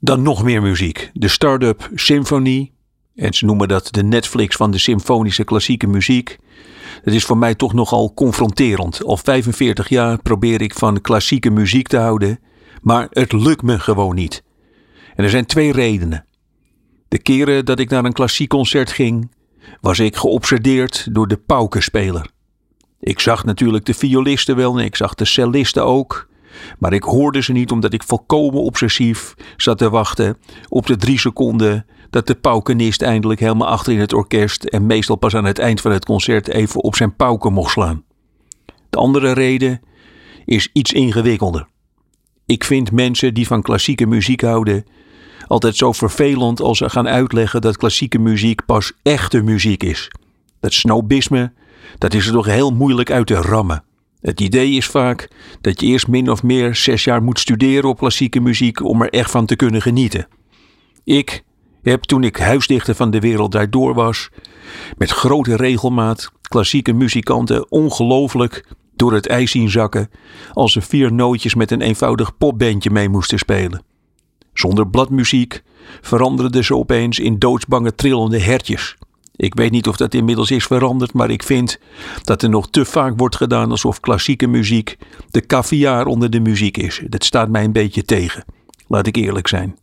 Dan 0.00 0.22
nog 0.22 0.42
meer 0.42 0.62
muziek. 0.62 1.10
De 1.12 1.28
start-up 1.28 1.90
Symphony 1.94 2.72
en 3.18 3.34
ze 3.34 3.44
noemen 3.44 3.68
dat 3.68 3.88
de 3.90 4.02
Netflix 4.02 4.56
van 4.56 4.70
de 4.70 4.78
symfonische 4.78 5.44
klassieke 5.44 5.86
muziek. 5.86 6.38
Het 7.02 7.14
is 7.14 7.24
voor 7.24 7.38
mij 7.38 7.54
toch 7.54 7.72
nogal 7.72 8.14
confronterend. 8.14 9.04
Al 9.04 9.16
45 9.16 9.88
jaar 9.88 10.22
probeer 10.22 10.60
ik 10.60 10.74
van 10.74 11.00
klassieke 11.00 11.50
muziek 11.50 11.88
te 11.88 11.96
houden, 11.96 12.40
maar 12.82 13.06
het 13.10 13.32
lukt 13.32 13.62
me 13.62 13.78
gewoon 13.78 14.14
niet. 14.14 14.42
En 15.14 15.24
er 15.24 15.30
zijn 15.30 15.46
twee 15.46 15.72
redenen. 15.72 16.26
De 17.08 17.18
keren 17.18 17.64
dat 17.64 17.78
ik 17.78 17.90
naar 17.90 18.04
een 18.04 18.12
klassiek 18.12 18.48
concert 18.48 18.90
ging, 18.90 19.30
was 19.80 19.98
ik 19.98 20.16
geobsedeerd 20.16 21.06
door 21.12 21.28
de 21.28 21.36
paukenspeler. 21.36 22.30
Ik 23.00 23.20
zag 23.20 23.44
natuurlijk 23.44 23.84
de 23.84 23.94
violisten 23.94 24.56
wel 24.56 24.78
en 24.78 24.84
ik 24.84 24.96
zag 24.96 25.14
de 25.14 25.24
cellisten 25.24 25.84
ook, 25.84 26.28
maar 26.78 26.92
ik 26.92 27.02
hoorde 27.02 27.42
ze 27.42 27.52
niet 27.52 27.70
omdat 27.70 27.92
ik 27.92 28.02
volkomen 28.02 28.62
obsessief 28.62 29.34
zat 29.56 29.78
te 29.78 29.90
wachten 29.90 30.36
op 30.68 30.86
de 30.86 30.96
drie 30.96 31.18
seconden 31.18 31.86
dat 32.10 32.26
de 32.26 32.34
paukenist 32.34 33.02
eindelijk 33.02 33.40
helemaal 33.40 33.68
achter 33.68 33.92
in 33.92 34.00
het 34.00 34.12
orkest 34.12 34.64
en 34.64 34.86
meestal 34.86 35.16
pas 35.16 35.34
aan 35.34 35.44
het 35.44 35.58
eind 35.58 35.80
van 35.80 35.92
het 35.92 36.04
concert 36.04 36.48
even 36.48 36.82
op 36.82 36.96
zijn 36.96 37.16
pauken 37.16 37.52
mocht 37.52 37.72
slaan. 37.72 38.04
De 38.90 38.98
andere 38.98 39.32
reden 39.32 39.80
is 40.44 40.68
iets 40.72 40.92
ingewikkelder. 40.92 41.66
Ik 42.46 42.64
vind 42.64 42.92
mensen 42.92 43.34
die 43.34 43.46
van 43.46 43.62
klassieke 43.62 44.06
muziek 44.06 44.40
houden 44.40 44.84
altijd 45.46 45.76
zo 45.76 45.92
vervelend 45.92 46.60
als 46.60 46.78
ze 46.78 46.90
gaan 46.90 47.08
uitleggen 47.08 47.60
dat 47.60 47.76
klassieke 47.76 48.18
muziek 48.18 48.64
pas 48.66 48.92
echte 49.02 49.42
muziek 49.42 49.82
is. 49.82 50.10
Dat 50.60 50.72
snobisme, 50.72 51.52
dat 51.98 52.14
is 52.14 52.26
er 52.26 52.32
toch 52.32 52.46
heel 52.46 52.70
moeilijk 52.70 53.10
uit 53.10 53.26
te 53.26 53.34
rammen. 53.34 53.82
Het 54.20 54.40
idee 54.40 54.70
is 54.70 54.86
vaak 54.86 55.30
dat 55.60 55.80
je 55.80 55.86
eerst 55.86 56.08
min 56.08 56.30
of 56.30 56.42
meer 56.42 56.74
zes 56.74 57.04
jaar 57.04 57.22
moet 57.22 57.38
studeren 57.38 57.88
op 57.88 57.98
klassieke 57.98 58.40
muziek 58.40 58.84
om 58.84 59.02
er 59.02 59.10
echt 59.10 59.30
van 59.30 59.46
te 59.46 59.56
kunnen 59.56 59.82
genieten. 59.82 60.28
Ik 61.04 61.42
heb 61.82 62.02
toen 62.02 62.24
ik 62.24 62.36
huisdichter 62.36 62.94
van 62.94 63.10
de 63.10 63.20
wereld 63.20 63.52
daardoor 63.52 63.94
was, 63.94 64.28
met 64.96 65.10
grote 65.10 65.56
regelmaat 65.56 66.30
klassieke 66.42 66.92
muzikanten 66.92 67.70
ongelooflijk 67.70 68.64
door 68.96 69.12
het 69.12 69.26
ijs 69.26 69.50
zien 69.50 69.70
zakken 69.70 70.10
als 70.52 70.72
ze 70.72 70.80
vier 70.80 71.12
nootjes 71.12 71.54
met 71.54 71.70
een 71.70 71.80
eenvoudig 71.80 72.36
popbandje 72.36 72.90
mee 72.90 73.08
moesten 73.08 73.38
spelen. 73.38 73.82
Zonder 74.52 74.88
bladmuziek 74.88 75.62
veranderden 76.00 76.64
ze 76.64 76.76
opeens 76.76 77.18
in 77.18 77.38
doodsbange 77.38 77.94
trillende 77.94 78.40
hertjes. 78.40 78.96
Ik 79.36 79.54
weet 79.54 79.70
niet 79.70 79.88
of 79.88 79.96
dat 79.96 80.14
inmiddels 80.14 80.50
is 80.50 80.64
veranderd, 80.64 81.12
maar 81.12 81.30
ik 81.30 81.42
vind 81.42 81.78
dat 82.22 82.42
er 82.42 82.48
nog 82.48 82.70
te 82.70 82.84
vaak 82.84 83.12
wordt 83.16 83.36
gedaan 83.36 83.70
alsof 83.70 84.00
klassieke 84.00 84.46
muziek 84.46 84.96
de 85.30 85.46
caviar 85.46 86.06
onder 86.06 86.30
de 86.30 86.40
muziek 86.40 86.76
is. 86.76 87.02
Dat 87.06 87.24
staat 87.24 87.48
mij 87.48 87.64
een 87.64 87.72
beetje 87.72 88.04
tegen. 88.04 88.44
Laat 88.86 89.06
ik 89.06 89.16
eerlijk 89.16 89.48
zijn. 89.48 89.76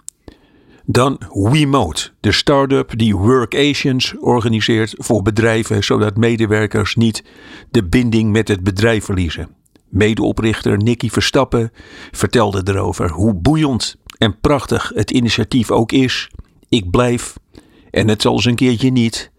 Dan 0.88 1.20
WeMote, 1.30 2.10
de 2.20 2.32
start-up 2.32 2.98
die 2.98 3.16
Workations 3.16 4.16
organiseert 4.20 4.94
voor 4.98 5.22
bedrijven 5.22 5.84
zodat 5.84 6.18
medewerkers 6.18 6.96
niet 6.96 7.24
de 7.72 7.84
binding 7.84 8.32
met 8.32 8.48
het 8.48 8.64
bedrijf 8.64 9.06
verliezen. 9.06 9.50
Medeoprichter 9.90 10.78
Nicky 10.78 11.10
Verstappen 11.10 11.72
vertelde 12.12 12.62
erover 12.74 13.10
hoe 13.10 13.34
boeiend 13.34 13.96
en 14.18 14.40
prachtig 14.40 14.92
het 14.96 15.12
initiatief 15.12 15.72
ook 15.72 15.92
is. 15.92 16.30
Ik 16.70 16.90
blijf, 16.90 17.36
en 17.92 18.08
het 18.08 18.22
zal 18.22 18.34
eens 18.34 18.46
een 18.46 18.56
keertje 18.56 18.90
niet, 18.90 19.32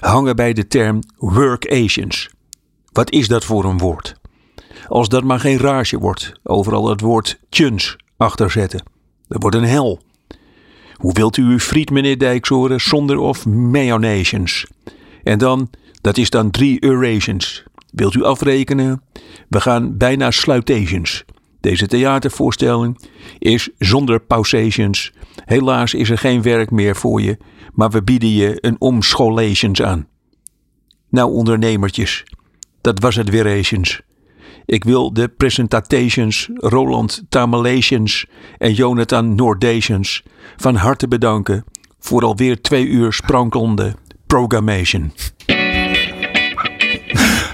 hangen 0.00 0.36
bij 0.36 0.52
de 0.52 0.66
term 0.66 1.00
Workations. 1.16 2.30
Wat 2.92 3.10
is 3.10 3.28
dat 3.28 3.44
voor 3.44 3.64
een 3.64 3.78
woord? 3.78 4.14
Als 4.88 5.08
dat 5.08 5.24
maar 5.24 5.40
geen 5.40 5.58
rage 5.58 5.98
wordt, 5.98 6.32
overal 6.42 6.88
het 6.88 7.00
woord 7.00 7.38
tjuns 7.48 7.96
achterzetten. 8.16 8.82
Dat 9.26 9.42
wordt 9.42 9.56
een 9.56 9.64
hel. 9.64 10.06
Hoe 10.98 11.12
wilt 11.12 11.36
u 11.36 11.42
uw 11.42 11.58
friet, 11.58 11.90
meneer 11.90 12.18
Dijkshoren, 12.18 12.80
zonder 12.80 13.18
of 13.18 13.46
mayonations? 13.46 14.66
En 15.22 15.38
dan, 15.38 15.70
dat 16.00 16.16
is 16.16 16.30
dan 16.30 16.50
drie 16.50 16.84
eurations. 16.84 17.64
Wilt 17.90 18.14
u 18.14 18.22
afrekenen? 18.22 19.02
We 19.48 19.60
gaan 19.60 19.96
bijna 19.96 20.30
sluitations. 20.30 21.24
Deze 21.60 21.86
theatervoorstelling 21.86 23.08
is 23.38 23.68
zonder 23.78 24.20
pausations. 24.20 25.12
Helaas 25.44 25.94
is 25.94 26.10
er 26.10 26.18
geen 26.18 26.42
werk 26.42 26.70
meer 26.70 26.96
voor 26.96 27.20
je, 27.20 27.38
maar 27.72 27.90
we 27.90 28.02
bieden 28.02 28.30
je 28.30 28.58
een 28.60 28.76
omscholations 28.78 29.82
aan. 29.82 30.06
Nou 31.10 31.32
ondernemertjes, 31.32 32.24
dat 32.80 33.00
was 33.00 33.16
het 33.16 33.28
weer 33.28 33.46
eens. 33.46 34.00
Ik 34.68 34.84
wil 34.84 35.12
de 35.12 35.28
presentations 35.28 36.50
Roland 36.54 37.22
Tamalations 37.28 38.26
en 38.58 38.72
Jonathan 38.72 39.34
Noordations 39.34 40.22
van 40.56 40.74
harte 40.74 41.08
bedanken 41.08 41.64
voor 41.98 42.24
alweer 42.24 42.60
twee 42.60 42.86
uur 42.86 43.12
sprankelende 43.12 43.94
programmation. 44.26 45.12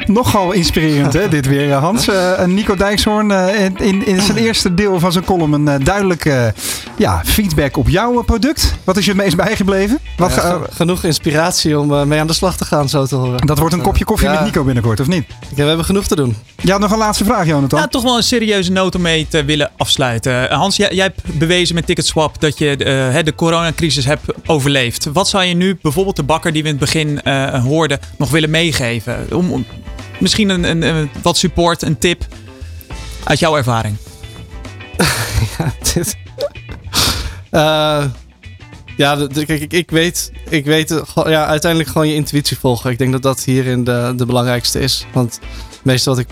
Nogal 0.13 0.53
inspirerend, 0.53 1.13
hè, 1.13 1.29
dit 1.29 1.47
weer, 1.47 1.71
eh, 1.71 1.79
Hans. 1.79 2.09
Uh, 2.09 2.45
Nico 2.45 2.75
Dijkshoorn 2.75 3.31
uh, 3.31 3.65
in, 3.65 4.07
in 4.07 4.21
zijn 4.23 4.37
eerste 4.37 4.75
deel 4.75 5.01
van 5.01 5.13
zijn 5.13 5.25
column 5.25 5.53
een 5.53 5.81
uh, 5.81 5.87
duidelijke 5.87 6.55
ja, 6.97 7.23
feedback 7.25 7.77
op 7.77 7.89
jouw 7.89 8.23
product. 8.23 8.75
Wat 8.85 8.97
is 8.97 9.05
je 9.05 9.11
het 9.11 9.21
meest 9.21 9.37
bijgebleven? 9.37 9.99
Wat 10.17 10.35
ja, 10.35 10.61
genoeg 10.71 11.05
inspiratie 11.05 11.79
om 11.79 12.09
mee 12.09 12.21
aan 12.21 12.27
de 12.27 12.33
slag 12.33 12.57
te 12.57 12.65
gaan, 12.65 12.89
zo 12.89 13.07
te 13.07 13.15
horen. 13.15 13.47
Dat 13.47 13.59
wordt 13.59 13.75
een 13.75 13.81
kopje 13.81 14.05
koffie 14.05 14.29
ja. 14.29 14.35
met 14.35 14.45
Nico 14.45 14.65
binnenkort, 14.65 15.01
of 15.01 15.07
niet? 15.07 15.27
we 15.55 15.63
hebben 15.63 15.85
genoeg 15.85 16.07
te 16.07 16.17
doen. 16.17 16.37
Ja, 16.57 16.79
nog 16.79 16.91
een 16.91 16.99
laatste 16.99 17.25
vraag, 17.25 17.47
Jonathan. 17.47 17.81
Ja, 17.81 17.87
toch 17.87 18.03
wel 18.03 18.17
een 18.17 18.23
serieuze 18.23 18.73
noot 18.73 18.95
om 18.95 19.01
mee 19.01 19.27
te 19.29 19.45
willen 19.45 19.71
afsluiten. 19.77 20.53
Hans, 20.53 20.77
jij, 20.77 20.95
jij 20.95 21.05
hebt 21.05 21.39
bewezen 21.39 21.75
met 21.75 21.87
Ticketswap 21.87 22.41
dat 22.41 22.59
je 22.59 22.77
de 23.25 23.33
coronacrisis 23.37 24.05
hebt 24.05 24.23
overleefd. 24.47 25.09
Wat 25.13 25.29
zou 25.29 25.45
je 25.45 25.55
nu 25.55 25.79
bijvoorbeeld 25.83 26.17
de 26.17 26.23
bakker 26.23 26.53
die 26.53 26.63
we 26.63 26.69
in 26.69 26.75
het 26.75 26.85
begin 26.85 27.21
hoorden 27.59 27.99
nog 28.19 28.31
willen 28.31 28.51
meegeven? 28.51 29.27
Om, 29.31 29.53
om 29.53 29.65
misschien 30.21 30.49
een, 30.49 30.83
een, 30.83 31.11
wat 31.23 31.37
support, 31.37 31.83
een 31.83 31.99
tip 31.99 32.27
uit 33.25 33.39
jouw 33.39 33.57
ervaring? 33.57 33.97
ja, 35.59 35.73
dit. 35.95 36.17
Uh, 37.51 38.05
ja, 38.97 39.27
kijk, 39.33 39.49
ik, 39.49 39.73
ik 39.73 39.91
weet, 39.91 40.33
ik 40.49 40.65
weet 40.65 41.03
ja, 41.15 41.47
uiteindelijk 41.47 41.91
gewoon 41.91 42.09
je 42.09 42.15
intuïtie 42.15 42.59
volgen. 42.59 42.91
Ik 42.91 42.99
denk 42.99 43.13
dat 43.13 43.23
dat 43.23 43.45
hierin 43.45 43.85
de, 43.85 44.13
de 44.17 44.27
belangrijkste 44.27 44.81
is. 44.81 45.07
Want 45.13 45.35
het 45.71 45.85
meeste 45.85 46.11
wat 46.11 46.19
ik, 46.19 46.29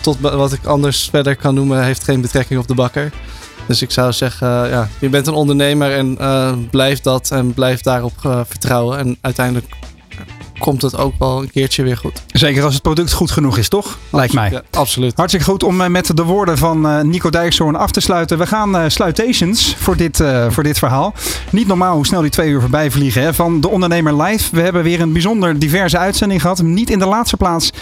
tot 0.00 0.20
wat 0.20 0.52
ik 0.52 0.64
anders 0.64 1.08
verder 1.10 1.36
kan 1.36 1.54
noemen, 1.54 1.84
heeft 1.84 2.04
geen 2.04 2.20
betrekking 2.20 2.60
op 2.60 2.68
de 2.68 2.74
bakker. 2.74 3.12
Dus 3.66 3.82
ik 3.82 3.90
zou 3.90 4.12
zeggen, 4.12 4.64
uh, 4.64 4.70
ja, 4.70 4.88
je 4.98 5.08
bent 5.08 5.26
een 5.26 5.34
ondernemer 5.34 5.92
en 5.92 6.68
blijf 6.70 7.00
dat 7.00 7.30
en 7.30 7.54
blijf 7.54 7.80
daarop 7.80 8.44
vertrouwen. 8.46 8.98
En 8.98 9.18
uiteindelijk 9.20 9.74
komt 10.58 10.82
het 10.82 10.96
ook 10.96 11.14
wel 11.18 11.42
een 11.42 11.50
keertje 11.50 11.82
weer 11.82 11.96
goed. 11.96 12.22
Zeker 12.32 12.64
als 12.64 12.74
het 12.74 12.82
product 12.82 13.12
goed 13.12 13.30
genoeg 13.30 13.58
is, 13.58 13.68
toch? 13.68 13.98
Lijkt 14.10 14.32
mij. 14.32 14.50
Ja, 14.50 14.62
absoluut. 14.70 15.12
Hartstikke 15.16 15.46
goed 15.46 15.62
om 15.62 15.80
eh, 15.80 15.88
met 15.88 16.16
de 16.16 16.24
woorden 16.24 16.58
van 16.58 16.86
uh, 16.86 17.00
Nico 17.00 17.30
Dijkshoorn 17.30 17.76
af 17.76 17.90
te 17.90 18.00
sluiten. 18.00 18.38
We 18.38 18.46
gaan 18.46 18.76
uh, 18.76 18.82
sluitations 18.86 19.76
voor 19.78 19.96
dit, 19.96 20.20
uh, 20.20 20.46
voor 20.50 20.62
dit 20.62 20.78
verhaal. 20.78 21.14
Niet 21.50 21.66
normaal 21.66 21.94
hoe 21.94 22.06
snel 22.06 22.20
die 22.20 22.30
twee 22.30 22.48
uur 22.48 22.60
voorbij 22.60 22.90
vliegen 22.90 23.22
hè, 23.22 23.34
van 23.34 23.60
de 23.60 23.68
ondernemer 23.68 24.22
live. 24.22 24.56
We 24.56 24.60
hebben 24.60 24.82
weer 24.82 25.00
een 25.00 25.12
bijzonder 25.12 25.58
diverse 25.58 25.98
uitzending 25.98 26.40
gehad. 26.40 26.62
Niet 26.62 26.90
in 26.90 26.98
de 26.98 27.06
laatste 27.06 27.36
plaats 27.36 27.72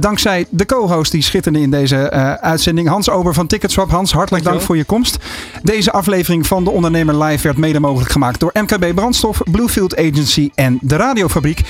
dankzij 0.00 0.46
de 0.50 0.66
co-host 0.66 1.12
die 1.12 1.22
schitterde 1.22 1.60
in 1.60 1.70
deze 1.70 2.10
uitzending. 2.40 2.88
Hans 2.88 3.10
Ober 3.10 3.34
van 3.34 3.46
Ticketswap. 3.46 3.90
Hans, 3.90 4.12
hartelijk 4.12 4.44
dank 4.44 4.60
voor 4.60 4.76
je 4.76 4.84
komst. 4.84 5.18
Deze 5.62 5.92
aflevering 5.92 6.46
van 6.46 6.64
de 6.64 6.70
ondernemer 6.70 7.24
live 7.24 7.42
werd 7.42 7.56
mede 7.56 7.80
mogelijk 7.80 8.10
gemaakt 8.12 8.40
door 8.40 8.50
MKB 8.54 8.94
Brandstof, 8.94 9.40
Bluefield 9.50 9.96
Agency 9.96 10.50
en 10.54 10.78
de 10.80 10.96
Radiofabriek. 10.96 11.60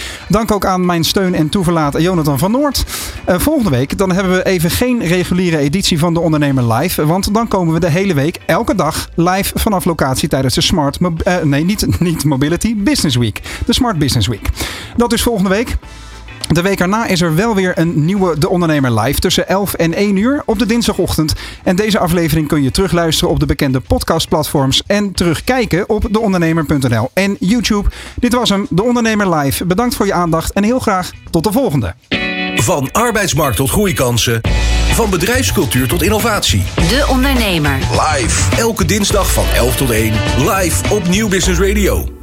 Dank 0.47 0.65
ook 0.65 0.71
aan 0.71 0.87
mijn 0.87 1.05
steun 1.05 1.35
en 1.35 1.49
toeverlaat 1.49 2.03
Jonathan 2.03 2.39
van 2.39 2.51
Noord. 2.51 2.85
Uh, 3.29 3.39
volgende 3.39 3.71
week 3.71 3.99
dan 3.99 4.13
hebben 4.13 4.33
we 4.33 4.45
even 4.45 4.71
geen 4.71 5.07
reguliere 5.07 5.59
editie 5.59 5.99
van 5.99 6.15
de 6.15 6.21
Ondernemer 6.21 6.73
Live. 6.73 7.07
Want 7.07 7.35
dan 7.35 7.49
komen 7.49 7.75
we 7.75 7.81
de 7.81 7.91
hele 7.91 8.15
week, 8.15 8.39
elke 8.47 8.75
dag, 8.75 9.09
live 9.15 9.59
vanaf 9.59 9.85
locatie 9.85 10.29
tijdens 10.29 10.55
de 10.55 10.61
Smart... 10.61 10.99
Uh, 11.01 11.37
nee, 11.43 11.65
niet, 11.65 11.87
niet 12.01 12.25
Mobility, 12.25 12.77
Business 12.77 13.17
Week. 13.17 13.41
De 13.67 13.73
Smart 13.73 13.99
Business 13.99 14.27
Week. 14.27 14.49
Dat 14.97 15.13
is 15.13 15.23
volgende 15.23 15.51
week. 15.51 15.77
De 16.49 16.63
week 16.63 16.81
erna 16.81 17.07
is 17.07 17.21
er 17.21 17.35
wel 17.35 17.55
weer 17.55 17.79
een 17.79 18.05
nieuwe 18.05 18.39
De 18.39 18.49
Ondernemer 18.49 19.01
live 19.01 19.21
tussen 19.21 19.49
11 19.49 19.75
en 19.75 19.95
1 19.95 20.17
uur 20.17 20.43
op 20.47 20.59
de 20.59 20.67
dinsdagochtend. 20.67 21.35
En 21.63 21.77
deze 21.77 21.99
aflevering 21.99 22.49
kun 22.49 22.63
je 22.63 22.71
terugluisteren 22.71 23.31
op 23.31 23.41
de 23.41 23.47
bekende 23.47 23.81
podcastplatforms 23.81 24.83
en 24.87 25.13
terugkijken 25.13 25.89
op 25.89 26.07
deondernemer.nl 26.11 27.11
en 27.13 27.37
YouTube. 27.41 27.89
Dit 28.15 28.33
was 28.33 28.49
hem, 28.49 28.67
De 28.71 28.83
Ondernemer 28.83 29.35
live. 29.35 29.65
Bedankt 29.65 29.95
voor 29.95 30.07
je 30.07 30.13
aandacht 30.13 30.53
en 30.53 30.65
heel 30.65 30.79
graag 30.79 31.11
tot 31.31 31.45
de 31.45 31.53
volgende. 31.53 31.95
Van 32.55 32.93
arbeidsmarkt 32.93 33.57
tot 33.57 33.71
groeikansen. 33.71 34.41
Van 34.93 35.11
bedrijfscultuur 35.11 35.89
tot 35.89 36.03
innovatie. 36.03 36.63
De 36.75 37.07
Ondernemer. 37.09 37.79
Live. 37.79 38.57
Elke 38.57 38.85
dinsdag 38.85 39.33
van 39.33 39.45
11 39.55 39.77
tot 39.77 39.91
1. 39.91 40.13
Live 40.39 40.95
op 40.95 41.09
Nieuw 41.09 41.29
Business 41.29 41.61
Radio. 41.61 42.16